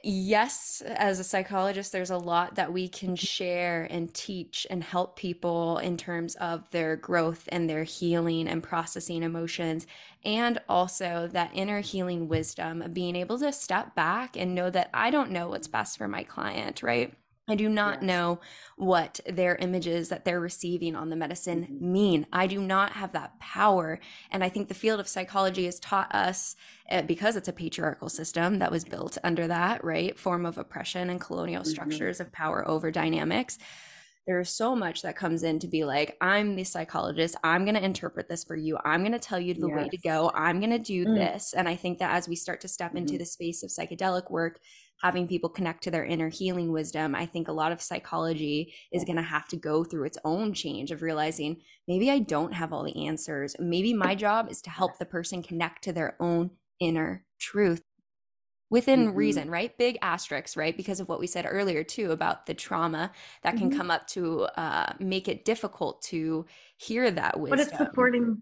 yes, 0.04 0.82
as 0.86 1.20
a 1.20 1.24
psychologist, 1.24 1.92
there's 1.92 2.10
a 2.10 2.18
lot 2.18 2.56
that 2.56 2.74
we 2.74 2.88
can 2.88 3.16
share 3.16 3.88
and 3.90 4.14
teach 4.14 4.68
and 4.70 4.84
help 4.84 5.18
people 5.18 5.78
in 5.80 5.98
terms 5.98 6.36
of 6.36 6.70
their 6.72 6.96
growth 6.96 7.48
and 7.52 7.70
their 7.70 7.84
healing 7.84 8.48
and 8.48 8.62
processing 8.62 9.24
emotions. 9.24 9.88
And 10.24 10.60
also 10.70 11.30
that 11.34 11.52
inner 11.54 11.82
healing 11.82 12.28
wisdom 12.28 12.82
of 12.82 12.94
being 12.94 13.16
able 13.16 13.40
to 13.40 13.52
step 13.52 13.96
back 13.96 14.38
and 14.38 14.54
know 14.56 14.70
that 14.70 14.90
I 14.94 15.10
don't 15.10 15.32
know 15.32 15.50
what's 15.50 15.68
best 15.68 15.98
for 15.98 16.08
my 16.08 16.24
client, 16.24 16.84
right? 16.84 17.14
I 17.48 17.56
do 17.56 17.68
not 17.68 17.96
yes. 17.96 18.04
know 18.04 18.40
what 18.78 19.20
their 19.26 19.58
images 19.58 20.08
that 20.10 20.24
they're 20.24 20.40
receiving 20.40 20.96
on 20.96 21.10
the 21.10 21.16
medicine 21.18 21.64
mm-hmm. 21.64 21.92
mean. 21.92 22.28
I 22.32 22.48
do 22.48 22.62
not 22.62 22.94
have 22.94 23.12
that 23.12 23.38
power. 23.40 24.00
And 24.32 24.44
I 24.44 24.50
think 24.50 24.70
the 24.70 24.74
field 24.74 25.02
of 25.02 25.10
psychology 25.10 25.66
has 25.66 25.80
taught 25.80 26.14
us, 26.16 26.56
uh, 26.90 27.02
because 27.02 27.36
it's 27.36 27.50
a 27.50 27.54
patriarchal 27.54 28.08
system 28.08 28.60
that 28.60 28.72
was 28.72 28.86
built 28.86 29.18
under 29.26 29.48
that, 29.48 29.84
right, 29.84 30.18
form 30.18 30.46
of 30.46 30.58
oppression 30.58 31.10
and 31.10 31.20
colonial 31.20 31.64
mm-hmm. 31.64 31.72
structures 31.72 32.22
of 32.22 32.32
power 32.32 32.66
over 32.66 32.92
dynamics. 32.92 33.58
There's 34.26 34.50
so 34.50 34.74
much 34.74 35.02
that 35.02 35.18
comes 35.18 35.44
in 35.44 35.60
to 35.60 35.68
be 35.68 35.84
like, 35.84 36.16
I'm 36.22 36.56
the 36.56 36.64
psychologist. 36.64 37.36
I'm 37.44 37.66
going 37.66 37.76
to 37.76 37.84
interpret 37.84 38.30
this 38.30 38.46
for 38.46 38.56
you. 38.56 38.78
I'm 38.86 39.02
going 39.02 39.12
to 39.12 39.20
tell 39.20 39.38
you 39.38 39.54
the 39.54 39.68
yes. 39.68 39.76
way 39.76 39.90
to 39.90 39.98
go. 39.98 40.32
I'm 40.34 40.62
going 40.62 40.72
to 40.72 40.80
do 40.80 41.06
mm. 41.06 41.16
this. 41.16 41.54
And 41.54 41.68
I 41.68 41.76
think 41.76 42.00
that 42.00 42.16
as 42.16 42.30
we 42.30 42.38
start 42.38 42.62
to 42.62 42.70
step 42.70 42.92
mm-hmm. 42.92 43.00
into 43.00 43.18
the 43.18 43.26
space 43.26 43.64
of 43.64 43.70
psychedelic 43.70 44.32
work, 44.32 44.62
having 45.04 45.28
people 45.28 45.50
connect 45.50 45.84
to 45.84 45.92
their 45.92 46.06
inner 46.06 46.30
healing 46.30 46.72
wisdom, 46.72 47.14
I 47.14 47.26
think 47.26 47.50
a 47.50 47.54
lot 47.54 47.74
of 47.74 47.82
psychology 47.82 48.74
is 48.92 49.04
going 49.04 49.18
to 49.18 49.22
have 49.22 49.50
to 49.50 49.58
go 49.58 49.84
through 49.84 50.06
its 50.06 50.18
own 50.24 50.54
change 50.54 50.92
of 50.92 51.02
realizing 51.02 51.58
maybe 51.90 52.10
I 52.10 52.20
don't 52.20 52.54
have 52.54 52.72
all 52.72 52.86
the 52.86 53.06
answers. 53.06 53.54
Maybe 53.60 53.94
my 53.94 54.16
job 54.16 54.50
is 54.50 54.62
to 54.62 54.70
help 54.70 54.98
the 54.98 55.06
person 55.06 55.44
connect 55.44 55.84
to 55.84 55.94
their 55.94 56.16
own 56.22 56.52
inner 56.80 57.26
truth 57.38 57.82
within 58.70 59.08
mm-hmm. 59.08 59.18
reason, 59.18 59.52
right? 59.52 59.78
Big 59.78 59.98
asterisks, 60.02 60.56
right? 60.56 60.76
Because 60.76 61.02
of 61.02 61.10
what 61.10 61.20
we 61.20 61.28
said 61.28 61.46
earlier, 61.50 61.84
too, 61.84 62.12
about 62.12 62.46
the 62.46 62.54
trauma 62.54 63.12
that 63.44 63.58
can 63.58 63.70
mm-hmm. 63.70 63.78
come 63.78 63.92
up 63.92 64.08
to 64.08 64.44
uh, 64.56 64.94
make 65.00 65.28
it 65.28 65.44
difficult 65.44 66.02
to 66.04 66.46
hear 66.78 67.12
that 67.12 67.38
wisdom. 67.38 67.58
But 67.58 67.68
it's 67.68 67.78
supporting 67.78 68.42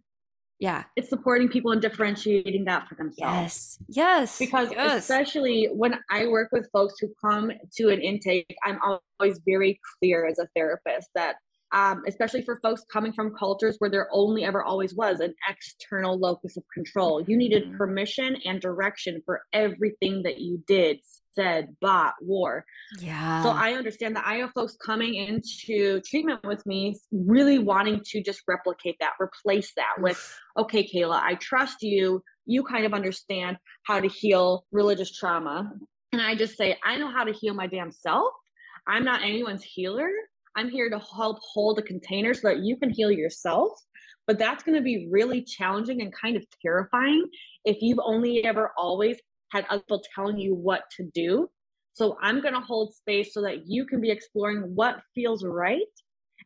yeah. 0.61 0.83
It's 0.95 1.09
supporting 1.09 1.49
people 1.49 1.71
and 1.71 1.81
differentiating 1.81 2.65
that 2.65 2.87
for 2.87 2.93
themselves. 2.93 3.17
Yes. 3.17 3.79
Yes. 3.89 4.39
Because 4.39 4.71
yes. 4.71 5.01
especially 5.01 5.67
when 5.73 5.95
i 6.09 6.27
work 6.27 6.49
with 6.51 6.69
folks 6.71 6.95
who 6.99 7.09
come 7.19 7.51
to 7.75 7.89
an 7.89 7.99
intake 7.99 8.55
i'm 8.63 8.79
always 9.19 9.39
very 9.45 9.79
clear 9.99 10.27
as 10.27 10.39
a 10.39 10.47
therapist 10.55 11.09
that 11.15 11.35
um, 11.73 12.03
especially 12.07 12.41
for 12.41 12.59
folks 12.61 12.83
coming 12.91 13.13
from 13.13 13.33
cultures 13.33 13.77
where 13.79 13.89
there 13.89 14.09
only 14.11 14.43
ever 14.43 14.61
always 14.61 14.93
was 14.93 15.21
an 15.21 15.33
external 15.47 16.19
locus 16.19 16.57
of 16.57 16.63
control. 16.73 17.21
You 17.21 17.37
needed 17.37 17.63
mm-hmm. 17.63 17.77
permission 17.77 18.35
and 18.43 18.59
direction 18.59 19.21
for 19.25 19.41
everything 19.53 20.23
that 20.23 20.39
you 20.39 20.61
did 20.67 20.99
said, 21.33 21.75
bought, 21.81 22.13
wore. 22.21 22.65
Yeah. 22.99 23.43
So 23.43 23.49
I 23.49 23.73
understand 23.73 24.15
that 24.15 24.25
I 24.25 24.35
have 24.35 24.51
folks 24.51 24.75
coming 24.83 25.15
into 25.15 26.01
treatment 26.01 26.45
with 26.45 26.65
me 26.65 26.99
really 27.11 27.59
wanting 27.59 28.01
to 28.05 28.21
just 28.21 28.41
replicate 28.47 28.97
that, 28.99 29.13
replace 29.19 29.73
that 29.75 29.95
with, 29.99 30.37
okay, 30.57 30.87
Kayla, 30.87 31.19
I 31.21 31.35
trust 31.35 31.81
you. 31.81 32.21
You 32.45 32.63
kind 32.63 32.85
of 32.85 32.93
understand 32.93 33.57
how 33.83 33.99
to 33.99 34.07
heal 34.07 34.65
religious 34.71 35.15
trauma. 35.15 35.71
And 36.11 36.21
I 36.21 36.35
just 36.35 36.57
say, 36.57 36.77
I 36.83 36.97
know 36.97 37.09
how 37.09 37.23
to 37.23 37.31
heal 37.31 37.53
my 37.53 37.67
damn 37.67 37.91
self. 37.91 38.33
I'm 38.87 39.05
not 39.05 39.21
anyone's 39.21 39.63
healer. 39.63 40.09
I'm 40.55 40.69
here 40.69 40.89
to 40.89 40.99
help 40.99 41.37
hold 41.41 41.79
a 41.79 41.81
container 41.81 42.33
so 42.33 42.49
that 42.49 42.59
you 42.59 42.75
can 42.75 42.89
heal 42.89 43.11
yourself. 43.11 43.71
But 44.27 44.37
that's 44.37 44.63
going 44.63 44.75
to 44.75 44.83
be 44.83 45.07
really 45.09 45.41
challenging 45.41 46.01
and 46.01 46.13
kind 46.13 46.35
of 46.35 46.43
terrifying 46.61 47.25
if 47.65 47.77
you've 47.81 47.99
only 48.03 48.43
ever 48.43 48.71
always 48.77 49.17
had 49.51 49.65
other 49.69 49.81
people 49.81 50.01
telling 50.15 50.37
you 50.37 50.55
what 50.55 50.83
to 50.97 51.09
do. 51.13 51.49
So 51.93 52.17
I'm 52.21 52.41
going 52.41 52.53
to 52.53 52.61
hold 52.61 52.95
space 52.95 53.33
so 53.33 53.41
that 53.41 53.67
you 53.67 53.85
can 53.85 53.99
be 54.01 54.09
exploring 54.09 54.71
what 54.75 55.01
feels 55.13 55.43
right. 55.43 55.81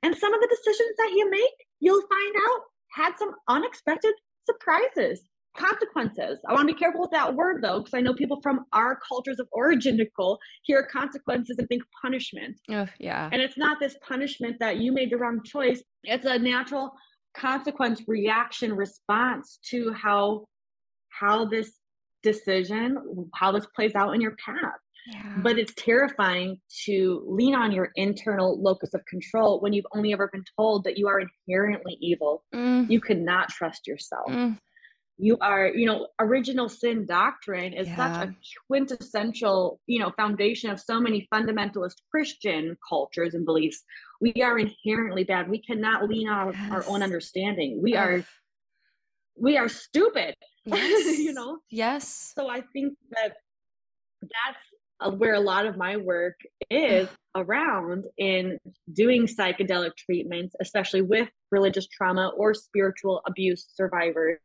And 0.03 0.15
some 0.15 0.33
of 0.33 0.41
the 0.41 0.47
decisions 0.47 0.95
that 0.97 1.11
you 1.15 1.29
make, 1.29 1.67
you'll 1.79 2.01
find 2.01 2.35
out 2.35 2.61
had 2.93 3.17
some 3.17 3.31
unexpected 3.47 4.13
surprises, 4.45 5.23
consequences. 5.55 6.39
I 6.47 6.53
want 6.53 6.67
to 6.67 6.73
be 6.73 6.79
careful 6.79 7.01
with 7.01 7.11
that 7.11 7.35
word 7.35 7.63
though, 7.63 7.79
because 7.79 7.93
I 7.93 8.01
know 8.01 8.13
people 8.13 8.39
from 8.41 8.65
our 8.73 8.99
cultures 9.07 9.39
of 9.39 9.47
origin, 9.51 9.97
Nicole, 9.97 10.39
hear 10.63 10.87
consequences 10.91 11.57
and 11.59 11.67
think 11.67 11.83
punishment. 12.01 12.57
Oh, 12.69 12.87
yeah. 12.99 13.29
And 13.31 13.41
it's 13.41 13.57
not 13.57 13.79
this 13.79 13.95
punishment 14.07 14.57
that 14.59 14.77
you 14.77 14.91
made 14.91 15.11
the 15.11 15.17
wrong 15.17 15.41
choice. 15.43 15.81
It's 16.03 16.25
a 16.25 16.39
natural 16.39 16.91
consequence 17.37 18.01
reaction 18.07 18.73
response 18.73 19.59
to 19.69 19.93
how 19.93 20.45
how 21.09 21.45
this 21.45 21.71
decision, 22.25 22.97
how 23.35 23.51
this 23.53 23.65
plays 23.75 23.95
out 23.95 24.13
in 24.13 24.19
your 24.19 24.35
path. 24.43 24.79
Yeah. 25.07 25.35
But 25.43 25.59
it's 25.59 25.73
terrifying 25.77 26.59
to 26.85 27.23
lean 27.27 27.53
on 27.53 27.71
your 27.71 27.91
internal 27.95 28.59
locus 28.59 28.93
of 28.95 29.05
control 29.05 29.61
when 29.61 29.71
you've 29.71 29.85
only 29.93 30.11
ever 30.13 30.29
been 30.33 30.43
told 30.57 30.83
that 30.85 30.97
you 30.97 31.07
are 31.07 31.21
inherently 31.21 31.95
evil. 32.01 32.43
Mm. 32.53 32.89
You 32.89 32.99
cannot 32.99 33.49
trust 33.49 33.85
yourself. 33.85 34.27
Mm. 34.27 34.57
You 35.17 35.37
are, 35.41 35.67
you 35.67 35.85
know, 35.85 36.07
original 36.19 36.67
sin 36.67 37.05
doctrine 37.05 37.71
is 37.71 37.87
yeah. 37.87 37.95
such 37.95 38.29
a 38.29 38.35
quintessential, 38.67 39.79
you 39.85 39.99
know, 39.99 40.11
foundation 40.17 40.71
of 40.71 40.79
so 40.79 40.99
many 40.99 41.27
fundamentalist 41.33 41.97
Christian 42.11 42.75
cultures 42.89 43.35
and 43.35 43.45
beliefs. 43.45 43.83
We 44.19 44.33
are 44.41 44.57
inherently 44.57 45.23
bad. 45.23 45.49
We 45.49 45.61
cannot 45.61 46.09
lean 46.09 46.27
on 46.27 46.51
yes. 46.51 46.71
our 46.71 46.83
own 46.87 47.03
understanding. 47.03 47.79
We 47.81 47.95
are 47.95 48.25
we 49.37 49.57
are 49.57 49.69
stupid 49.69 50.35
yes. 50.65 51.19
you 51.19 51.33
know 51.33 51.57
yes 51.69 52.33
so 52.35 52.49
i 52.49 52.61
think 52.73 52.93
that 53.11 53.37
that's 54.21 54.63
uh, 55.01 55.11
where 55.11 55.33
a 55.33 55.39
lot 55.39 55.65
of 55.65 55.77
my 55.77 55.97
work 55.97 56.35
is 56.69 57.07
around 57.35 58.05
in 58.17 58.57
doing 58.93 59.27
psychedelic 59.27 59.91
treatments 59.97 60.55
especially 60.61 61.01
with 61.01 61.29
religious 61.51 61.87
trauma 61.87 62.31
or 62.37 62.53
spiritual 62.53 63.21
abuse 63.27 63.67
survivors 63.73 64.39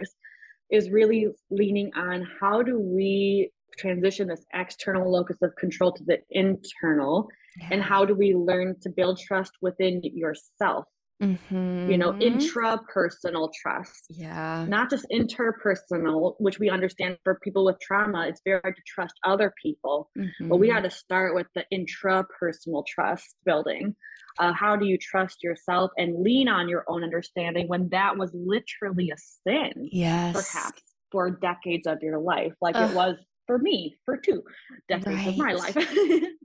is 0.71 0.91
really 0.91 1.29
leaning 1.51 1.91
on 1.97 2.27
how 2.41 2.63
do 2.63 2.79
we 2.79 3.51
transition 3.79 4.29
this 4.29 4.45
external 4.53 5.11
locus 5.11 5.39
of 5.43 5.55
control 5.57 5.93
to 5.93 6.05
the 6.05 6.19
internal 6.31 7.29
yeah. 7.61 7.69
and 7.73 7.83
how 7.83 8.05
do 8.05 8.15
we 8.15 8.35
learn 8.35 8.77
to 8.81 8.91
build 8.91 9.19
trust 9.19 9.53
within 9.63 10.01
yourself 10.03 10.85
Mm-hmm. 11.23 11.91
You 11.91 11.99
know, 11.99 12.13
mm-hmm. 12.13 12.39
intrapersonal 12.39 13.51
trust. 13.61 14.07
Yeah. 14.09 14.65
Not 14.69 14.89
just 14.89 15.07
interpersonal, 15.13 16.35
which 16.39 16.59
we 16.59 16.71
understand 16.71 17.19
for 17.25 17.39
people 17.43 17.65
with 17.65 17.79
trauma, 17.81 18.27
it's 18.27 18.41
very 18.45 18.61
hard 18.63 18.77
to 18.77 18.83
trust 18.87 19.15
other 19.25 19.53
people. 19.63 20.11
Mm-hmm. 20.19 20.49
But 20.49 20.57
we 20.57 20.69
got 20.69 20.77
mm-hmm. 20.77 20.85
to 20.85 20.91
start 20.91 21.35
with 21.35 21.47
the 21.55 21.65
intrapersonal 21.73 22.87
trust 22.87 23.37
building. 23.45 23.95
Uh, 24.39 24.53
how 24.53 24.77
do 24.77 24.87
you 24.87 24.97
trust 24.97 25.43
yourself 25.43 25.91
and 25.99 26.23
lean 26.23 26.49
on 26.49 26.69
your 26.69 26.85
own 26.89 27.05
understanding 27.05 27.69
when 27.69 27.89
that 27.91 28.17
was 28.17 28.31
literally 28.33 29.11
a 29.11 29.19
sin? 29.47 29.89
Yes. 29.93 30.33
Perhaps 30.33 30.83
for 31.13 31.31
decades 31.31 31.87
of 31.87 31.99
your 32.03 32.19
life, 32.19 32.55
like 32.63 32.77
Ugh. 32.77 32.91
it 32.91 32.95
was 32.95 33.19
for 33.47 33.59
me 33.59 33.97
for 34.05 34.17
two 34.17 34.43
decades 34.89 35.17
right. 35.17 35.29
of 35.29 35.37
my 35.37 35.53
life. 35.53 35.77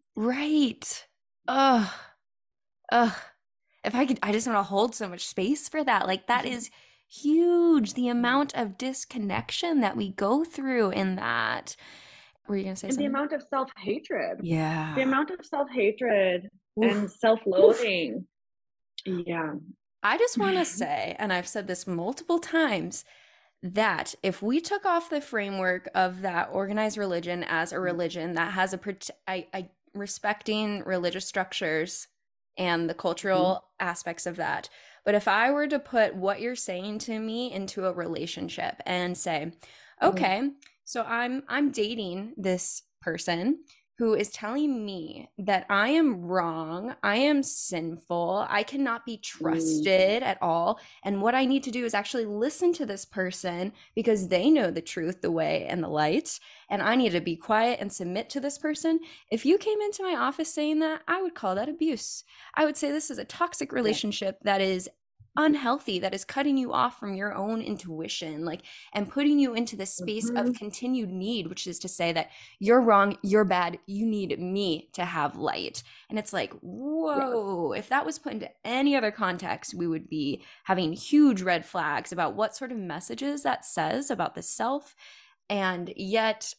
right. 0.17 1.07
Ugh. 1.47 1.89
Ugh 2.91 3.13
if 3.85 3.95
I 3.95 4.05
could, 4.05 4.19
I 4.23 4.31
just 4.31 4.47
want 4.47 4.59
to 4.59 4.63
hold 4.63 4.95
so 4.95 5.07
much 5.07 5.25
space 5.25 5.69
for 5.69 5.83
that. 5.83 6.07
Like 6.07 6.27
that 6.27 6.45
mm-hmm. 6.45 6.51
huge. 7.07 7.93
The 7.93 8.09
amount 8.09 8.55
of 8.55 8.77
disconnection 8.77 9.81
that 9.81 9.95
we 9.95 10.09
go 10.11 10.43
through 10.43 10.91
in 10.91 11.15
that. 11.15 11.75
Were 12.47 12.57
you 12.57 12.63
gonna 12.63 12.75
say 12.75 12.87
and 12.87 12.95
something? 12.95 13.11
The 13.11 13.17
amount 13.17 13.33
of 13.33 13.43
self 13.49 13.71
hatred. 13.77 14.39
Yeah. 14.41 14.93
The 14.95 15.01
amount 15.01 15.31
of 15.31 15.45
self 15.45 15.69
hatred 15.69 16.49
and 16.81 17.09
self 17.09 17.39
loathing 17.45 18.27
Yeah. 19.05 19.53
I 20.03 20.17
just 20.17 20.37
want 20.37 20.57
to 20.57 20.65
say, 20.65 21.15
and 21.17 21.33
I've 21.33 21.47
said 21.47 21.67
this 21.67 21.87
multiple 21.87 22.39
times, 22.39 23.05
that 23.63 24.13
if 24.21 24.41
we 24.43 24.61
took 24.61 24.85
off 24.85 25.09
the 25.09 25.21
framework 25.21 25.89
of 25.95 26.21
that 26.21 26.49
organized 26.51 26.97
religion 26.97 27.43
as 27.43 27.71
a 27.71 27.79
religion 27.79 28.33
that 28.33 28.53
has 28.53 28.73
a, 28.73 28.79
I, 29.27 29.47
I 29.53 29.69
respecting 29.95 30.83
religious 30.83 31.25
structures 31.25 32.07
and 32.57 32.89
the 32.89 32.93
cultural 32.93 33.45
mm-hmm. 33.45 33.87
aspects 33.87 34.25
of 34.25 34.35
that. 34.37 34.69
But 35.03 35.15
if 35.15 35.27
I 35.27 35.51
were 35.51 35.67
to 35.67 35.79
put 35.79 36.15
what 36.15 36.41
you're 36.41 36.55
saying 36.55 36.99
to 36.99 37.19
me 37.19 37.51
into 37.51 37.85
a 37.85 37.93
relationship 37.93 38.81
and 38.85 39.17
say, 39.17 39.51
mm-hmm. 39.51 40.07
okay, 40.07 40.39
mm-hmm. 40.39 40.49
so 40.83 41.03
I'm 41.03 41.43
I'm 41.47 41.71
dating 41.71 42.33
this 42.37 42.83
person 43.01 43.59
who 43.97 44.13
is 44.13 44.29
telling 44.29 44.85
me 44.85 45.29
that 45.37 45.65
I 45.69 45.89
am 45.89 46.21
wrong, 46.21 46.95
I 47.01 47.15
am 47.17 47.43
sinful, 47.43 48.45
I 48.49 48.63
cannot 48.63 49.05
be 49.05 49.17
mm. 49.17 49.21
trusted 49.21 50.21
at 50.21 50.37
all. 50.41 50.79
And 51.03 51.21
what 51.21 51.33
I 51.33 51.45
need 51.45 51.63
to 51.63 51.71
do 51.71 51.85
is 51.85 51.93
actually 51.93 52.25
listen 52.25 52.73
to 52.73 52.85
this 52.85 53.05
person 53.05 53.71
because 53.95 54.27
they 54.27 54.49
know 54.49 54.69
the 54.69 54.81
truth, 54.81 55.21
the 55.21 55.31
way, 55.31 55.65
and 55.69 55.81
the 55.81 55.87
light. 55.87 56.39
And 56.69 56.81
I 56.81 56.95
need 56.95 57.11
to 57.11 57.21
be 57.21 57.35
quiet 57.35 57.79
and 57.79 57.91
submit 57.91 58.29
to 58.31 58.39
this 58.39 58.57
person. 58.57 58.99
If 59.31 59.45
you 59.45 59.57
came 59.57 59.81
into 59.81 60.03
my 60.03 60.15
office 60.15 60.53
saying 60.53 60.79
that, 60.79 61.01
I 61.07 61.21
would 61.21 61.35
call 61.35 61.55
that 61.55 61.69
abuse. 61.69 62.23
I 62.53 62.65
would 62.65 62.77
say 62.77 62.91
this 62.91 63.11
is 63.11 63.17
a 63.17 63.25
toxic 63.25 63.71
relationship 63.71 64.39
that 64.43 64.61
is 64.61 64.89
unhealthy 65.37 65.99
that 65.99 66.13
is 66.13 66.23
cutting 66.23 66.57
you 66.57 66.71
off 66.71 66.97
from 66.97 67.13
your 67.13 67.33
own 67.33 67.61
intuition 67.61 68.45
like 68.45 68.61
and 68.93 69.09
putting 69.09 69.37
you 69.37 69.53
into 69.53 69.75
the 69.75 69.85
space 69.85 70.29
mm-hmm. 70.29 70.37
of 70.37 70.55
continued 70.55 71.09
need 71.09 71.47
which 71.47 71.67
is 71.67 71.77
to 71.77 71.89
say 71.89 72.13
that 72.13 72.29
you're 72.59 72.79
wrong 72.79 73.17
you're 73.21 73.43
bad 73.43 73.77
you 73.85 74.05
need 74.05 74.39
me 74.39 74.89
to 74.93 75.03
have 75.03 75.35
light 75.35 75.83
and 76.09 76.17
it's 76.17 76.31
like 76.31 76.53
whoa 76.61 77.73
yeah. 77.73 77.79
if 77.79 77.89
that 77.89 78.05
was 78.05 78.17
put 78.17 78.31
into 78.31 78.49
any 78.63 78.95
other 78.95 79.11
context 79.11 79.73
we 79.73 79.87
would 79.87 80.07
be 80.07 80.41
having 80.63 80.93
huge 80.93 81.41
red 81.41 81.65
flags 81.65 82.13
about 82.13 82.35
what 82.35 82.55
sort 82.55 82.71
of 82.71 82.77
messages 82.77 83.43
that 83.43 83.65
says 83.65 84.09
about 84.09 84.35
the 84.35 84.41
self 84.41 84.95
and 85.49 85.91
yet 85.95 86.53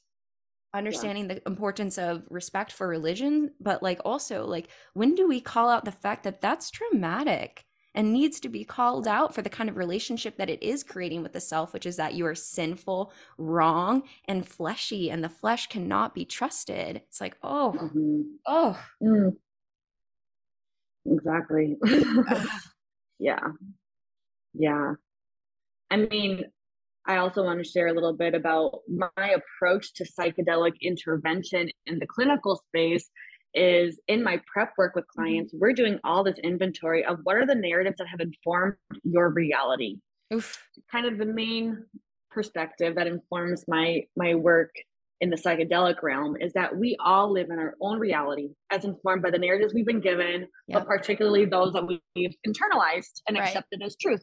understanding 0.75 1.29
yeah. 1.29 1.35
the 1.35 1.47
importance 1.47 1.97
of 1.97 2.25
respect 2.29 2.73
for 2.73 2.87
religion 2.87 3.51
but 3.61 3.83
like 3.83 4.01
also 4.05 4.45
like 4.45 4.69
when 4.95 5.15
do 5.15 5.27
we 5.27 5.41
call 5.41 5.69
out 5.69 5.85
the 5.85 5.93
fact 5.93 6.25
that 6.25 6.41
that's 6.41 6.71
traumatic 6.71 7.65
and 7.97 8.13
needs 8.13 8.39
to 8.41 8.49
be 8.51 8.63
called 8.63 9.09
out 9.09 9.35
for 9.35 9.41
the 9.41 9.49
kind 9.49 9.71
of 9.71 9.77
relationship 9.77 10.37
that 10.37 10.51
it 10.51 10.63
is 10.63 10.85
creating 10.85 11.23
with 11.23 11.33
the 11.33 11.41
self, 11.41 11.73
which 11.73 11.87
is 11.87 11.97
that 11.97 12.13
you 12.13 12.27
are 12.27 12.35
sinful, 12.35 13.11
wrong, 13.39 14.03
and 14.27 14.47
fleshy, 14.47 15.11
and 15.11 15.25
the 15.25 15.31
flesh 15.31 15.67
cannot 15.69 16.15
be 16.15 16.27
trusted. 16.27 16.97
It's 17.09 17.23
like, 17.23 17.39
oh, 17.43 17.75
mm-hmm. 17.75 18.21
oh. 18.47 18.79
Mm. 19.03 19.37
Exactly. 21.07 21.77
yeah. 23.19 23.49
Yeah. 24.53 24.93
I 25.91 25.97
mean, 25.97 26.45
I 27.07 27.19
also 27.19 27.45
want 27.45 27.63
to 27.63 27.69
share 27.69 27.89
a 27.89 27.93
little 27.93 28.13
bit 28.13 28.35
about 28.35 28.81
my 28.89 29.09
approach 29.17 29.95
to 29.95 30.05
psychedelic 30.05 30.73
intervention 30.83 31.71
in 31.87 31.99
the 31.99 32.07
clinical 32.07 32.57
space 32.69 33.09
is 33.55 33.99
in 34.07 34.23
my 34.23 34.41
prep 34.53 34.73
work 34.77 34.95
with 34.95 35.05
mm-hmm. 35.05 35.23
clients, 35.23 35.55
we're 35.55 35.73
doing 35.73 35.99
all 36.05 36.23
this 36.23 36.39
inventory 36.43 37.05
of 37.05 37.19
what 37.23 37.37
are 37.37 37.47
the 37.47 37.55
narratives 37.55 37.97
that 37.99 38.09
have 38.09 38.21
informed 38.21 38.75
your 39.03 39.31
reality. 39.31 39.97
Oof. 40.33 40.63
Kind 40.91 41.07
of 41.07 41.19
the 41.19 41.27
main 41.27 41.85
perspective 42.31 42.97
that 42.97 43.07
informs 43.07 43.65
my 43.67 44.03
my 44.17 44.35
work 44.35 44.71
in 45.23 45.31
the 45.31 45.37
psychedelic 45.37 46.03
realm 46.03 46.37
is 46.39 46.53
that 46.53 46.77
we 46.77 46.95
all 47.03 47.33
live 47.33 47.49
in 47.49 47.59
our 47.59 47.75
own 47.81 47.99
reality 47.99 48.51
as 48.71 48.85
informed 48.85 49.23
by 49.23 49.31
the 49.31 49.39
narratives 49.39 49.73
we've 49.73 49.87
been 49.87 50.01
given, 50.01 50.47
yep. 50.69 50.81
but 50.81 50.87
particularly 50.87 51.47
those 51.47 51.73
that 51.73 51.87
we've 51.87 52.35
internalized 52.47 53.23
and 53.27 53.39
right. 53.39 53.47
accepted 53.47 53.81
as 53.83 53.97
truth. 53.97 54.23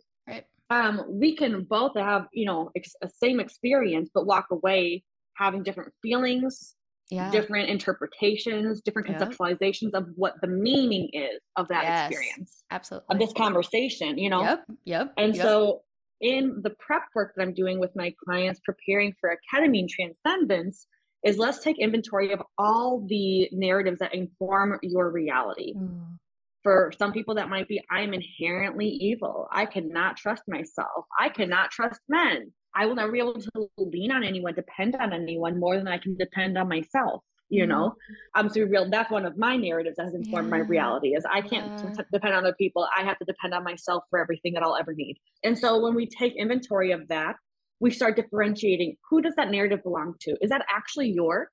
Um, 0.69 1.03
we 1.07 1.35
can 1.35 1.63
both 1.63 1.95
have, 1.95 2.27
you 2.33 2.45
know, 2.45 2.71
ex- 2.75 2.95
a 3.01 3.09
same 3.09 3.39
experience, 3.39 4.09
but 4.13 4.25
walk 4.25 4.47
away 4.51 5.03
having 5.35 5.63
different 5.63 5.93
feelings, 6.01 6.75
yeah. 7.11 7.29
different 7.31 7.69
interpretations, 7.69 8.81
different 8.81 9.07
conceptualizations 9.07 9.93
of 9.93 10.07
what 10.15 10.35
the 10.41 10.47
meaning 10.47 11.09
is 11.13 11.39
of 11.55 11.67
that 11.67 11.83
yes, 11.83 12.11
experience. 12.11 12.63
Absolutely. 12.71 13.07
Of 13.09 13.19
this 13.19 13.33
conversation, 13.33 14.17
you 14.17 14.29
know? 14.29 14.41
Yep. 14.41 14.63
Yep. 14.85 15.13
And 15.17 15.35
yep. 15.35 15.43
so 15.45 15.81
in 16.21 16.61
the 16.63 16.71
prep 16.79 17.03
work 17.13 17.33
that 17.35 17.43
I'm 17.43 17.53
doing 17.53 17.79
with 17.79 17.91
my 17.95 18.13
clients 18.23 18.61
preparing 18.63 19.13
for 19.19 19.31
a 19.31 19.37
ketamine 19.53 19.89
transcendence 19.89 20.87
is 21.23 21.37
let's 21.37 21.59
take 21.59 21.79
inventory 21.79 22.31
of 22.31 22.41
all 22.57 23.05
the 23.07 23.49
narratives 23.51 23.99
that 23.99 24.13
inform 24.13 24.79
your 24.81 25.09
reality. 25.09 25.73
Mm. 25.75 26.17
For 26.63 26.91
some 26.97 27.11
people, 27.11 27.35
that 27.35 27.49
might 27.49 27.67
be 27.67 27.81
I'm 27.91 28.13
inherently 28.13 28.87
evil. 28.87 29.47
I 29.51 29.65
cannot 29.65 30.17
trust 30.17 30.43
myself. 30.47 31.05
I 31.19 31.29
cannot 31.29 31.71
trust 31.71 31.99
men. 32.07 32.53
I 32.75 32.85
will 32.85 32.95
never 32.95 33.11
be 33.11 33.19
able 33.19 33.35
to 33.35 33.69
lean 33.77 34.11
on 34.11 34.23
anyone, 34.23 34.55
depend 34.55 34.95
on 34.95 35.13
anyone 35.13 35.59
more 35.59 35.77
than 35.77 35.87
I 35.87 35.97
can 35.97 36.15
depend 36.15 36.57
on 36.57 36.67
myself. 36.67 37.23
You 37.49 37.63
mm-hmm. 37.63 37.71
know, 37.71 37.95
I'm 38.33 38.49
so 38.49 38.61
real. 38.61 38.89
That's 38.89 39.11
one 39.11 39.25
of 39.25 39.37
my 39.37 39.57
narratives 39.57 39.97
that 39.97 40.05
has 40.05 40.15
informed 40.15 40.47
yeah. 40.47 40.57
my 40.57 40.59
reality 40.59 41.09
is 41.09 41.23
I 41.29 41.41
can't 41.41 41.79
yeah. 41.83 41.91
t- 41.91 42.03
depend 42.11 42.33
on 42.33 42.45
other 42.45 42.55
people. 42.55 42.87
I 42.97 43.03
have 43.03 43.19
to 43.19 43.25
depend 43.25 43.53
on 43.53 43.63
myself 43.63 44.05
for 44.09 44.19
everything 44.19 44.53
that 44.53 44.63
I'll 44.63 44.77
ever 44.77 44.93
need. 44.93 45.17
And 45.43 45.57
so 45.57 45.79
when 45.79 45.93
we 45.93 46.07
take 46.07 46.35
inventory 46.35 46.91
of 46.91 47.07
that, 47.09 47.35
we 47.79 47.91
start 47.91 48.15
differentiating 48.15 48.95
who 49.09 49.21
does 49.21 49.35
that 49.35 49.51
narrative 49.51 49.83
belong 49.83 50.15
to? 50.21 50.35
Is 50.41 50.49
that 50.49 50.65
actually 50.73 51.11
yours? 51.11 51.49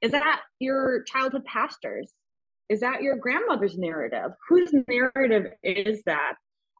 Is 0.00 0.10
that 0.12 0.40
your 0.58 1.04
childhood 1.04 1.44
pastors? 1.44 2.12
Is 2.68 2.80
that 2.80 3.02
your 3.02 3.16
grandmother's 3.16 3.78
narrative? 3.78 4.32
Whose 4.48 4.72
narrative 4.88 5.52
is 5.62 6.02
that? 6.04 6.34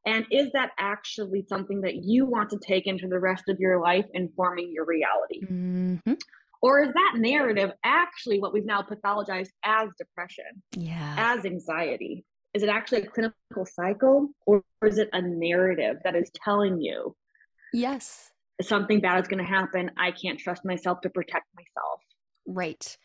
And 0.05 0.25
is 0.31 0.53
that 0.53 0.71
actually 0.79 1.45
something 1.49 1.81
that 1.81 1.97
you 1.97 2.27
want 2.27 2.51
to 2.51 2.59
take 2.59 2.87
into 2.87 3.09
the 3.09 3.19
rest 3.19 3.45
of 3.49 3.59
your 3.59 3.81
life, 3.81 4.07
informing 4.15 4.73
your 4.73 4.85
reality? 4.85 5.45
Mm-hmm. 5.45 6.15
Or 6.63 6.83
is 6.83 6.93
that 6.93 7.15
narrative 7.17 7.71
actually 7.85 8.41
what 8.41 8.53
we've 8.53 8.65
now 8.65 8.83
pathologized 8.83 9.51
as 9.65 9.91
depression, 9.99 10.63
yeah. 10.73 11.15
as 11.19 11.45
anxiety? 11.45 12.25
Is 12.55 12.63
it 12.63 12.69
actually 12.69 13.03
a 13.03 13.07
clinical 13.07 13.67
cycle, 13.67 14.29
or 14.47 14.63
is 14.85 14.99
it 14.99 15.11
a 15.13 15.21
narrative 15.21 15.97
that 16.05 16.17
is 16.17 16.31
telling 16.43 16.81
you, 16.81 17.15
yes, 17.73 18.31
something 18.63 19.01
bad 19.01 19.21
is 19.21 19.29
going 19.29 19.45
to 19.45 19.51
happen? 19.51 19.91
I 19.99 20.13
can't 20.13 20.39
trust 20.39 20.65
myself 20.65 21.01
to 21.03 21.11
protect 21.11 21.47
myself. 21.55 22.01
Right 22.47 22.97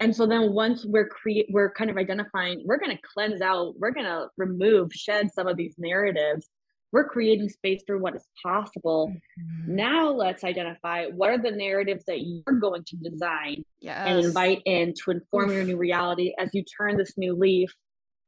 and 0.00 0.14
so 0.14 0.26
then 0.26 0.52
once 0.52 0.84
we're 0.84 1.08
create 1.08 1.46
we're 1.50 1.72
kind 1.72 1.90
of 1.90 1.96
identifying 1.96 2.62
we're 2.64 2.78
going 2.78 2.94
to 2.94 3.02
cleanse 3.14 3.40
out 3.40 3.74
we're 3.78 3.90
going 3.90 4.06
to 4.06 4.26
remove 4.36 4.92
shed 4.92 5.30
some 5.32 5.46
of 5.46 5.56
these 5.56 5.74
narratives 5.78 6.48
we're 6.92 7.08
creating 7.08 7.48
space 7.48 7.82
for 7.86 7.98
what 7.98 8.14
is 8.14 8.26
possible 8.42 9.08
mm-hmm. 9.08 9.76
now 9.76 10.10
let's 10.10 10.44
identify 10.44 11.06
what 11.06 11.30
are 11.30 11.38
the 11.38 11.50
narratives 11.50 12.04
that 12.06 12.20
you're 12.20 12.58
going 12.58 12.84
to 12.84 12.96
design 12.96 13.64
yes. 13.80 14.02
and 14.06 14.24
invite 14.24 14.60
in 14.66 14.92
to 14.94 15.10
inform 15.10 15.48
Oof. 15.48 15.56
your 15.56 15.64
new 15.64 15.76
reality 15.76 16.34
as 16.38 16.50
you 16.52 16.62
turn 16.64 16.96
this 16.96 17.14
new 17.16 17.34
leaf 17.34 17.72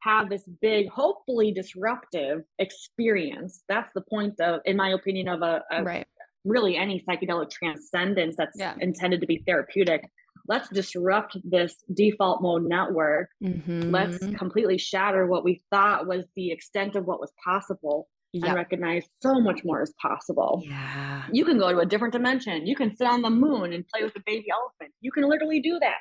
have 0.00 0.28
this 0.28 0.44
big 0.60 0.88
hopefully 0.88 1.52
disruptive 1.52 2.42
experience 2.58 3.62
that's 3.68 3.90
the 3.94 4.02
point 4.02 4.38
of 4.40 4.60
in 4.64 4.76
my 4.76 4.90
opinion 4.90 5.28
of 5.28 5.42
a, 5.42 5.62
a 5.70 5.82
right. 5.82 6.06
really 6.44 6.76
any 6.76 7.02
psychedelic 7.08 7.50
transcendence 7.50 8.34
that's 8.36 8.58
yeah. 8.58 8.74
intended 8.80 9.20
to 9.20 9.26
be 9.26 9.42
therapeutic 9.46 10.10
let's 10.46 10.68
disrupt 10.68 11.36
this 11.44 11.76
default 11.92 12.42
mode 12.42 12.64
network. 12.64 13.30
Mm-hmm. 13.42 13.90
Let's 13.90 14.18
completely 14.36 14.78
shatter 14.78 15.26
what 15.26 15.44
we 15.44 15.62
thought 15.70 16.06
was 16.06 16.24
the 16.36 16.50
extent 16.50 16.96
of 16.96 17.06
what 17.06 17.20
was 17.20 17.32
possible 17.44 18.08
yep. 18.32 18.48
and 18.48 18.54
recognize 18.54 19.04
so 19.20 19.40
much 19.40 19.64
more 19.64 19.82
is 19.82 19.94
possible. 20.00 20.62
Yeah. 20.64 21.24
You 21.32 21.44
can 21.44 21.58
go 21.58 21.72
to 21.72 21.78
a 21.78 21.86
different 21.86 22.12
dimension. 22.12 22.66
You 22.66 22.76
can 22.76 22.94
sit 22.96 23.06
on 23.06 23.22
the 23.22 23.30
moon 23.30 23.72
and 23.72 23.86
play 23.88 24.02
with 24.02 24.14
a 24.16 24.22
baby 24.26 24.46
elephant. 24.52 24.94
You 25.00 25.10
can 25.12 25.28
literally 25.28 25.60
do 25.60 25.78
that. 25.80 25.98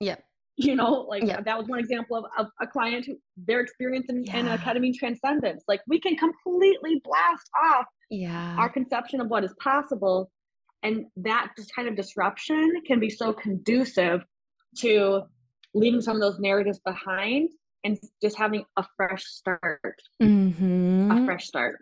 Yep. 0.00 0.22
You 0.58 0.74
know, 0.74 1.06
like 1.08 1.22
yep. 1.22 1.44
that 1.44 1.58
was 1.58 1.68
one 1.68 1.78
example 1.78 2.16
of, 2.16 2.24
of 2.38 2.46
a 2.62 2.66
client 2.66 3.04
who 3.04 3.16
their 3.36 3.60
experience 3.60 4.06
in, 4.08 4.24
yeah. 4.24 4.38
in 4.38 4.48
a 4.48 4.56
ketamine 4.56 4.94
transcendence. 4.94 5.64
Like 5.68 5.80
we 5.86 6.00
can 6.00 6.16
completely 6.16 7.00
blast 7.04 7.50
off 7.62 7.86
yeah. 8.10 8.56
our 8.58 8.70
conception 8.70 9.20
of 9.20 9.28
what 9.28 9.44
is 9.44 9.54
possible 9.62 10.30
and 10.82 11.06
that 11.16 11.52
just 11.56 11.74
kind 11.74 11.88
of 11.88 11.96
disruption 11.96 12.72
can 12.86 13.00
be 13.00 13.10
so 13.10 13.32
conducive 13.32 14.24
to 14.78 15.22
leaving 15.74 16.00
some 16.00 16.16
of 16.16 16.22
those 16.22 16.38
narratives 16.38 16.80
behind 16.84 17.50
and 17.84 17.98
just 18.22 18.36
having 18.36 18.64
a 18.76 18.84
fresh 18.96 19.24
start. 19.24 20.00
Mm-hmm. 20.22 21.10
A 21.10 21.24
fresh 21.24 21.46
start. 21.46 21.78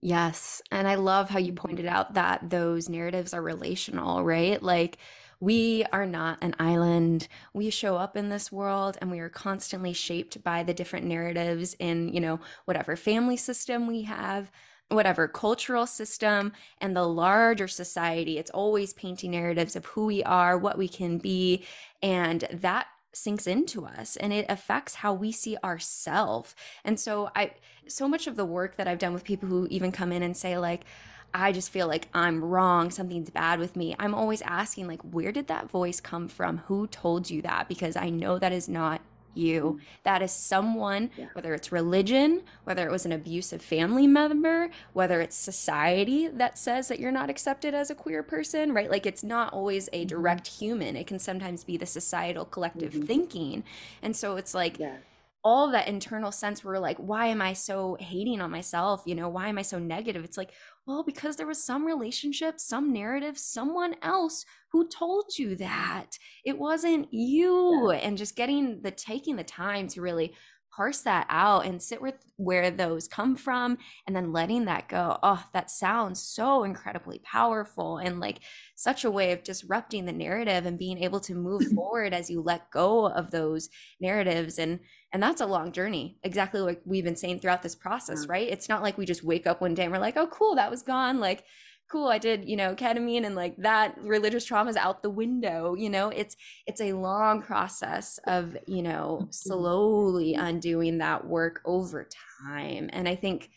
Yes. 0.00 0.60
And 0.70 0.86
I 0.86 0.96
love 0.96 1.30
how 1.30 1.38
you 1.38 1.52
pointed 1.52 1.86
out 1.86 2.14
that 2.14 2.50
those 2.50 2.88
narratives 2.88 3.32
are 3.32 3.42
relational, 3.42 4.22
right? 4.22 4.62
Like, 4.62 4.98
we 5.40 5.84
are 5.92 6.06
not 6.06 6.38
an 6.42 6.54
island. 6.58 7.28
We 7.52 7.70
show 7.70 7.96
up 7.96 8.16
in 8.16 8.28
this 8.28 8.52
world 8.52 8.96
and 9.00 9.10
we 9.10 9.20
are 9.20 9.28
constantly 9.28 9.92
shaped 9.92 10.42
by 10.42 10.62
the 10.62 10.74
different 10.74 11.06
narratives 11.06 11.74
in, 11.78 12.08
you 12.12 12.20
know, 12.20 12.40
whatever 12.64 12.96
family 12.96 13.36
system 13.36 13.86
we 13.86 14.02
have, 14.02 14.50
whatever 14.90 15.26
cultural 15.26 15.86
system 15.86 16.52
and 16.80 16.94
the 16.94 17.06
larger 17.06 17.66
society 17.66 18.38
it's 18.38 18.50
always 18.50 18.92
painting 18.92 19.30
narratives 19.32 19.74
of 19.74 19.86
who 19.86 20.06
we 20.06 20.22
are 20.24 20.56
what 20.58 20.78
we 20.78 20.86
can 20.86 21.18
be 21.18 21.64
and 22.02 22.46
that 22.52 22.86
sinks 23.16 23.46
into 23.46 23.86
us 23.86 24.16
and 24.16 24.32
it 24.32 24.46
affects 24.48 24.96
how 24.96 25.14
we 25.14 25.32
see 25.32 25.56
ourselves. 25.64 26.54
And 26.84 26.98
so 26.98 27.30
I 27.34 27.52
so 27.86 28.08
much 28.08 28.26
of 28.26 28.36
the 28.36 28.44
work 28.44 28.76
that 28.76 28.88
I've 28.88 28.98
done 28.98 29.12
with 29.12 29.24
people 29.24 29.48
who 29.48 29.66
even 29.70 29.92
come 29.92 30.12
in 30.12 30.22
and 30.22 30.36
say 30.36 30.58
like 30.58 30.84
I 31.32 31.50
just 31.50 31.70
feel 31.70 31.88
like 31.88 32.08
I'm 32.14 32.44
wrong, 32.44 32.90
something's 32.90 33.30
bad 33.30 33.58
with 33.58 33.74
me. 33.74 33.96
I'm 33.98 34.14
always 34.14 34.42
asking 34.42 34.86
like 34.86 35.02
where 35.02 35.32
did 35.32 35.48
that 35.48 35.70
voice 35.70 36.00
come 36.00 36.28
from? 36.28 36.58
Who 36.66 36.86
told 36.86 37.30
you 37.30 37.42
that? 37.42 37.68
Because 37.68 37.96
I 37.96 38.10
know 38.10 38.38
that 38.38 38.52
is 38.52 38.68
not 38.68 39.00
you. 39.36 39.80
That 40.02 40.22
is 40.22 40.32
someone, 40.32 41.10
yeah. 41.16 41.26
whether 41.32 41.54
it's 41.54 41.72
religion, 41.72 42.42
whether 42.64 42.86
it 42.86 42.90
was 42.90 43.06
an 43.06 43.12
abusive 43.12 43.62
family 43.62 44.06
member, 44.06 44.70
whether 44.92 45.20
it's 45.20 45.36
society 45.36 46.28
that 46.28 46.58
says 46.58 46.88
that 46.88 47.00
you're 47.00 47.12
not 47.12 47.30
accepted 47.30 47.74
as 47.74 47.90
a 47.90 47.94
queer 47.94 48.22
person, 48.22 48.72
right? 48.72 48.90
Like 48.90 49.06
it's 49.06 49.24
not 49.24 49.52
always 49.52 49.88
a 49.92 50.00
mm-hmm. 50.00 50.08
direct 50.08 50.46
human. 50.46 50.96
It 50.96 51.06
can 51.06 51.18
sometimes 51.18 51.64
be 51.64 51.76
the 51.76 51.86
societal 51.86 52.44
collective 52.44 52.92
mm-hmm. 52.92 53.06
thinking. 53.06 53.64
And 54.02 54.16
so 54.16 54.36
it's 54.36 54.54
like, 54.54 54.78
yeah 54.78 54.96
all 55.44 55.70
that 55.70 55.88
internal 55.88 56.32
sense 56.32 56.64
where 56.64 56.78
like 56.80 56.96
why 56.96 57.26
am 57.26 57.42
i 57.42 57.52
so 57.52 57.96
hating 58.00 58.40
on 58.40 58.50
myself? 58.50 59.02
You 59.04 59.14
know 59.14 59.28
why 59.28 59.48
am 59.48 59.58
i 59.58 59.62
so 59.62 59.78
negative? 59.78 60.24
It's 60.24 60.38
like 60.38 60.52
well 60.86 61.04
because 61.04 61.36
there 61.36 61.46
was 61.46 61.62
some 61.62 61.84
relationship 61.84 62.58
some 62.58 62.92
narrative 62.92 63.38
someone 63.38 63.94
else 64.02 64.46
who 64.72 64.88
told 64.88 65.38
you 65.38 65.54
that. 65.56 66.18
It 66.44 66.58
wasn't 66.58 67.12
you. 67.12 67.92
Yeah. 67.92 67.98
and 67.98 68.18
just 68.18 68.36
getting 68.36 68.80
the 68.82 68.90
taking 68.90 69.36
the 69.36 69.44
time 69.44 69.86
to 69.88 70.00
really 70.00 70.34
parse 70.74 71.02
that 71.02 71.26
out 71.28 71.66
and 71.66 71.80
sit 71.80 72.02
with 72.02 72.16
where 72.36 72.70
those 72.70 73.06
come 73.06 73.36
from 73.36 73.78
and 74.06 74.16
then 74.16 74.32
letting 74.32 74.64
that 74.64 74.88
go. 74.88 75.18
Oh 75.22 75.44
that 75.52 75.70
sounds 75.70 76.20
so 76.20 76.64
incredibly 76.64 77.20
powerful 77.20 77.98
and 77.98 78.18
like 78.18 78.40
such 78.74 79.04
a 79.04 79.10
way 79.10 79.32
of 79.32 79.44
disrupting 79.44 80.04
the 80.04 80.12
narrative 80.12 80.66
and 80.66 80.78
being 80.78 81.02
able 81.02 81.20
to 81.20 81.34
move 81.34 81.62
forward 81.74 82.12
as 82.12 82.30
you 82.30 82.40
let 82.40 82.70
go 82.70 83.06
of 83.06 83.30
those 83.30 83.68
narratives 84.00 84.58
and 84.58 84.80
and 85.14 85.22
that's 85.22 85.40
a 85.40 85.46
long 85.46 85.72
journey 85.72 86.18
exactly 86.24 86.60
like 86.60 86.82
we've 86.84 87.04
been 87.04 87.16
saying 87.16 87.38
throughout 87.38 87.62
this 87.62 87.76
process 87.76 88.26
right? 88.26 88.48
It's 88.48 88.68
not 88.68 88.82
like 88.82 88.98
we 88.98 89.06
just 89.06 89.24
wake 89.24 89.46
up 89.46 89.62
one 89.62 89.72
day 89.72 89.84
and 89.84 89.92
we're 89.92 89.98
like 89.98 90.18
oh 90.18 90.26
cool 90.26 90.56
that 90.56 90.70
was 90.70 90.82
gone 90.82 91.20
like 91.20 91.44
cool 91.90 92.08
i 92.08 92.18
did 92.18 92.48
you 92.48 92.56
know 92.56 92.74
ketamine 92.74 93.24
and 93.24 93.36
like 93.36 93.56
that 93.58 93.94
religious 94.02 94.44
trauma 94.44 94.70
is 94.70 94.76
out 94.76 95.02
the 95.02 95.10
window 95.10 95.74
you 95.74 95.88
know? 95.88 96.08
It's 96.10 96.36
it's 96.66 96.80
a 96.80 96.94
long 96.94 97.40
process 97.40 98.18
of 98.26 98.56
you 98.66 98.82
know 98.82 99.20
mm-hmm. 99.22 99.30
slowly 99.30 100.34
undoing 100.34 100.98
that 100.98 101.26
work 101.26 101.62
over 101.64 102.08
time. 102.42 102.90
And 102.92 103.08
i 103.08 103.14
think 103.14 103.50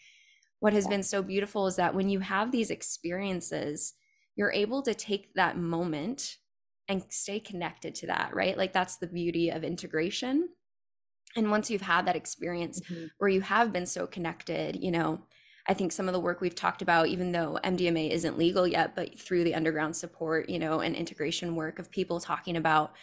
what 0.59 0.73
has 0.73 0.87
been 0.87 1.03
so 1.03 1.21
beautiful 1.21 1.67
is 1.67 1.75
that 1.75 1.95
when 1.95 2.09
you 2.09 2.19
have 2.19 2.51
these 2.51 2.69
experiences 2.69 3.93
you're 4.35 4.51
able 4.51 4.83
to 4.83 4.93
take 4.93 5.33
that 5.33 5.57
moment 5.57 6.37
and 6.87 7.03
stay 7.09 7.39
connected 7.39 7.95
to 7.95 8.07
that 8.07 8.35
right? 8.35 8.55
Like 8.55 8.73
that's 8.73 8.97
the 8.97 9.07
beauty 9.07 9.49
of 9.49 9.63
integration 9.63 10.49
and 11.37 11.49
once 11.49 11.69
you've 11.69 11.81
had 11.81 12.05
that 12.05 12.15
experience 12.15 12.81
mm-hmm. 12.81 13.05
where 13.19 13.29
you 13.29 13.41
have 13.41 13.71
been 13.71 13.85
so 13.85 14.05
connected 14.05 14.75
you 14.75 14.91
know 14.91 15.21
I 15.69 15.73
think 15.73 15.91
some 15.91 16.07
of 16.07 16.13
the 16.13 16.19
work 16.19 16.39
we've 16.39 16.55
talked 16.55 16.81
about, 16.81 17.07
even 17.07 17.33
though 17.33 17.59
MDMA 17.63 18.11
isn't 18.11 18.37
legal 18.37 18.65
yet, 18.65 18.95
but 18.95 19.19
through 19.19 19.43
the 19.43 19.53
underground 19.53 19.97
support, 19.97 20.49
you 20.49 20.59
know, 20.59 20.79
and 20.79 20.95
integration 20.95 21.55
work 21.55 21.77
of 21.77 21.91
people 21.91 22.21
talking 22.21 22.55
about 22.55 22.93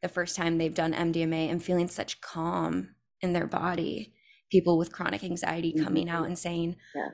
the 0.00 0.08
first 0.08 0.34
time 0.34 0.56
they've 0.56 0.74
done 0.74 0.94
MDMA 0.94 1.50
and 1.50 1.62
feeling 1.62 1.88
such 1.88 2.20
calm 2.22 2.94
in 3.20 3.34
their 3.34 3.46
body, 3.46 4.14
people 4.50 4.78
with 4.78 4.92
chronic 4.92 5.22
anxiety 5.22 5.72
coming 5.72 6.06
mm-hmm. 6.06 6.16
out 6.16 6.26
and 6.26 6.38
saying, 6.38 6.76
yeah. 6.94 7.08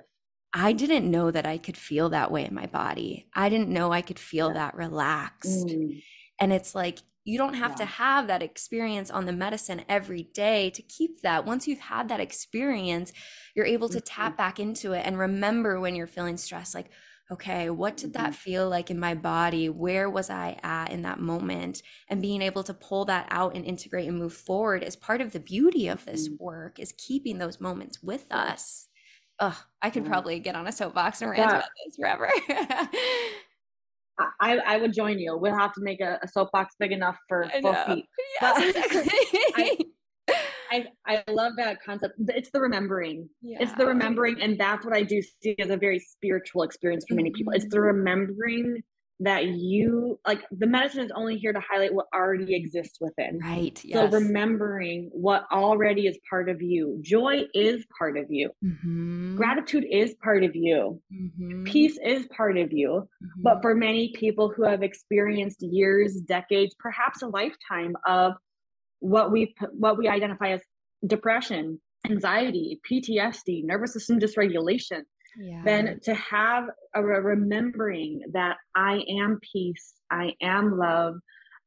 I 0.52 0.72
didn't 0.72 1.10
know 1.10 1.30
that 1.30 1.46
I 1.46 1.58
could 1.58 1.76
feel 1.76 2.08
that 2.10 2.30
way 2.30 2.44
in 2.44 2.54
my 2.54 2.66
body. 2.66 3.28
I 3.34 3.48
didn't 3.48 3.68
know 3.68 3.92
I 3.92 4.02
could 4.02 4.18
feel 4.18 4.48
yeah. 4.48 4.54
that 4.54 4.74
relaxed. 4.74 5.68
Mm. 5.68 6.02
And 6.40 6.52
it's 6.52 6.74
like, 6.74 6.98
you 7.24 7.38
don't 7.38 7.54
have 7.54 7.72
yeah. 7.72 7.76
to 7.76 7.84
have 7.84 8.26
that 8.26 8.42
experience 8.42 9.10
on 9.10 9.26
the 9.26 9.32
medicine 9.32 9.82
every 9.88 10.24
day 10.34 10.70
to 10.70 10.82
keep 10.82 11.20
that. 11.22 11.44
Once 11.44 11.68
you've 11.68 11.78
had 11.78 12.08
that 12.08 12.20
experience, 12.20 13.12
you're 13.54 13.66
able 13.66 13.88
to 13.90 14.00
tap 14.00 14.32
mm-hmm. 14.32 14.36
back 14.36 14.60
into 14.60 14.92
it 14.92 15.04
and 15.04 15.18
remember 15.18 15.78
when 15.80 15.94
you're 15.94 16.06
feeling 16.06 16.36
stressed 16.36 16.74
like 16.74 16.90
okay 17.30 17.70
what 17.70 17.96
did 17.96 18.12
that 18.14 18.30
mm-hmm. 18.30 18.32
feel 18.32 18.68
like 18.68 18.90
in 18.90 18.98
my 18.98 19.14
body 19.14 19.68
where 19.68 20.10
was 20.10 20.30
i 20.30 20.58
at 20.62 20.90
in 20.90 21.02
that 21.02 21.20
moment 21.20 21.82
and 22.08 22.22
being 22.22 22.42
able 22.42 22.62
to 22.62 22.74
pull 22.74 23.04
that 23.04 23.26
out 23.30 23.54
and 23.54 23.64
integrate 23.64 24.08
and 24.08 24.18
move 24.18 24.32
forward 24.32 24.82
is 24.82 24.96
part 24.96 25.20
of 25.20 25.32
the 25.32 25.40
beauty 25.40 25.88
of 25.88 26.04
this 26.04 26.28
mm-hmm. 26.28 26.42
work 26.42 26.78
is 26.78 26.92
keeping 26.96 27.38
those 27.38 27.60
moments 27.60 28.02
with 28.02 28.26
us 28.30 28.88
Ugh, 29.38 29.54
i 29.80 29.90
could 29.90 30.04
probably 30.04 30.38
get 30.40 30.56
on 30.56 30.66
a 30.66 30.72
soapbox 30.72 31.22
and 31.22 31.30
rant 31.30 31.42
yeah. 31.42 31.58
about 31.58 31.70
this 31.86 31.96
forever 31.96 32.28
I, 34.40 34.58
I 34.58 34.76
would 34.76 34.92
join 34.92 35.18
you. 35.18 35.36
We'll 35.36 35.56
have 35.56 35.72
to 35.74 35.80
make 35.80 36.00
a, 36.00 36.18
a 36.22 36.28
soapbox 36.28 36.74
big 36.78 36.92
enough 36.92 37.16
for 37.28 37.50
both 37.62 37.86
feet. 37.86 38.06
Yes, 38.40 38.76
exactly. 38.76 39.12
I, 40.70 40.86
I, 41.06 41.22
I 41.26 41.30
love 41.30 41.54
that 41.56 41.82
concept. 41.84 42.14
It's 42.28 42.50
the 42.50 42.60
remembering. 42.60 43.28
Yeah. 43.42 43.58
It's 43.60 43.72
the 43.72 43.86
remembering. 43.86 44.40
And 44.40 44.58
that's 44.58 44.84
what 44.84 44.94
I 44.94 45.02
do 45.02 45.20
see 45.42 45.56
as 45.58 45.70
a 45.70 45.76
very 45.76 45.98
spiritual 45.98 46.62
experience 46.62 47.04
for 47.08 47.14
many 47.14 47.30
people. 47.30 47.52
It's 47.52 47.64
the 47.64 47.76
mm-hmm. 47.76 47.98
remembering 47.98 48.82
that 49.20 49.46
you 49.46 50.18
like 50.26 50.40
the 50.50 50.66
medicine 50.66 51.04
is 51.04 51.12
only 51.14 51.36
here 51.36 51.52
to 51.52 51.60
highlight 51.60 51.92
what 51.92 52.06
already 52.14 52.54
exists 52.54 52.98
within. 53.00 53.38
Right. 53.38 53.78
Yes. 53.84 54.10
So 54.10 54.18
remembering 54.18 55.10
what 55.12 55.44
already 55.52 56.06
is 56.06 56.18
part 56.28 56.48
of 56.48 56.62
you. 56.62 56.98
Joy 57.02 57.44
is 57.54 57.84
part 57.96 58.16
of 58.16 58.26
you. 58.30 58.50
Mm-hmm. 58.64 59.36
Gratitude 59.36 59.84
is 59.90 60.14
part 60.22 60.42
of 60.42 60.56
you. 60.56 61.00
Mm-hmm. 61.12 61.64
Peace 61.64 61.98
is 62.02 62.26
part 62.34 62.56
of 62.56 62.72
you. 62.72 62.88
Mm-hmm. 63.22 63.42
But 63.42 63.60
for 63.60 63.74
many 63.74 64.12
people 64.14 64.50
who 64.50 64.64
have 64.64 64.82
experienced 64.82 65.62
years, 65.62 66.14
decades, 66.14 66.74
perhaps 66.78 67.20
a 67.20 67.26
lifetime 67.26 67.96
of 68.06 68.32
what 69.00 69.30
we 69.30 69.54
what 69.72 69.98
we 69.98 70.08
identify 70.08 70.52
as 70.52 70.62
depression, 71.06 71.78
anxiety, 72.08 72.80
PTSD, 72.90 73.64
nervous 73.64 73.92
system 73.92 74.18
dysregulation, 74.18 75.02
yeah. 75.38 75.62
then 75.64 76.00
to 76.04 76.14
have 76.14 76.64
a 76.94 77.02
remembering 77.02 78.22
that 78.32 78.56
I 78.74 79.02
am 79.08 79.38
peace, 79.52 79.94
I 80.10 80.34
am 80.42 80.78
love, 80.78 81.16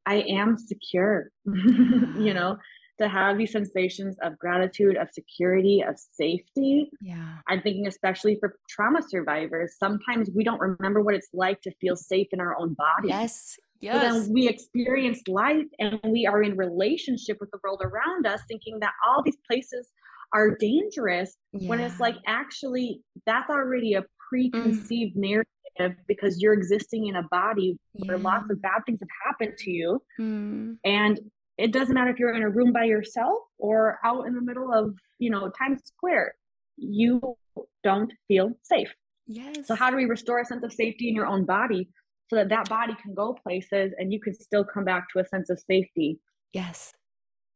I 0.05 0.21
am 0.21 0.57
secure, 0.57 1.29
you 1.45 2.33
know, 2.33 2.57
to 2.99 3.07
have 3.07 3.37
these 3.37 3.51
sensations 3.51 4.17
of 4.21 4.37
gratitude, 4.37 4.97
of 4.97 5.09
security, 5.11 5.83
of 5.87 5.97
safety. 5.97 6.89
Yeah. 7.01 7.37
I'm 7.47 7.61
thinking, 7.61 7.87
especially 7.87 8.37
for 8.39 8.57
trauma 8.69 9.01
survivors, 9.07 9.75
sometimes 9.79 10.29
we 10.35 10.43
don't 10.43 10.59
remember 10.59 11.01
what 11.01 11.15
it's 11.15 11.29
like 11.33 11.61
to 11.61 11.71
feel 11.81 11.95
safe 11.95 12.27
in 12.31 12.39
our 12.39 12.55
own 12.59 12.75
body. 12.75 13.09
Yes. 13.09 13.57
Yes. 13.81 13.95
So 13.95 13.99
then 13.99 14.33
we 14.33 14.47
experience 14.47 15.21
life 15.27 15.65
and 15.79 15.99
we 16.07 16.25
are 16.25 16.41
in 16.41 16.55
relationship 16.55 17.37
with 17.41 17.51
the 17.51 17.59
world 17.63 17.81
around 17.83 18.25
us, 18.25 18.41
thinking 18.47 18.79
that 18.79 18.93
all 19.05 19.21
these 19.23 19.37
places 19.45 19.91
are 20.33 20.55
dangerous 20.57 21.35
yeah. 21.51 21.69
when 21.69 21.79
it's 21.79 21.99
like 21.99 22.15
actually 22.27 23.01
that's 23.25 23.49
already 23.49 23.93
a 23.93 24.03
preconceived 24.29 25.15
mm. 25.15 25.45
narrative 25.79 25.97
because 26.07 26.41
you're 26.41 26.53
existing 26.53 27.07
in 27.07 27.15
a 27.15 27.23
body 27.29 27.77
yeah. 27.93 28.07
where 28.07 28.17
lots 28.17 28.49
of 28.49 28.61
bad 28.61 28.81
things 28.85 28.99
have 28.99 29.09
happened 29.25 29.57
to 29.57 29.71
you. 29.71 30.01
Mm. 30.19 30.77
And 30.83 31.19
it 31.57 31.71
doesn't 31.71 31.93
matter 31.93 32.09
if 32.09 32.19
you're 32.19 32.33
in 32.33 32.41
a 32.41 32.49
room 32.49 32.73
by 32.73 32.85
yourself 32.85 33.39
or 33.59 33.99
out 34.03 34.25
in 34.25 34.33
the 34.33 34.41
middle 34.41 34.73
of, 34.73 34.95
you 35.19 35.29
know, 35.29 35.51
Times 35.57 35.81
Square, 35.85 36.33
you 36.77 37.37
don't 37.83 38.11
feel 38.27 38.51
safe. 38.63 38.91
Yes. 39.27 39.67
So 39.67 39.75
how 39.75 39.89
do 39.89 39.95
we 39.95 40.05
restore 40.05 40.39
a 40.39 40.45
sense 40.45 40.63
of 40.63 40.73
safety 40.73 41.09
in 41.09 41.15
your 41.15 41.27
own 41.27 41.45
body 41.45 41.89
so 42.29 42.37
that 42.37 42.49
that 42.49 42.69
body 42.69 42.95
can 43.01 43.13
go 43.13 43.33
places 43.43 43.93
and 43.97 44.11
you 44.11 44.19
can 44.19 44.33
still 44.33 44.65
come 44.65 44.83
back 44.83 45.07
to 45.13 45.19
a 45.19 45.25
sense 45.25 45.49
of 45.49 45.59
safety. 45.59 46.19
Yes. 46.51 46.93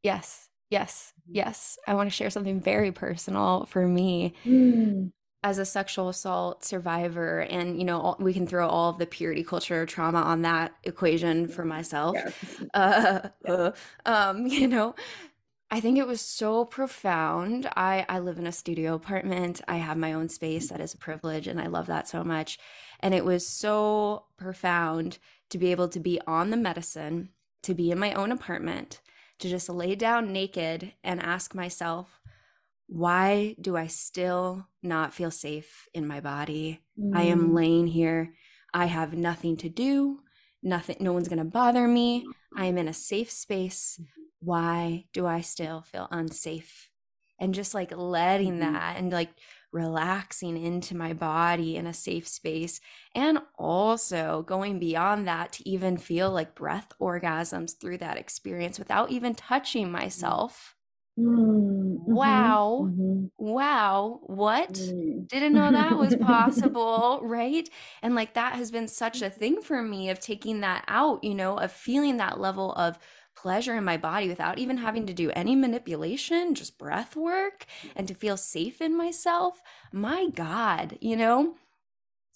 Yes. 0.04 0.50
Yes. 0.70 1.14
Mm-hmm. 1.22 1.36
Yes. 1.36 1.78
I 1.88 1.94
want 1.94 2.10
to 2.10 2.16
share 2.16 2.30
something 2.30 2.60
very 2.60 2.92
personal 2.92 3.66
for 3.66 3.88
me. 3.88 4.34
Mm. 4.46 5.12
As 5.44 5.60
a 5.60 5.66
sexual 5.66 6.10
assault 6.10 6.66
survivor, 6.66 7.40
and 7.42 7.78
you 7.78 7.86
know, 7.86 8.16
we 8.20 8.34
can 8.34 8.48
throw 8.48 8.68
all 8.68 8.90
of 8.90 8.98
the 8.98 9.06
purity 9.06 9.44
culture 9.44 9.86
trauma 9.86 10.20
on 10.20 10.42
that 10.42 10.74
equation 10.84 11.48
for 11.48 11.64
myself. 11.64 12.16
Yes. 12.16 12.34
Uh, 12.74 13.30
yeah. 13.46 13.52
uh, 13.52 13.72
um, 14.06 14.48
you 14.48 14.68
know, 14.68 14.96
I 15.70 15.80
think 15.80 15.98
it 15.98 16.08
was 16.08 16.22
so 16.22 16.66
profound. 16.66 17.70
I 17.76 18.06
I 18.10 18.20
live 18.20 18.40
in 18.40 18.48
a 18.48 18.52
studio 18.52 18.96
apartment. 18.96 19.62
I 19.68 19.78
have 19.78 19.98
my 19.98 20.14
own 20.14 20.28
space. 20.30 20.70
That 20.70 20.82
is 20.82 20.94
a 20.94 20.98
privilege, 20.98 21.48
and 21.48 21.62
I 21.62 21.68
love 21.68 21.88
that 21.88 22.08
so 22.08 22.24
much. 22.24 22.58
And 23.02 23.14
it 23.14 23.24
was 23.26 23.48
so 23.48 24.26
profound 24.38 25.20
to 25.50 25.58
be 25.58 25.72
able 25.72 25.88
to 25.90 26.00
be 26.00 26.20
on 26.26 26.50
the 26.50 26.58
medicine, 26.58 27.30
to 27.64 27.74
be 27.74 27.92
in 27.92 28.00
my 28.00 28.14
own 28.14 28.32
apartment, 28.32 29.02
to 29.40 29.50
just 29.50 29.70
lay 29.70 29.96
down 29.96 30.34
naked 30.34 30.94
and 31.04 31.22
ask 31.22 31.54
myself, 31.54 32.20
why 32.88 33.56
do 33.60 33.76
I 33.76 33.88
still 33.88 34.68
not 34.82 35.14
feel 35.14 35.32
safe 35.32 35.88
in 35.94 36.08
my 36.08 36.20
body? 36.22 36.82
Mm. 37.00 37.16
I 37.16 37.24
am 37.24 37.50
mm. 37.50 37.54
laying 37.54 37.88
here. 37.88 38.34
I 38.74 38.86
have 38.86 39.14
nothing 39.14 39.58
to 39.58 39.70
do. 39.70 40.22
Nothing, 40.64 40.98
no 41.00 41.14
one's 41.14 41.28
going 41.28 41.40
to 41.40 41.46
bother 41.46 41.88
me. 41.88 42.26
I 42.56 42.66
am 42.66 42.78
in 42.78 42.88
a 42.88 42.94
safe 42.94 43.32
space. 43.32 44.00
Why 44.40 45.06
do 45.14 45.26
I 45.26 45.42
still 45.42 45.82
feel 45.82 46.08
unsafe? 46.12 46.90
and 47.40 47.54
just 47.54 47.74
like 47.74 47.96
letting 47.96 48.54
Mhm. 48.54 48.74
that 48.74 48.98
and 48.98 49.12
like 49.12 49.30
relaxing 49.72 50.58
into 50.58 50.96
my 50.96 51.14
body 51.14 51.76
in 51.76 51.86
a 51.88 51.94
safe 51.94 52.28
space 52.28 52.80
and 53.14 53.40
also 53.56 54.44
going 54.44 54.80
beyond 54.80 55.28
that 55.28 55.52
to 55.54 55.68
even 55.70 55.98
feel 55.98 56.32
like 56.32 56.56
breath 56.56 56.92
orgasms 57.02 57.80
through 57.80 57.98
that 57.98 58.18
experience 58.18 58.80
without 58.80 59.12
even 59.12 59.36
touching 59.36 59.92
myself 59.92 60.76
Mm, 61.18 62.00
mhm, 62.08 62.64
Wow. 62.78 62.78
mhm, 62.80 63.30
wow 63.38 64.20
what 64.24 64.70
mm. 64.70 65.28
didn't 65.30 65.54
know 65.54 65.72
that 65.72 65.98
was 65.98 66.16
possible, 66.16 67.20
right? 67.22 67.70
And 68.02 68.16
like 68.16 68.34
that 68.36 68.54
has 68.54 68.72
been 68.72 68.88
such 68.88 69.22
a 69.22 69.30
thing 69.30 69.62
for 69.62 69.82
me 69.84 70.10
of 70.10 70.20
taking 70.22 70.62
that 70.62 70.86
out, 70.88 71.22
you 71.24 71.36
know, 71.36 71.58
of 71.58 71.72
feeling 71.72 72.16
that 72.18 72.40
level 72.40 72.74
of 72.74 72.98
pleasure 73.38 73.76
in 73.76 73.84
my 73.86 73.98
body 73.98 74.28
without 74.28 74.60
even 74.60 74.78
having 74.78 75.06
to 75.08 75.14
do 75.14 75.32
any 75.32 75.56
manipulation, 75.56 76.56
just 76.56 76.78
breath 76.78 77.16
work 77.16 77.66
and 77.96 78.08
to 78.08 78.16
feel 78.16 78.38
safe 78.38 78.82
in 78.82 78.98
myself. 78.98 79.62
My 79.94 80.30
God, 80.30 80.98
you 81.02 81.16
know? 81.16 81.56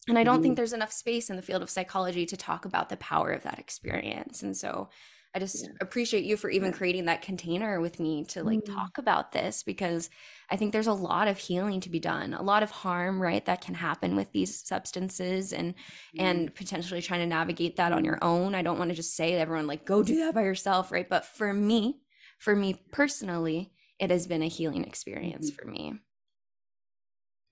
And 0.07 0.17
I 0.17 0.23
don't 0.23 0.41
think 0.41 0.55
Mhm. 0.55 0.57
there's 0.57 0.73
enough 0.73 0.91
space 0.91 1.29
in 1.29 1.35
the 1.35 1.41
field 1.41 1.61
of 1.61 1.69
psychology 1.69 2.25
to 2.25 2.37
talk 2.37 2.65
about 2.65 2.89
the 2.89 2.97
power 2.97 3.31
of 3.31 3.43
that 3.43 3.59
experience. 3.59 4.41
And 4.43 4.57
so 4.57 4.89
I 5.33 5.39
just 5.39 5.69
Yeah. 5.69 5.77
appreciate 5.79 6.25
you 6.25 6.37
for 6.37 6.49
even 6.49 6.71
creating 6.73 7.05
that 7.05 7.21
container 7.21 7.79
with 7.79 7.99
me 7.99 8.25
to 8.25 8.43
like 8.43 8.59
Mm. 8.59 8.81
talk 8.81 8.97
about 8.97 9.31
this 9.31 9.63
because 9.63 10.09
I 10.51 10.57
think 10.57 10.73
there's 10.73 10.87
a 10.87 10.93
lot 10.93 11.29
of 11.29 11.37
healing 11.37 11.79
to 11.79 11.89
be 11.89 11.99
done, 11.99 12.33
a 12.33 12.41
lot 12.41 12.61
of 12.61 12.69
harm, 12.71 13.21
right, 13.21 13.43
that 13.45 13.61
can 13.61 13.73
happen 13.73 14.17
with 14.17 14.33
these 14.33 14.59
substances 14.67 15.53
and 15.53 15.73
and 16.19 16.53
potentially 16.53 17.01
trying 17.01 17.21
to 17.21 17.25
navigate 17.25 17.77
that 17.77 17.93
on 17.93 18.01
Mm. 18.01 18.05
your 18.05 18.19
own. 18.21 18.53
I 18.53 18.61
don't 18.61 18.77
want 18.77 18.89
to 18.89 18.95
just 18.95 19.15
say 19.15 19.31
to 19.31 19.37
everyone 19.37 19.65
like 19.65 19.85
go 19.85 20.03
do 20.03 20.17
that 20.17 20.35
by 20.35 20.43
yourself, 20.43 20.91
right? 20.91 21.07
But 21.07 21.25
for 21.25 21.53
me, 21.53 22.01
for 22.37 22.53
me 22.53 22.75
personally, 22.91 23.71
it 23.97 24.11
has 24.11 24.27
been 24.27 24.41
a 24.41 24.47
healing 24.47 24.83
experience 24.83 25.49
Mhm. 25.49 25.55
for 25.55 25.67
me. 25.67 25.93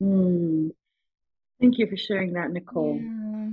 Mm. 0.04 0.72
Thank 1.62 1.78
you 1.78 1.88
for 1.88 1.97
sharing 1.97 2.34
that, 2.34 2.52
Nicole. 2.52 3.00
Yeah. 3.02 3.50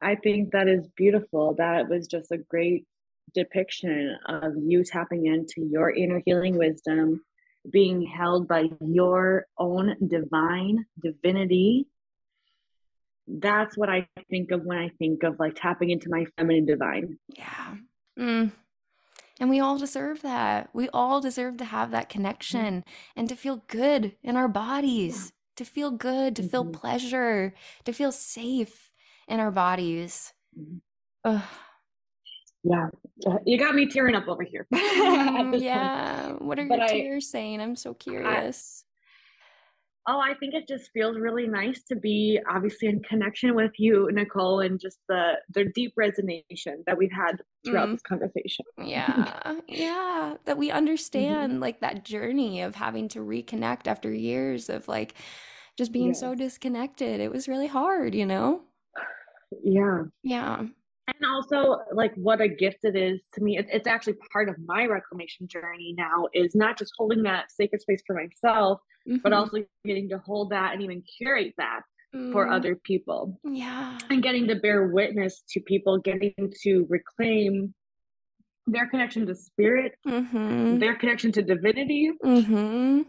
I 0.00 0.14
think 0.14 0.52
that 0.52 0.68
is 0.68 0.86
beautiful. 0.88 1.54
That 1.54 1.88
was 1.88 2.06
just 2.06 2.30
a 2.32 2.38
great 2.38 2.86
depiction 3.34 4.16
of 4.26 4.56
you 4.56 4.84
tapping 4.84 5.26
into 5.26 5.62
your 5.66 5.90
inner 5.90 6.22
healing 6.24 6.56
wisdom, 6.56 7.24
being 7.70 8.02
held 8.06 8.48
by 8.48 8.70
your 8.80 9.46
own 9.58 9.96
divine 10.06 10.86
divinity. 11.02 11.86
That's 13.26 13.76
what 13.76 13.90
I 13.90 14.08
think 14.30 14.50
of 14.50 14.64
when 14.64 14.78
I 14.78 14.90
think 14.98 15.22
of 15.22 15.38
like 15.38 15.54
tapping 15.54 15.90
into 15.90 16.08
my 16.08 16.24
feminine 16.36 16.64
divine. 16.66 17.18
Yeah. 17.28 17.76
Mm. 18.18 18.52
And 19.40 19.50
we 19.50 19.60
all 19.60 19.78
deserve 19.78 20.22
that. 20.22 20.70
We 20.72 20.88
all 20.88 21.20
deserve 21.20 21.58
to 21.58 21.64
have 21.64 21.90
that 21.90 22.08
connection 22.08 22.84
and 23.14 23.28
to 23.28 23.36
feel 23.36 23.62
good 23.68 24.16
in 24.22 24.36
our 24.36 24.48
bodies, 24.48 25.32
to 25.56 25.64
feel 25.64 25.90
good, 25.90 26.34
to 26.36 26.42
feel 26.42 26.64
Mhm. 26.64 26.72
pleasure, 26.72 27.54
to 27.84 27.92
feel 27.92 28.10
safe 28.12 28.90
in 29.28 29.40
our 29.40 29.50
bodies. 29.52 30.32
Mhm. 30.58 30.80
Yeah, 32.64 32.88
Uh, 33.26 33.38
you 33.46 33.58
got 33.58 33.74
me 33.74 33.86
tearing 33.86 34.14
up 34.14 34.28
over 34.28 34.42
here. 34.42 34.66
Mm, 34.74 35.50
point. 35.52 35.62
yeah. 35.62 36.32
What 36.32 36.58
are 36.58 36.66
But 36.66 36.78
your 36.78 36.84
I- 36.84 36.88
tears 36.92 37.30
saying? 37.30 37.60
I'm 37.60 37.76
so 37.76 37.94
curious. 37.94 38.84
Oh, 40.10 40.18
I 40.18 40.32
think 40.40 40.54
it 40.54 40.66
just 40.66 40.90
feels 40.92 41.18
really 41.18 41.46
nice 41.46 41.82
to 41.84 41.94
be 41.94 42.40
obviously 42.50 42.88
in 42.88 43.00
connection 43.02 43.54
with 43.54 43.72
you, 43.76 44.08
Nicole, 44.10 44.60
and 44.60 44.80
just 44.80 44.98
the 45.06 45.34
the 45.52 45.66
deep 45.66 45.92
resonation 46.00 46.82
that 46.86 46.96
we've 46.96 47.12
had 47.12 47.42
throughout 47.62 47.88
Mm. 47.88 47.92
this 47.92 48.02
conversation. 48.02 48.64
Yeah, 48.82 49.60
yeah, 49.68 50.36
that 50.46 50.56
we 50.56 50.70
understand 50.70 51.60
like 51.60 51.80
that 51.80 52.04
journey 52.06 52.62
of 52.62 52.74
having 52.74 53.08
to 53.10 53.18
reconnect 53.18 53.86
after 53.86 54.10
years 54.10 54.70
of 54.70 54.88
like 54.88 55.12
just 55.76 55.92
being 55.92 56.14
so 56.14 56.34
disconnected. 56.34 57.20
It 57.20 57.30
was 57.30 57.46
really 57.46 57.66
hard, 57.68 58.14
you 58.14 58.24
know? 58.24 58.62
Yeah. 59.62 60.04
Yeah. 60.22 60.68
And 61.08 61.24
also, 61.26 61.78
like, 61.92 62.12
what 62.16 62.40
a 62.40 62.48
gift 62.48 62.78
it 62.84 62.94
is 62.94 63.20
to 63.34 63.42
me. 63.42 63.56
It, 63.56 63.66
it's 63.72 63.86
actually 63.86 64.14
part 64.30 64.48
of 64.48 64.56
my 64.66 64.84
reclamation 64.86 65.48
journey 65.48 65.94
now, 65.96 66.26
is 66.34 66.54
not 66.54 66.76
just 66.78 66.92
holding 66.98 67.22
that 67.22 67.50
sacred 67.50 67.80
space 67.80 68.02
for 68.06 68.14
myself, 68.14 68.80
but 69.22 69.32
Mhm. 69.32 69.36
also 69.36 69.64
getting 69.84 70.08
to 70.10 70.18
hold 70.18 70.50
that 70.50 70.74
and 70.74 70.82
even 70.82 71.02
curate 71.18 71.54
that 71.56 71.80
for 72.32 72.46
Mm, 72.46 72.52
other 72.52 72.76
people. 72.76 73.40
Yeah. 73.44 73.96
And 74.10 74.22
getting 74.22 74.46
to 74.48 74.56
bear 74.56 74.88
witness 74.88 75.42
to 75.50 75.60
people 75.60 75.98
getting 75.98 76.34
to 76.62 76.86
reclaim 76.90 77.74
their 78.66 78.86
connection 78.88 79.26
to 79.26 79.34
spirit, 79.34 79.94
Mm-hmm. 80.06 80.76
their 80.78 80.94
connection 80.96 81.32
to 81.32 81.42
divinity. 81.42 82.12
Mm-hmm. 82.22 83.02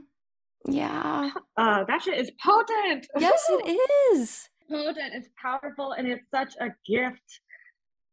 Yeah. 0.70 1.32
Uh, 1.58 1.84
that 1.86 2.02
shit 2.04 2.18
is 2.18 2.32
potent. 2.44 3.08
Yes, 3.20 3.46
it 3.50 3.90
is. 4.14 4.50
potent, 4.70 5.14
it's 5.16 5.30
powerful, 5.42 5.94
and 5.94 6.08
it's 6.08 6.30
such 6.30 6.56
a 6.62 6.70
gift. 6.86 7.42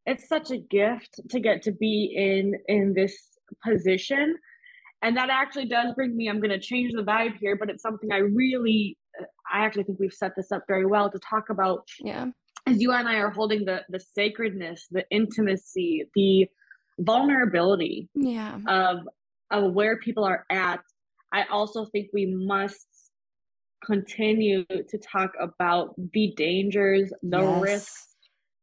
It's 0.07 0.27
such 0.29 0.51
a 0.51 0.57
gift 0.57 1.19
to 1.29 1.39
get 1.39 1.61
to 1.63 1.71
be 1.73 2.13
in 2.15 2.53
in 2.67 2.93
this 2.93 3.15
position. 3.63 4.35
And 5.03 5.15
that 5.17 5.29
actually 5.29 5.67
does 5.67 5.93
bring 5.93 6.15
me, 6.17 6.27
I'm 6.27 6.39
gonna 6.39 6.59
change 6.59 6.93
the 6.93 7.03
vibe 7.03 7.37
here, 7.37 7.55
but 7.55 7.69
it's 7.69 7.83
something 7.83 8.11
I 8.11 8.17
really 8.19 8.97
I 9.51 9.65
actually 9.65 9.83
think 9.83 9.99
we've 9.99 10.13
set 10.13 10.33
this 10.35 10.51
up 10.51 10.63
very 10.67 10.85
well 10.85 11.09
to 11.11 11.19
talk 11.19 11.49
about 11.49 11.87
Yeah. 11.99 12.27
as 12.67 12.81
you 12.81 12.91
and 12.93 13.07
I 13.07 13.15
are 13.15 13.29
holding 13.29 13.65
the 13.65 13.83
the 13.89 13.99
sacredness, 13.99 14.87
the 14.89 15.05
intimacy, 15.11 16.05
the 16.15 16.47
vulnerability 16.99 18.09
Yeah. 18.15 18.59
of 18.67 18.95
of 19.51 19.73
where 19.73 19.97
people 19.99 20.23
are 20.23 20.45
at. 20.49 20.79
I 21.33 21.43
also 21.45 21.85
think 21.85 22.07
we 22.13 22.25
must 22.53 22.87
continue 23.85 24.63
to 24.91 24.97
talk 24.97 25.31
about 25.39 25.93
the 26.13 26.33
dangers, 26.37 27.11
the 27.21 27.41
Yes. 27.41 27.61
risks 27.61 28.06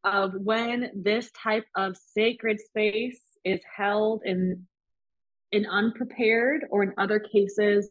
of 0.04 0.32
when 0.34 0.90
this 0.94 1.30
type 1.32 1.64
of 1.76 1.96
sacred 1.96 2.60
space 2.60 3.20
is 3.44 3.60
held 3.76 4.22
in 4.24 4.66
in 5.52 5.66
unprepared 5.66 6.64
or 6.70 6.82
in 6.82 6.92
other 6.98 7.20
cases 7.20 7.88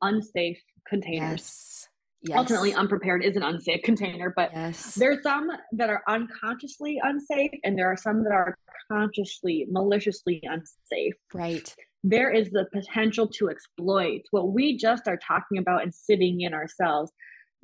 unsafe 0.00 0.58
containers. 0.88 1.40
Yes. 1.40 1.88
Yes. 2.24 2.38
Ultimately, 2.38 2.72
unprepared 2.72 3.24
is 3.24 3.34
an 3.34 3.42
unsafe 3.42 3.82
container, 3.82 4.32
but 4.36 4.50
yes. 4.52 4.94
there's 4.94 5.24
some 5.24 5.50
that 5.72 5.90
are 5.90 6.02
unconsciously 6.06 7.00
unsafe, 7.02 7.50
and 7.64 7.76
there 7.76 7.90
are 7.90 7.96
some 7.96 8.22
that 8.22 8.32
are 8.32 8.56
consciously, 8.90 9.66
maliciously 9.68 10.40
unsafe. 10.44 11.14
Right. 11.34 11.74
There 12.04 12.30
is 12.30 12.50
the 12.50 12.66
potential 12.72 13.26
to 13.38 13.50
exploit 13.50 14.20
what 14.30 14.52
we 14.52 14.76
just 14.76 15.08
are 15.08 15.16
talking 15.18 15.58
about 15.58 15.82
and 15.82 15.92
sitting 15.92 16.42
in 16.42 16.54
ourselves. 16.54 17.10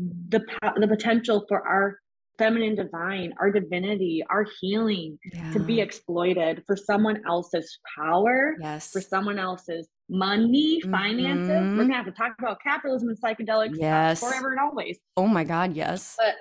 The 0.00 0.40
po- 0.40 0.72
the 0.76 0.88
potential 0.88 1.44
for 1.48 1.66
our 1.66 1.98
feminine 2.38 2.76
divine, 2.76 3.34
our 3.40 3.50
divinity, 3.50 4.24
our 4.30 4.46
healing 4.60 5.18
to 5.52 5.58
be 5.60 5.80
exploited 5.80 6.62
for 6.66 6.76
someone 6.76 7.20
else's 7.26 7.78
power, 7.96 8.54
Yes. 8.60 8.90
for 8.92 9.00
someone 9.00 9.38
else's 9.38 9.88
money, 10.08 10.80
finances. 10.82 11.48
Mhm. 11.50 11.76
We're 11.76 11.82
gonna 11.84 11.96
have 11.96 12.06
to 12.06 12.12
talk 12.12 12.34
about 12.38 12.60
capitalism 12.62 13.08
and 13.08 13.18
psychedelics 13.20 13.74
uh, 13.74 13.80
Yes. 13.80 14.20
forever 14.20 14.52
and 14.52 14.60
always. 14.60 14.98
Oh 15.16 15.26
my 15.26 15.44
God, 15.44 15.74
yes. 15.74 16.16
But 16.18 16.36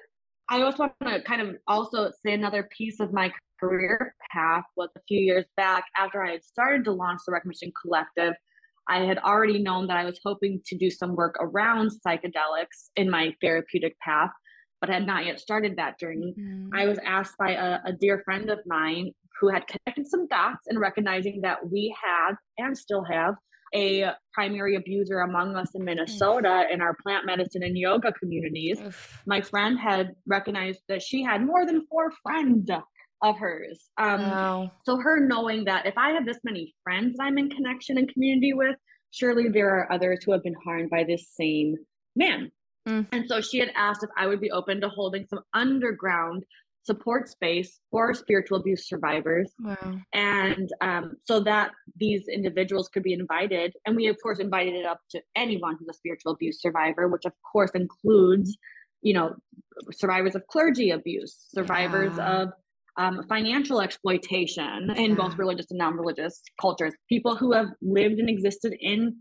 I 0.49 0.61
also 0.61 0.83
want 0.83 0.93
to 1.15 1.21
kind 1.23 1.41
of 1.41 1.57
also 1.67 2.11
say 2.23 2.33
another 2.33 2.69
piece 2.77 2.99
of 2.99 3.11
my 3.11 3.33
career 3.59 4.15
path 4.31 4.63
was 4.75 4.89
a 4.95 5.01
few 5.07 5.19
years 5.19 5.45
back 5.57 5.83
after 5.97 6.23
I 6.23 6.31
had 6.33 6.43
started 6.43 6.85
to 6.85 6.91
launch 6.93 7.21
the 7.25 7.31
Reclamation 7.33 7.71
Collective. 7.81 8.33
I 8.87 8.99
had 8.99 9.17
already 9.17 9.61
known 9.61 9.87
that 9.87 9.97
I 9.97 10.05
was 10.05 10.19
hoping 10.23 10.61
to 10.67 10.77
do 10.77 10.89
some 10.89 11.15
work 11.15 11.35
around 11.41 11.91
psychedelics 12.05 12.91
in 12.95 13.09
my 13.09 13.35
therapeutic 13.41 13.99
path, 13.99 14.29
but 14.81 14.89
had 14.89 15.05
not 15.05 15.25
yet 15.25 15.39
started 15.39 15.75
that 15.77 15.99
journey. 15.99 16.33
Mhm. 16.37 16.69
I 16.73 16.85
was 16.85 16.99
asked 17.05 17.37
by 17.37 17.51
a, 17.51 17.79
a 17.85 17.93
dear 17.93 18.21
friend 18.23 18.49
of 18.49 18.59
mine 18.65 19.11
who 19.39 19.49
had 19.49 19.65
connected 19.67 20.07
some 20.07 20.27
dots 20.27 20.67
and 20.67 20.79
recognizing 20.79 21.41
that 21.41 21.69
we 21.69 21.95
had 22.03 22.35
and 22.57 22.77
still 22.77 23.03
have 23.03 23.35
a 23.75 24.11
primary 24.33 24.75
abuser 24.75 25.19
among 25.19 25.55
us 25.55 25.75
in 25.75 25.83
Minnesota 25.83 26.65
in 26.71 26.79
our 26.81 26.95
plant 27.03 27.25
medicine 27.25 27.63
and 27.63 27.77
yoga 27.77 28.13
communities. 28.13 28.79
Oof. 28.79 29.21
My 29.27 29.41
friend 29.41 29.77
had 29.77 30.15
recognized 30.25 30.81
that 30.87 31.01
she 31.01 31.21
had 31.21 31.45
more 31.45 31.65
than 31.65 31.85
four 31.87 32.11
friends 32.23 32.69
of 33.21 33.37
hers. 33.37 33.89
Um, 33.97 34.21
Wow. 34.21 34.71
so 34.85 34.97
her 34.97 35.19
knowing 35.19 35.65
that 35.65 35.85
if 35.85 35.97
I 35.97 36.11
have 36.11 36.25
this 36.25 36.39
many 36.43 36.73
friends 36.83 37.17
that 37.17 37.23
I'm 37.23 37.37
in 37.37 37.49
connection 37.49 37.97
and 37.97 38.11
community 38.11 38.53
with, 38.53 38.77
surely 39.11 39.49
there 39.49 39.69
are 39.69 39.91
others 39.91 40.23
who 40.23 40.31
have 40.31 40.43
been 40.43 40.55
harmed 40.63 40.89
by 40.89 41.03
this 41.03 41.27
same 41.35 41.75
man. 42.15 42.51
Mm. 42.87 43.05
And 43.11 43.25
so 43.27 43.41
she 43.41 43.59
had 43.59 43.71
asked 43.75 44.03
if 44.03 44.09
I 44.17 44.27
would 44.27 44.39
be 44.39 44.51
open 44.51 44.79
to 44.81 44.89
holding 44.89 45.25
some 45.27 45.41
underground 45.53 46.43
support 46.83 47.27
space 47.27 47.81
for 47.91 48.13
spiritual 48.13 48.57
abuse 48.59 48.87
survivors 48.87 49.51
Wow. 49.59 49.99
and 50.13 50.69
um, 50.79 51.17
so 51.25 51.41
that 51.41 51.71
these 51.97 52.29
individuals 52.29 52.87
could 52.87 53.03
be 53.03 53.11
invited 53.11 53.73
and 53.85 53.93
we 53.93 54.07
of 54.07 54.15
course 54.23 54.39
invited 54.39 54.73
it 54.73 54.85
up 54.85 55.01
to 55.11 55.21
anyone 55.35 55.75
who's 55.77 55.89
a 55.89 55.93
spiritual 55.93 56.31
abuse 56.31 56.61
survivor 56.61 57.09
which 57.09 57.25
of 57.25 57.33
course 57.51 57.71
includes 57.71 58.57
you 59.01 59.13
know 59.13 59.35
survivors 59.91 60.33
of 60.33 60.47
clergy 60.47 60.91
abuse 60.91 61.35
survivors 61.49 62.13
Yeah. 62.17 62.41
of 62.43 62.49
um, 62.95 63.21
financial 63.27 63.81
exploitation 63.81 64.89
in 64.95 65.13
both 65.15 65.37
religious 65.37 65.69
and 65.69 65.79
non-religious 65.79 66.41
cultures 66.61 66.93
people 67.09 67.35
who 67.35 67.51
have 67.51 67.67
lived 67.81 68.17
and 68.19 68.29
existed 68.29 68.73
in 68.79 69.17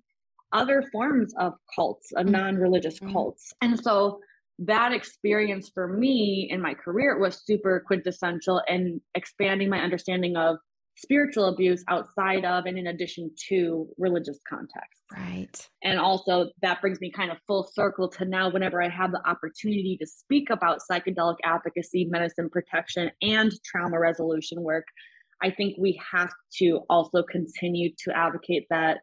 other 0.56 0.82
forms 0.92 1.34
of 1.38 1.54
cults, 1.74 2.12
of 2.12 2.26
Mm. 2.26 2.30
non-religious 2.30 2.98
Mhm. 3.00 3.12
cults. 3.12 3.52
And 3.60 3.78
so 3.78 4.20
that 4.58 4.92
experience 4.92 5.68
for 5.68 5.86
me 5.86 6.48
in 6.50 6.60
my 6.62 6.74
career 6.74 7.18
was 7.18 7.44
super 7.44 7.84
quintessential 7.86 8.62
in 8.68 9.00
expanding 9.14 9.68
my 9.68 9.80
understanding 9.80 10.34
of 10.36 10.56
spiritual 10.98 11.44
abuse 11.44 11.84
outside 11.88 12.42
of 12.46 12.64
and 12.64 12.78
in 12.78 12.86
addition 12.86 13.30
to 13.48 13.86
religious 13.98 14.38
contexts. 14.48 15.04
Right. 15.12 15.68
And 15.82 15.98
also, 15.98 16.50
that 16.62 16.80
brings 16.80 17.00
me 17.02 17.10
kind 17.12 17.30
of 17.30 17.36
full 17.46 17.64
circle 17.64 18.08
to 18.16 18.24
now, 18.24 18.50
whenever 18.50 18.80
I 18.80 18.88
have 18.88 19.12
the 19.12 19.20
opportunity 19.28 19.98
to 20.00 20.06
speak 20.06 20.48
about 20.48 20.80
psychedelic 20.90 21.36
advocacy, 21.44 22.06
medicine 22.06 22.48
protection, 22.48 23.10
and 23.20 23.52
trauma 23.62 24.00
resolution 24.00 24.62
work, 24.62 24.86
I 25.42 25.50
think 25.50 25.76
we 25.78 26.00
have 26.12 26.32
to 26.60 26.80
also 26.88 27.22
continue 27.22 27.90
to 28.04 28.16
advocate 28.16 28.66
that 28.70 29.00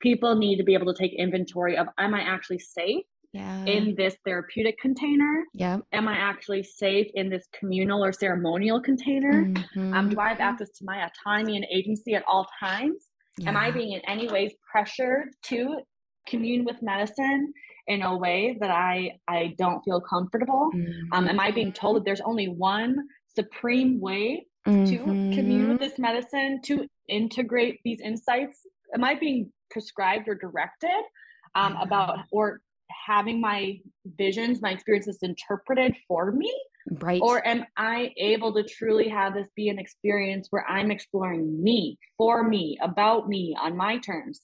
people 0.00 0.34
need 0.36 0.56
to 0.56 0.64
be 0.64 0.74
able 0.74 0.92
to 0.92 0.98
take 0.98 1.12
inventory 1.14 1.76
of 1.76 1.86
Am 1.98 2.14
I 2.14 2.20
actually 2.22 2.58
safe 2.58 3.04
Yeah. 3.32 3.64
in 3.66 3.94
this 3.96 4.16
therapeutic 4.24 4.78
container? 4.78 5.44
yeah. 5.54 5.78
Am 5.92 6.06
I 6.08 6.16
actually 6.16 6.62
safe 6.62 7.08
in 7.14 7.28
this 7.30 7.46
communal 7.58 8.04
or 8.04 8.12
ceremonial 8.12 8.80
container? 8.80 9.52
Um, 9.76 10.08
do 10.08 10.18
I 10.20 10.28
have 10.30 10.40
access 10.40 10.70
to 10.78 10.84
my 10.84 11.06
autonomy 11.06 11.56
and 11.56 11.66
agency 11.70 12.14
at 12.14 12.24
all 12.26 12.46
times? 12.60 13.08
Am 13.46 13.56
I 13.56 13.70
being 13.70 13.92
in 13.92 14.00
any 14.06 14.28
ways 14.28 14.52
pressured 14.70 15.28
to 15.44 15.80
commune 16.28 16.64
with 16.64 16.80
medicine 16.82 17.52
in 17.88 18.02
a 18.02 18.16
way 18.16 18.56
that 18.60 18.70
I 18.70 19.18
I 19.26 19.54
don't 19.58 19.80
feel 19.82 20.00
comfortable? 20.00 20.70
Um, 21.12 21.26
am 21.28 21.40
I 21.40 21.50
being 21.50 21.72
told 21.72 21.96
that 21.96 22.04
there's 22.04 22.20
only 22.20 22.48
one 22.48 22.96
supreme 23.34 23.98
way 24.00 24.46
to 24.90 24.96
commune 25.32 25.68
with 25.68 25.78
Mhm. 25.78 25.80
this 25.80 25.98
medicine 25.98 26.60
to 26.68 26.86
integrate 27.08 27.80
these 27.84 28.00
insights? 28.00 28.66
Am 28.94 29.02
I 29.02 29.14
being 29.14 29.50
prescribed 29.72 30.28
or 30.28 30.34
directed 30.34 31.02
um, 31.54 31.76
about 31.76 32.20
or 32.30 32.60
having 33.06 33.40
my 33.40 33.78
visions, 34.18 34.60
my 34.60 34.70
experiences 34.70 35.18
interpreted 35.22 35.96
for 36.06 36.30
me? 36.32 36.52
Right. 36.90 37.20
Or 37.22 37.46
am 37.46 37.64
I 37.76 38.12
able 38.16 38.52
to 38.54 38.64
truly 38.64 39.08
have 39.08 39.34
this 39.34 39.48
be 39.54 39.68
an 39.68 39.78
experience 39.78 40.48
where 40.50 40.68
I'm 40.68 40.90
exploring 40.90 41.62
me, 41.62 41.98
for 42.18 42.46
me, 42.46 42.76
about 42.82 43.28
me, 43.28 43.56
on 43.60 43.76
my 43.76 43.98
terms? 43.98 44.42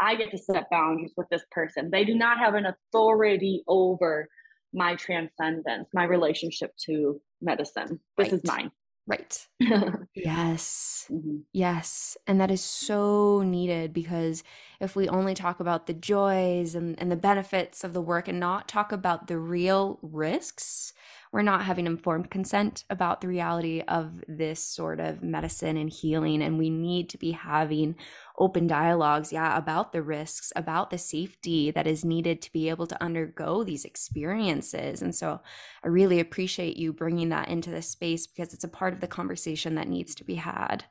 I 0.00 0.14
get 0.14 0.30
to 0.30 0.38
set 0.38 0.70
boundaries 0.70 1.12
with 1.16 1.28
this 1.30 1.42
person. 1.50 1.90
They 1.90 2.04
do 2.04 2.14
not 2.14 2.38
have 2.38 2.54
an 2.54 2.66
authority 2.66 3.62
over 3.68 4.28
my 4.72 4.94
transcendence, 4.94 5.88
my 5.92 6.04
relationship 6.04 6.72
to 6.86 7.20
medicine. 7.40 8.00
This 8.16 8.32
is 8.32 8.44
mine. 8.44 8.70
Right. 9.06 9.46
Yes. 10.14 11.06
Mm-hmm. 11.10 11.38
Yes. 11.52 12.16
And 12.26 12.40
that 12.40 12.50
is 12.50 12.60
so 12.62 13.42
needed 13.42 13.92
because 13.94 14.44
if 14.80 14.94
we 14.94 15.08
only 15.08 15.34
talk 15.34 15.58
about 15.58 15.86
the 15.86 15.94
joys 15.94 16.74
and, 16.74 16.98
and 17.00 17.10
the 17.10 17.16
benefits 17.16 17.82
of 17.82 17.92
the 17.94 18.00
work 18.02 18.28
and 18.28 18.38
not 18.38 18.68
talk 18.68 18.92
about 18.92 19.26
the 19.26 19.38
real 19.38 19.98
risks, 20.02 20.92
we're 21.32 21.40
not 21.40 21.64
having 21.64 21.86
informed 21.86 22.30
consent 22.30 22.84
about 22.90 23.22
the 23.22 23.28
reality 23.28 23.82
of 23.88 24.22
this 24.28 24.62
sort 24.62 25.00
of 25.00 25.22
medicine 25.22 25.78
and 25.78 25.88
healing. 25.88 26.42
And 26.42 26.58
we 26.58 26.68
need 26.68 27.08
to 27.08 27.18
be 27.18 27.32
having 27.32 27.96
open 28.38 28.66
dialogues, 28.66 29.32
yeah, 29.32 29.56
about 29.56 29.92
the 29.92 30.02
risks, 30.02 30.52
about 30.54 30.90
the 30.90 30.98
safety 30.98 31.70
that 31.70 31.86
is 31.86 32.04
needed 32.04 32.42
to 32.42 32.52
be 32.52 32.68
able 32.68 32.86
to 32.86 33.02
undergo 33.02 33.64
these 33.64 33.86
experiences. 33.86 35.00
And 35.00 35.14
so 35.14 35.40
I 35.82 35.88
really 35.88 36.20
appreciate 36.20 36.76
you 36.76 36.92
bringing 36.92 37.30
that 37.30 37.48
into 37.48 37.70
this 37.70 37.88
space 37.88 38.26
because 38.26 38.52
it's 38.52 38.64
a 38.64 38.68
part 38.68 38.92
of 38.92 39.00
the 39.00 39.06
conversation 39.06 39.74
that 39.76 39.88
needs 39.88 40.14
to 40.16 40.24
be 40.24 40.34
had. 40.34 40.84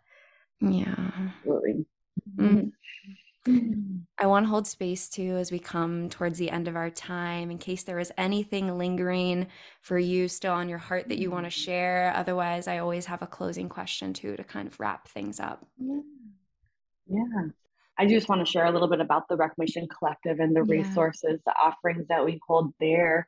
Yeah. 0.60 1.12
Absolutely. 1.38 1.86
Mm. 2.36 2.72
Mhm. 3.46 4.06
I 4.20 4.28
want 4.28 4.46
to 4.46 4.50
hold 4.50 4.68
space 4.68 5.10
too 5.10 5.36
as 5.38 5.52
we 5.52 5.58
come 5.58 6.10
towards 6.10 6.38
the 6.38 6.52
end 6.52 6.68
of 6.68 6.76
our 6.76 6.92
time 6.92 7.50
in 7.50 7.58
case 7.58 7.84
there 7.84 7.98
is 7.98 8.12
anything 8.18 8.78
lingering 8.78 9.48
for 9.82 9.98
you 9.98 10.28
still 10.28 10.54
on 10.54 10.70
your 10.70 10.78
heart 10.78 11.10
that 11.10 11.18
you 11.18 11.32
want 11.32 11.46
to 11.46 11.50
share. 11.50 12.14
Otherwise, 12.16 12.68
I 12.68 12.78
always 12.78 13.08
have 13.08 13.24
a 13.24 13.28
closing 13.28 13.68
question 13.68 14.14
too 14.14 14.36
to 14.38 14.44
kind 14.44 14.68
of 14.68 14.80
wrap 14.80 15.08
things 15.08 15.40
up. 15.40 15.66
Yeah. 15.78 16.02
Yeah. 17.08 17.48
I 17.98 18.06
just 18.06 18.30
want 18.30 18.46
to 18.46 18.52
share 18.52 18.66
a 18.66 18.72
little 18.72 18.88
bit 18.88 19.02
about 19.02 19.28
the 19.28 19.36
Reclamation 19.38 19.88
Collective 19.88 20.40
and 20.40 20.56
the 20.56 20.64
Yeah. 20.64 20.78
resources, 20.84 21.42
the 21.46 21.54
offerings 21.62 22.08
that 22.08 22.24
we 22.24 22.40
hold 22.48 22.74
there. 22.80 23.26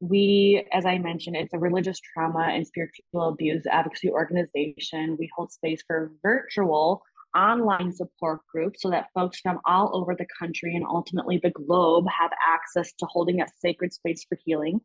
We, 0.00 0.66
as 0.72 0.86
I 0.86 0.96
mentioned, 0.98 1.36
it's 1.36 1.52
a 1.52 1.58
religious 1.58 2.00
trauma 2.00 2.48
and 2.50 2.66
spiritual 2.66 3.22
abuse 3.28 3.66
advocacy 3.66 4.10
organization. 4.10 5.16
We 5.18 5.30
hold 5.36 5.52
space 5.52 5.82
for 5.86 6.12
virtual 6.22 7.02
online 7.34 7.92
support 7.92 8.40
groups 8.52 8.82
so 8.82 8.90
that 8.90 9.06
folks 9.14 9.40
from 9.40 9.60
all 9.64 9.90
over 9.94 10.14
the 10.14 10.26
country 10.38 10.74
and 10.74 10.84
ultimately 10.84 11.40
the 11.42 11.50
globe 11.50 12.06
have 12.08 12.30
access 12.46 12.92
to 12.98 13.06
holding 13.06 13.40
a 13.40 13.46
sacred 13.58 13.92
space 13.92 14.24
for 14.28 14.38
healing. 14.44 14.80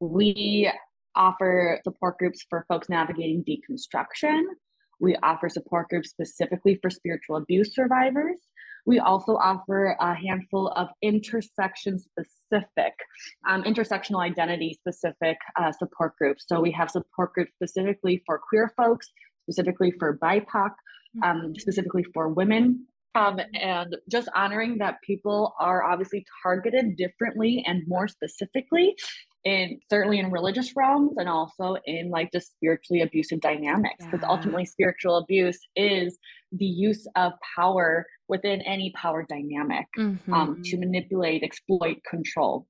We 0.00 0.70
offer 1.16 1.80
support 1.84 2.18
groups 2.18 2.44
for 2.48 2.64
folks 2.68 2.88
navigating 2.88 3.44
deconstruction. 3.44 4.42
We 5.00 5.16
offer 5.22 5.48
support 5.48 5.88
groups 5.88 6.10
specifically 6.10 6.78
for 6.80 6.90
spiritual 6.90 7.36
abuse 7.36 7.74
survivors. 7.74 8.38
We 8.86 8.98
also 8.98 9.36
offer 9.36 9.96
a 9.98 10.14
handful 10.14 10.68
of 10.68 10.88
intersection 11.00 11.98
specific, 11.98 12.92
um, 13.48 13.62
intersectional 13.64 14.22
identity 14.22 14.78
specific 14.78 15.38
uh, 15.58 15.72
support 15.72 16.16
groups. 16.18 16.44
So 16.46 16.60
we 16.60 16.70
have 16.72 16.90
support 16.90 17.32
groups 17.32 17.52
specifically 17.54 18.22
for 18.26 18.38
queer 18.38 18.72
folks, 18.76 19.10
specifically 19.44 19.92
for 19.98 20.18
BIPOC, 20.18 20.70
um, 21.22 21.54
specifically 21.58 22.04
for 22.14 22.28
women. 22.28 22.86
Um, 23.16 23.38
and 23.54 23.94
just 24.10 24.28
honoring 24.34 24.78
that 24.78 24.96
people 25.06 25.54
are 25.60 25.84
obviously 25.84 26.26
targeted 26.42 26.96
differently 26.96 27.62
and 27.64 27.84
more 27.86 28.08
specifically 28.08 28.96
in 29.44 29.78
certainly 29.88 30.18
in 30.18 30.32
religious 30.32 30.72
realms 30.74 31.12
and 31.16 31.28
also 31.28 31.76
in 31.86 32.10
like 32.10 32.32
just 32.32 32.50
spiritually 32.56 33.02
abusive 33.02 33.40
dynamics 33.40 34.04
because 34.10 34.18
Yeah. 34.24 34.30
ultimately 34.30 34.64
spiritual 34.64 35.18
abuse 35.18 35.60
is 35.76 36.18
the 36.50 36.64
use 36.66 37.06
of 37.14 37.34
power 37.54 38.04
within 38.26 38.62
any 38.62 38.92
power 38.96 39.24
dynamic 39.28 39.86
um, 39.96 40.16
Mhm. 40.56 40.62
to 40.64 40.76
manipulate 40.78 41.44
exploit 41.44 41.98
control. 42.10 42.66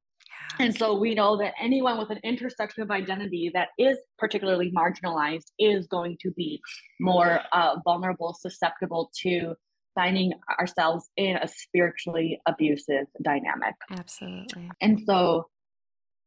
And 0.58 0.76
so 0.76 0.98
we 0.98 1.14
know 1.14 1.36
that 1.38 1.54
anyone 1.60 1.98
with 1.98 2.10
an 2.10 2.20
intersection 2.24 2.82
of 2.82 2.90
identity 2.90 3.50
that 3.54 3.68
is 3.78 3.98
particularly 4.18 4.72
marginalized 4.72 5.50
is 5.58 5.86
going 5.86 6.16
to 6.20 6.30
be 6.32 6.60
more 7.00 7.40
uh, 7.52 7.76
vulnerable, 7.84 8.34
susceptible 8.34 9.10
to 9.22 9.54
finding 9.94 10.32
ourselves 10.58 11.10
in 11.16 11.36
a 11.36 11.48
spiritually 11.48 12.40
abusive 12.46 13.06
dynamic. 13.22 13.74
Absolutely. 13.90 14.70
And 14.80 14.98
so 15.06 15.46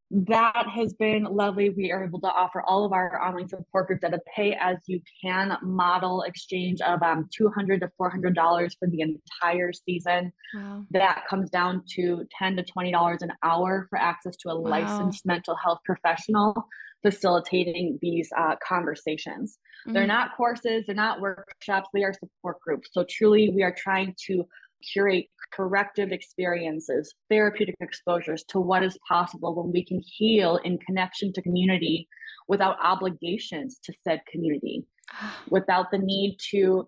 that 0.10 0.68
has 0.74 0.94
been 0.94 1.24
lovely. 1.24 1.70
We 1.70 1.92
are 1.92 2.04
able 2.04 2.22
to 2.22 2.28
offer 2.28 2.62
all 2.62 2.86
of 2.86 2.94
our 2.94 3.22
online 3.22 3.50
support 3.50 3.88
groups 3.88 4.04
at 4.06 4.14
a 4.14 4.20
pay 4.34 4.54
as 4.54 4.78
you 4.88 5.02
can 5.22 5.58
model 5.62 6.22
exchange 6.22 6.80
of 6.82 7.02
um, 7.04 7.28
200 7.36 7.82
to 7.82 7.92
$400 8.00 8.72
for 8.80 8.88
the 8.88 9.02
entire 9.02 9.74
season. 9.74 10.32
Wow. 10.54 10.86
That 10.92 11.26
comes 11.30 11.50
down 11.50 11.84
to 11.96 12.26
10 12.38 12.56
to 12.56 12.64
$20 12.64 13.22
an 13.22 13.34
hour 13.44 13.88
for 13.90 14.00
access 14.00 14.38
to 14.38 14.50
a 14.50 14.56
Wow. 14.56 14.70
licensed 14.70 15.26
mental 15.26 15.56
health 15.56 15.80
professional 15.86 16.56
facilitating 17.04 18.00
these 18.02 18.30
uh, 18.38 18.56
conversations. 18.66 19.60
They're 19.86 20.04
Mhm. 20.06 20.08
not 20.08 20.36
courses, 20.38 20.86
they're 20.86 20.96
not 20.96 21.20
workshops, 21.22 21.90
they 21.94 22.04
are 22.04 22.14
support 22.14 22.60
groups. 22.62 22.90
So 22.94 23.06
truly, 23.10 23.50
we 23.50 23.62
are 23.62 23.74
trying 23.78 24.16
to 24.28 24.48
curate 24.94 25.28
corrective 25.52 26.12
experiences, 26.12 27.14
therapeutic 27.30 27.76
exposures 27.80 28.44
to 28.50 28.60
what 28.60 28.84
is 28.84 28.98
possible 29.08 29.56
when 29.56 29.72
we 29.72 29.84
can 29.84 30.02
heal 30.06 30.58
in 30.64 30.78
connection 30.80 31.34
to 31.34 31.42
community 31.42 32.08
without 32.48 32.78
obligations 32.82 33.80
to 33.84 33.94
said 34.04 34.22
community, 34.32 34.86
without 35.50 35.92
the 35.92 35.98
need 35.98 36.38
to, 36.52 36.88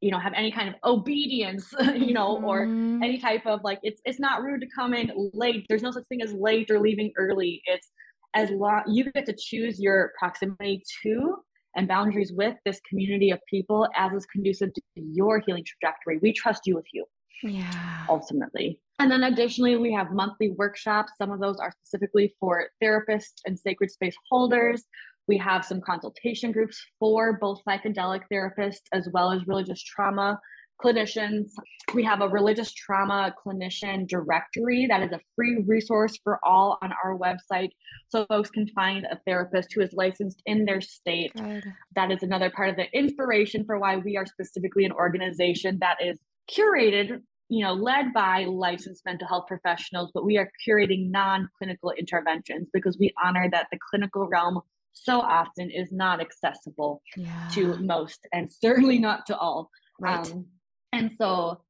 you 0.00 0.10
know, 0.10 0.18
have 0.18 0.32
any 0.34 0.52
kind 0.52 0.68
of 0.68 0.74
obedience, 0.84 1.72
you 1.94 2.12
know, 2.12 2.42
or 2.44 2.66
Mhm. 2.66 3.02
any 3.02 3.18
type 3.18 3.46
of 3.46 3.60
like 3.64 3.78
it's 3.82 4.00
it's 4.04 4.20
not 4.20 4.42
rude 4.42 4.60
to 4.60 4.66
come 4.74 4.94
in 4.94 5.10
late. 5.34 5.66
There's 5.68 5.82
no 5.82 5.90
such 5.90 6.04
thing 6.08 6.22
as 6.22 6.32
late 6.32 6.70
or 6.70 6.80
leaving 6.80 7.12
early. 7.16 7.62
It's 7.64 7.90
as 8.34 8.50
long 8.50 8.82
you 8.86 9.10
get 9.12 9.26
to 9.26 9.34
choose 9.38 9.80
your 9.80 10.12
proximity 10.18 10.82
to 11.02 11.36
and 11.76 11.86
boundaries 11.88 12.32
with 12.32 12.56
this 12.64 12.80
community 12.88 13.30
of 13.30 13.38
people 13.48 13.88
as 13.94 14.12
is 14.12 14.26
conducive 14.26 14.72
to 14.74 14.82
your 14.96 15.40
healing 15.46 15.64
trajectory. 15.64 16.18
We 16.18 16.32
trust 16.32 16.62
you 16.66 16.74
with 16.74 16.86
you 16.92 17.04
yeah. 17.42 18.06
ultimately. 18.08 18.80
And 18.98 19.10
then 19.10 19.24
additionally, 19.24 19.76
we 19.76 19.92
have 19.92 20.10
monthly 20.12 20.50
workshops. 20.50 21.12
Some 21.18 21.30
of 21.30 21.40
those 21.40 21.58
are 21.58 21.72
specifically 21.84 22.34
for 22.40 22.68
therapists 22.82 23.40
and 23.46 23.58
sacred 23.58 23.90
space 23.90 24.16
holders. 24.28 24.84
We 25.28 25.38
have 25.38 25.64
some 25.64 25.80
consultation 25.80 26.52
groups 26.52 26.80
for 26.98 27.38
both 27.38 27.60
psychedelic 27.68 28.22
therapists 28.32 28.86
as 28.92 29.08
well 29.12 29.30
as 29.30 29.46
religious 29.46 29.82
trauma 29.82 30.40
clinicians. 30.82 31.50
We 31.94 32.04
have 32.04 32.20
a 32.20 32.28
religious 32.28 32.72
trauma 32.72 33.34
clinician 33.44 34.06
directory 34.06 34.86
that 34.86 35.02
is 35.02 35.12
a 35.12 35.20
free 35.34 35.64
resource 35.66 36.18
for 36.22 36.38
all 36.44 36.78
on 36.82 36.92
our 37.04 37.18
website. 37.18 37.70
So 38.08 38.26
folks 38.26 38.50
can 38.50 38.68
find 38.68 39.04
a 39.04 39.18
therapist 39.26 39.72
who 39.74 39.80
is 39.80 39.92
licensed 39.92 40.40
in 40.46 40.64
their 40.64 40.80
state 40.80 41.32
Good. 41.34 41.64
that 41.94 42.10
is 42.10 42.22
another 42.22 42.50
part 42.50 42.70
of 42.70 42.76
the 42.76 42.86
inspiration 42.96 43.64
for 43.64 43.78
why 43.78 43.96
we 43.96 44.16
are 44.16 44.26
specifically 44.26 44.84
an 44.84 44.92
organization 44.92 45.78
that 45.80 45.98
is 46.02 46.18
curated 46.50 47.20
you 47.48 47.64
know, 47.64 47.72
led 47.72 48.12
by 48.12 48.44
licensed 48.44 49.04
mental 49.06 49.26
health 49.26 49.46
professionals, 49.48 50.10
but 50.12 50.24
we 50.24 50.36
are 50.36 50.50
curating 50.66 51.10
non-clinical 51.10 51.92
interventions 51.92 52.68
because 52.74 52.98
we 52.98 53.12
honor 53.22 53.48
that 53.50 53.68
the 53.72 53.78
clinical 53.90 54.28
realm 54.28 54.60
so 54.92 55.20
often 55.20 55.70
is 55.70 55.90
not 55.92 56.20
accessible 56.20 57.00
Yeah. 57.16 57.48
to 57.52 57.78
most 57.78 58.26
and 58.32 58.50
certainly 58.52 58.98
not 58.98 59.26
to 59.26 59.36
all. 59.38 59.70
Right. 59.98 60.30
Um, 60.30 60.46
and 60.92 61.10
so 61.16 61.62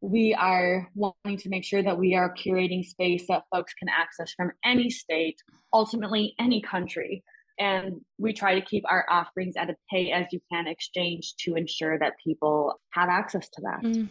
we 0.00 0.34
are 0.34 0.88
wanting 0.94 1.36
to 1.36 1.48
make 1.50 1.64
sure 1.64 1.82
that 1.82 1.98
we 1.98 2.14
are 2.14 2.34
curating 2.34 2.84
space 2.84 3.26
that 3.28 3.44
folks 3.54 3.74
can 3.74 3.88
access 3.90 4.32
from 4.32 4.52
any 4.64 4.88
state, 4.88 5.36
ultimately 5.74 6.34
any 6.38 6.62
country. 6.62 7.22
And 7.60 8.00
we 8.18 8.32
try 8.32 8.58
to 8.58 8.64
keep 8.64 8.84
our 8.90 9.04
offerings 9.08 9.54
at 9.56 9.70
a 9.70 9.76
pay 9.90 10.10
as 10.10 10.26
you 10.32 10.40
can 10.50 10.66
exchange 10.66 11.34
to 11.44 11.54
ensure 11.54 11.98
that 11.98 12.14
people 12.24 12.80
have 12.90 13.08
access 13.08 13.48
to 13.50 13.60
that. 13.62 13.82
Mm. 13.82 14.08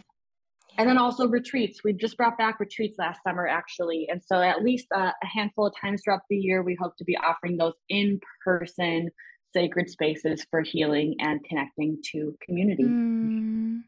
And 0.78 0.88
then 0.88 0.98
also 0.98 1.26
retreats. 1.26 1.82
We 1.82 1.92
just 1.92 2.16
brought 2.16 2.38
back 2.38 2.60
retreats 2.60 2.94
last 2.96 3.20
summer, 3.26 3.46
actually. 3.48 4.06
And 4.08 4.22
so, 4.22 4.40
at 4.40 4.62
least 4.62 4.86
a, 4.94 5.12
a 5.22 5.26
handful 5.26 5.66
of 5.66 5.74
times 5.78 6.02
throughout 6.04 6.20
the 6.30 6.36
year, 6.36 6.62
we 6.62 6.76
hope 6.80 6.96
to 6.98 7.04
be 7.04 7.16
offering 7.16 7.56
those 7.56 7.74
in 7.88 8.20
person 8.44 9.10
sacred 9.52 9.90
spaces 9.90 10.46
for 10.48 10.60
healing 10.60 11.16
and 11.18 11.42
connecting 11.44 11.98
to 12.12 12.36
community. 12.46 12.84
Mm. 12.84 13.80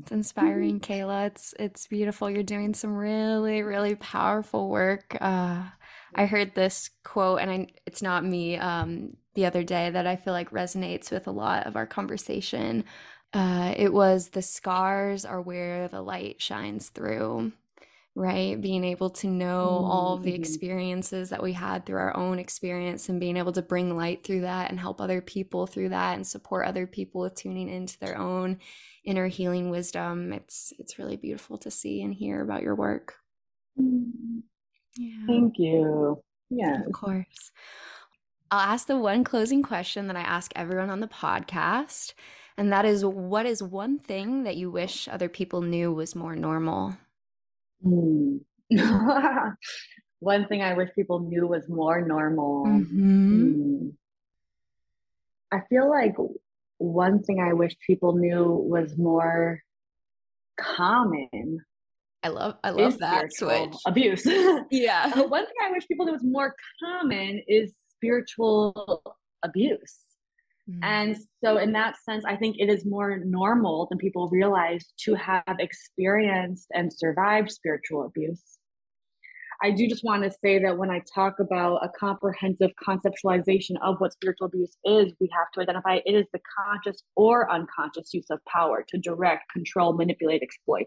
It's 0.00 0.12
inspiring, 0.12 0.80
Kayla. 0.80 1.26
It's 1.26 1.54
it's 1.58 1.86
beautiful. 1.86 2.28
You're 2.30 2.42
doing 2.42 2.74
some 2.74 2.94
really, 2.94 3.62
really 3.62 3.94
powerful 3.94 4.68
work. 4.68 5.16
Uh, 5.20 5.64
I 6.14 6.26
heard 6.26 6.54
this 6.54 6.90
quote, 7.04 7.40
and 7.40 7.50
I, 7.50 7.66
it's 7.86 8.02
not 8.02 8.24
me, 8.24 8.56
um, 8.56 9.16
the 9.34 9.46
other 9.46 9.62
day 9.62 9.90
that 9.90 10.06
I 10.06 10.16
feel 10.16 10.32
like 10.32 10.50
resonates 10.50 11.10
with 11.10 11.26
a 11.26 11.30
lot 11.32 11.66
of 11.66 11.76
our 11.76 11.86
conversation. 11.86 12.84
Uh, 13.32 13.74
it 13.76 13.92
was 13.92 14.30
the 14.30 14.42
scars 14.42 15.24
are 15.24 15.40
where 15.40 15.88
the 15.88 16.02
light 16.02 16.40
shines 16.42 16.88
through, 16.88 17.52
right? 18.14 18.60
Being 18.60 18.84
able 18.84 19.10
to 19.10 19.28
know 19.28 19.84
all 19.86 20.14
of 20.14 20.22
the 20.22 20.30
Mhm. 20.30 20.34
experiences 20.34 21.30
that 21.30 21.42
we 21.42 21.52
had 21.52 21.86
through 21.86 21.98
our 21.98 22.16
own 22.16 22.38
experience 22.38 23.08
and 23.08 23.20
being 23.20 23.36
able 23.36 23.52
to 23.52 23.62
bring 23.62 23.96
light 23.96 24.24
through 24.24 24.42
that 24.42 24.70
and 24.70 24.80
help 24.80 25.00
other 25.00 25.20
people 25.22 25.66
through 25.66 25.90
that 25.90 26.14
and 26.16 26.26
support 26.26 26.66
other 26.66 26.86
people 26.86 27.20
with 27.22 27.34
tuning 27.36 27.68
into 27.68 27.98
their 28.00 28.18
own 28.18 28.58
inner 29.04 29.28
healing 29.28 29.70
wisdom. 29.70 30.32
It's 30.32 30.72
it's 30.78 30.98
really 30.98 31.16
beautiful 31.16 31.58
to 31.58 31.70
see 31.70 32.02
and 32.02 32.14
hear 32.14 32.42
about 32.42 32.62
your 32.62 32.74
work. 32.74 33.16
Yeah. 34.98 35.26
Thank 35.26 35.58
you. 35.58 36.20
Yeah. 36.50 36.82
Of 36.84 36.92
course. 36.92 37.52
I'll 38.50 38.60
ask 38.60 38.86
the 38.86 38.98
one 38.98 39.24
closing 39.24 39.62
question 39.62 40.08
that 40.08 40.16
I 40.16 40.22
ask 40.22 40.50
everyone 40.56 40.90
on 40.90 41.00
the 41.00 41.06
podcast, 41.06 42.14
and 42.56 42.72
that 42.72 42.84
is 42.84 43.04
what 43.04 43.46
is 43.46 43.62
one 43.62 43.98
thing 43.98 44.42
that 44.42 44.56
you 44.56 44.70
wish 44.70 45.06
other 45.06 45.28
people 45.28 45.62
knew 45.62 45.92
was 45.92 46.16
more 46.16 46.34
normal? 46.34 46.96
Hmm. 47.82 48.38
One 50.20 50.48
thing 50.48 50.62
I 50.62 50.74
wish 50.74 50.90
people 50.96 51.20
knew 51.20 51.46
was 51.46 51.68
more 51.68 52.00
normal. 52.00 52.66
Mm-hmm. 52.66 53.52
Hmm. 53.52 53.88
I 55.52 55.60
feel 55.68 55.88
like 55.88 56.16
one 56.78 57.22
thing 57.22 57.40
I 57.40 57.52
wish 57.52 57.76
people 57.86 58.16
knew 58.16 58.44
was 58.44 58.98
more 58.98 59.62
common 60.58 61.60
I 62.22 62.28
love 62.28 62.56
I 62.64 62.70
love 62.70 62.98
that 62.98 63.32
switch. 63.32 63.74
abuse. 63.86 64.26
Yeah. 64.70 65.12
Uh, 65.14 65.22
one 65.24 65.44
thing 65.44 65.54
I 65.64 65.70
wish 65.70 65.86
people 65.86 66.06
knew 66.06 66.12
was 66.12 66.24
more 66.24 66.54
common 66.82 67.42
is 67.46 67.72
spiritual 67.96 69.02
abuse. 69.44 69.98
Mm. 70.68 70.78
And 70.82 71.16
so, 71.42 71.58
in 71.58 71.72
that 71.72 71.96
sense, 72.02 72.24
I 72.24 72.36
think 72.36 72.56
it 72.58 72.68
is 72.68 72.84
more 72.84 73.18
normal 73.18 73.86
than 73.88 73.98
people 73.98 74.28
realize 74.28 74.84
to 75.04 75.14
have 75.14 75.56
experienced 75.58 76.66
and 76.74 76.92
survived 76.92 77.50
spiritual 77.50 78.04
abuse. 78.04 78.58
I 79.60 79.72
do 79.72 79.88
just 79.88 80.04
want 80.04 80.22
to 80.22 80.30
say 80.30 80.60
that 80.60 80.78
when 80.78 80.90
I 80.90 81.02
talk 81.12 81.40
about 81.40 81.84
a 81.84 81.88
comprehensive 81.98 82.70
conceptualization 82.86 83.72
of 83.82 83.96
what 83.98 84.12
spiritual 84.12 84.46
abuse 84.46 84.76
is, 84.84 85.12
we 85.20 85.28
have 85.36 85.50
to 85.54 85.60
identify 85.60 85.98
it 86.04 86.12
is 86.12 86.26
the 86.32 86.40
conscious 86.56 87.02
or 87.16 87.50
unconscious 87.50 88.14
use 88.14 88.26
of 88.30 88.38
power 88.44 88.84
to 88.88 88.98
direct, 88.98 89.50
control, 89.52 89.94
manipulate, 89.94 90.42
exploit. 90.42 90.86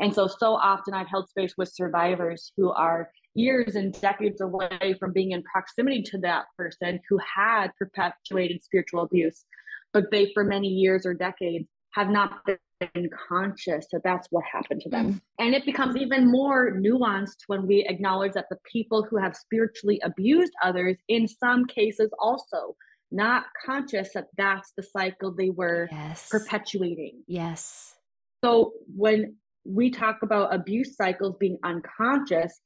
And 0.00 0.14
so, 0.14 0.26
so 0.26 0.54
often 0.54 0.94
I've 0.94 1.08
held 1.08 1.28
space 1.28 1.54
with 1.56 1.72
survivors 1.72 2.52
who 2.56 2.70
are 2.70 3.10
years 3.34 3.76
and 3.76 3.98
decades 4.00 4.40
away 4.40 4.94
from 4.98 5.12
being 5.12 5.32
in 5.32 5.42
proximity 5.42 6.02
to 6.02 6.18
that 6.18 6.46
person 6.56 7.00
who 7.08 7.18
had 7.18 7.68
perpetuated 7.78 8.62
spiritual 8.62 9.02
abuse, 9.02 9.44
but 9.92 10.10
they, 10.10 10.30
for 10.34 10.44
many 10.44 10.68
years 10.68 11.06
or 11.06 11.14
decades, 11.14 11.68
have 11.92 12.08
not 12.08 12.44
been 12.80 13.10
conscious 13.28 13.86
that 13.92 14.02
that's 14.02 14.26
what 14.30 14.44
happened 14.50 14.80
to 14.80 14.88
them. 14.88 15.14
Mm. 15.14 15.20
And 15.38 15.54
it 15.54 15.64
becomes 15.64 15.96
even 15.96 16.30
more 16.30 16.72
nuanced 16.72 17.42
when 17.46 17.66
we 17.66 17.86
acknowledge 17.88 18.32
that 18.32 18.46
the 18.50 18.58
people 18.70 19.02
who 19.02 19.16
have 19.18 19.36
spiritually 19.36 20.00
abused 20.02 20.52
others, 20.62 20.96
in 21.08 21.28
some 21.28 21.66
cases, 21.66 22.10
also 22.18 22.74
not 23.10 23.44
conscious 23.64 24.14
that 24.14 24.28
that's 24.38 24.72
the 24.76 24.82
cycle 24.82 25.30
they 25.32 25.50
were 25.50 25.88
Yes. 25.92 26.28
perpetuating. 26.30 27.22
Yes. 27.26 27.94
So 28.42 28.72
when 28.96 29.36
we 29.64 29.90
talk 29.90 30.18
about 30.22 30.54
abuse 30.54 30.96
cycles 30.96 31.36
being 31.38 31.58
unconscious, 31.64 32.60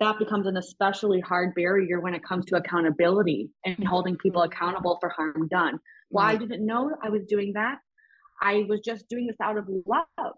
that 0.00 0.18
becomes 0.18 0.46
an 0.46 0.56
especially 0.56 1.20
hard 1.20 1.54
barrier 1.54 2.00
when 2.00 2.14
it 2.14 2.24
comes 2.24 2.44
to 2.46 2.56
accountability 2.56 3.50
and 3.64 3.76
mm-hmm. 3.76 3.86
holding 3.86 4.16
people 4.16 4.42
accountable 4.42 4.98
for 5.00 5.08
harm 5.08 5.48
done. 5.48 5.78
Well, 6.10 6.26
I 6.26 6.36
didn't 6.36 6.66
know 6.66 6.90
I 7.02 7.08
was 7.08 7.24
doing 7.26 7.52
that. 7.54 7.78
I 8.42 8.64
was 8.68 8.80
just 8.84 9.08
doing 9.08 9.26
this 9.26 9.36
out 9.40 9.56
of 9.56 9.68
love. 9.86 10.34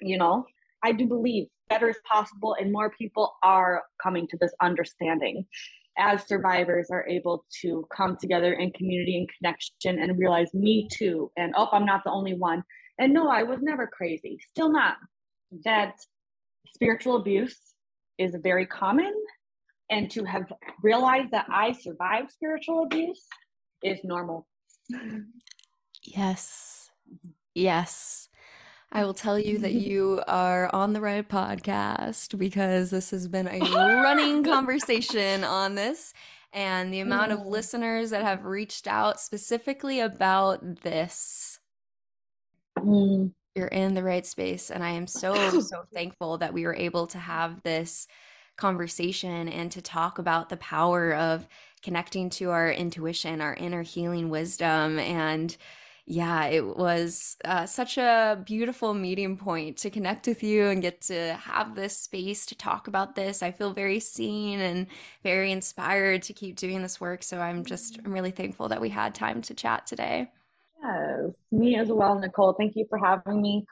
You 0.00 0.18
know, 0.18 0.44
I 0.84 0.92
do 0.92 1.06
believe 1.06 1.46
better 1.68 1.88
is 1.88 1.96
possible, 2.06 2.54
and 2.60 2.70
more 2.70 2.90
people 2.90 3.34
are 3.42 3.82
coming 4.02 4.28
to 4.28 4.36
this 4.40 4.52
understanding 4.60 5.46
as 5.98 6.26
survivors 6.26 6.88
are 6.90 7.06
able 7.08 7.44
to 7.62 7.86
come 7.94 8.16
together 8.20 8.52
in 8.54 8.70
community 8.72 9.16
and 9.16 9.28
connection 9.38 10.02
and 10.02 10.18
realize 10.18 10.52
me 10.54 10.88
too. 10.92 11.30
And 11.36 11.54
oh, 11.56 11.68
I'm 11.72 11.84
not 11.84 12.02
the 12.04 12.10
only 12.10 12.34
one. 12.34 12.62
And 12.98 13.12
no, 13.12 13.28
I 13.28 13.42
was 13.42 13.58
never 13.62 13.86
crazy, 13.86 14.38
still 14.50 14.70
not. 14.70 14.96
That 15.64 15.94
spiritual 16.74 17.16
abuse 17.16 17.58
is 18.18 18.34
very 18.42 18.66
common. 18.66 19.12
And 19.90 20.10
to 20.12 20.24
have 20.24 20.50
realized 20.82 21.30
that 21.32 21.46
I 21.50 21.72
survived 21.72 22.32
spiritual 22.32 22.84
abuse 22.84 23.26
is 23.82 23.98
normal. 24.04 24.46
Yes. 26.02 26.90
Yes. 27.54 28.28
I 28.90 29.04
will 29.04 29.14
tell 29.14 29.38
you 29.38 29.58
that 29.58 29.72
you 29.72 30.22
are 30.26 30.74
on 30.74 30.92
the 30.92 31.00
right 31.00 31.26
podcast 31.26 32.36
because 32.38 32.90
this 32.90 33.10
has 33.10 33.26
been 33.28 33.48
a 33.48 33.58
running 33.60 34.44
conversation 34.44 35.44
on 35.44 35.74
this. 35.74 36.12
And 36.52 36.92
the 36.92 37.00
amount 37.00 37.32
of 37.32 37.40
Mm. 37.40 37.46
listeners 37.46 38.10
that 38.10 38.22
have 38.22 38.44
reached 38.44 38.86
out 38.86 39.20
specifically 39.20 40.00
about 40.00 40.82
this, 40.82 41.58
Mm, 42.78 43.32
you're 43.54 43.66
in 43.66 43.94
the 43.94 44.02
right 44.02 44.26
space. 44.26 44.70
And 44.70 44.82
I 44.82 44.90
am 44.90 45.06
so, 45.06 45.60
so 45.60 45.84
thankful 45.92 46.38
that 46.38 46.52
we 46.52 46.64
were 46.64 46.74
able 46.74 47.06
to 47.08 47.18
have 47.18 47.62
this 47.62 48.06
conversation 48.56 49.48
and 49.48 49.72
to 49.72 49.82
talk 49.82 50.18
about 50.18 50.48
the 50.48 50.56
power 50.58 51.14
of 51.14 51.46
connecting 51.82 52.30
to 52.30 52.50
our 52.50 52.70
intuition, 52.70 53.40
our 53.40 53.54
inner 53.54 53.82
healing 53.82 54.30
wisdom. 54.30 54.98
And 54.98 55.56
yeah, 56.04 56.46
it 56.46 56.76
was 56.76 57.36
uh, 57.44 57.64
such 57.66 57.96
a 57.96 58.42
beautiful 58.44 58.92
meeting 58.92 59.36
point 59.36 59.76
to 59.78 59.90
connect 59.90 60.26
with 60.26 60.42
you 60.42 60.66
and 60.66 60.82
get 60.82 61.00
to 61.02 61.34
have 61.34 61.74
this 61.74 61.96
space 61.96 62.44
to 62.46 62.56
talk 62.56 62.88
about 62.88 63.14
this. 63.14 63.42
I 63.42 63.52
feel 63.52 63.72
very 63.72 64.00
seen 64.00 64.60
and 64.60 64.88
very 65.22 65.52
inspired 65.52 66.22
to 66.24 66.32
keep 66.32 66.56
doing 66.56 66.82
this 66.82 67.00
work. 67.00 67.22
So 67.22 67.40
I'm 67.40 67.64
just, 67.64 68.00
I'm 68.04 68.12
really 68.12 68.32
thankful 68.32 68.68
that 68.68 68.80
we 68.80 68.88
had 68.88 69.14
time 69.14 69.42
to 69.42 69.54
chat 69.54 69.86
today. 69.86 70.28
Yes, 70.82 71.34
me 71.50 71.76
as 71.76 71.88
well, 71.88 72.18
Nicole. 72.18 72.54
Thank 72.54 72.76
you 72.76 72.86
for 72.88 72.98
having 72.98 73.40
me, 73.40 73.64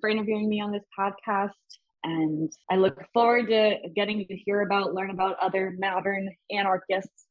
for 0.00 0.08
interviewing 0.08 0.48
me 0.48 0.60
on 0.60 0.72
this 0.72 0.84
podcast. 0.98 1.50
And 2.02 2.52
I 2.70 2.76
look 2.76 3.02
forward 3.12 3.48
to 3.48 3.76
getting 3.94 4.26
to 4.26 4.36
hear 4.36 4.60
about, 4.60 4.94
learn 4.94 5.10
about 5.10 5.36
other 5.40 5.74
modern 5.78 6.28
anarchists 6.50 7.26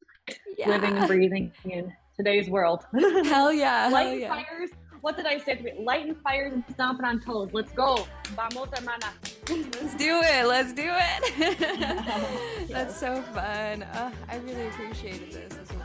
living 0.65 0.97
and 0.97 1.07
breathing 1.07 1.51
in 1.65 1.93
today's 2.15 2.49
world. 2.49 2.83
Hell 3.25 3.51
yeah. 3.53 3.89
Light 3.89 4.19
yeah. 4.19 4.29
fires. 4.29 4.69
What 5.01 5.17
did 5.17 5.25
I 5.25 5.37
say 5.37 5.55
to 5.55 5.63
me? 5.63 5.73
Light 5.79 6.05
and 6.07 6.17
fires 6.21 6.53
and 6.53 6.63
stomping 6.71 7.05
on 7.05 7.19
toes. 7.19 7.49
Let's 7.51 7.73
go. 7.73 8.07
Vamos, 8.35 8.69
hermana. 8.73 9.11
Let's 9.49 9.95
do 9.95 10.21
it. 10.23 10.47
Let's 10.47 10.71
do 10.71 10.85
it. 10.87 12.67
That's 12.69 12.97
so 12.97 13.21
fun. 13.33 13.83
Uh, 13.83 14.11
I 14.29 14.37
really 14.37 14.67
appreciated 14.67 15.31
this. 15.33 15.53
This 15.53 15.57
was 15.57 15.67
very 15.67 15.79
good. 15.79 15.82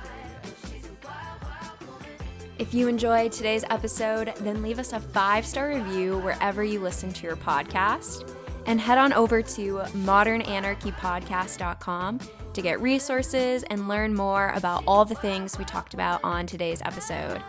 If 2.59 2.75
you 2.75 2.89
enjoyed 2.89 3.31
today's 3.31 3.63
episode, 3.71 4.35
then 4.41 4.63
leave 4.63 4.81
us 4.81 4.93
a 4.93 4.99
five 4.99 5.47
star 5.47 5.69
review 5.69 6.19
wherever 6.19 6.65
you 6.65 6.81
listen 6.81 7.13
to 7.13 7.23
your 7.25 7.37
podcast. 7.37 8.29
And 8.67 8.81
head 8.81 8.99
on 8.99 9.13
over 9.13 9.43
to 9.43 9.79
modernanarchypodcast.com 9.79 12.21
to 12.53 12.63
get 12.63 12.81
resources 12.81 13.63
and 13.71 13.87
learn 13.87 14.13
more 14.15 14.49
about 14.57 14.83
all 14.87 15.05
the 15.05 15.15
things 15.15 15.57
we 15.57 15.65
talked 15.65 15.95
about 15.95 16.19
on 16.25 16.47
today's 16.47 16.83
episode. 16.83 17.41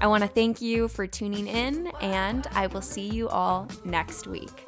I 0.00 0.08
want 0.08 0.24
to 0.24 0.28
thank 0.28 0.60
you 0.60 0.88
for 0.88 1.06
tuning 1.06 1.46
in, 1.46 1.86
and 2.00 2.48
I 2.50 2.66
will 2.66 2.82
see 2.82 3.08
you 3.08 3.28
all 3.28 3.68
next 3.84 4.26
week. 4.26 4.66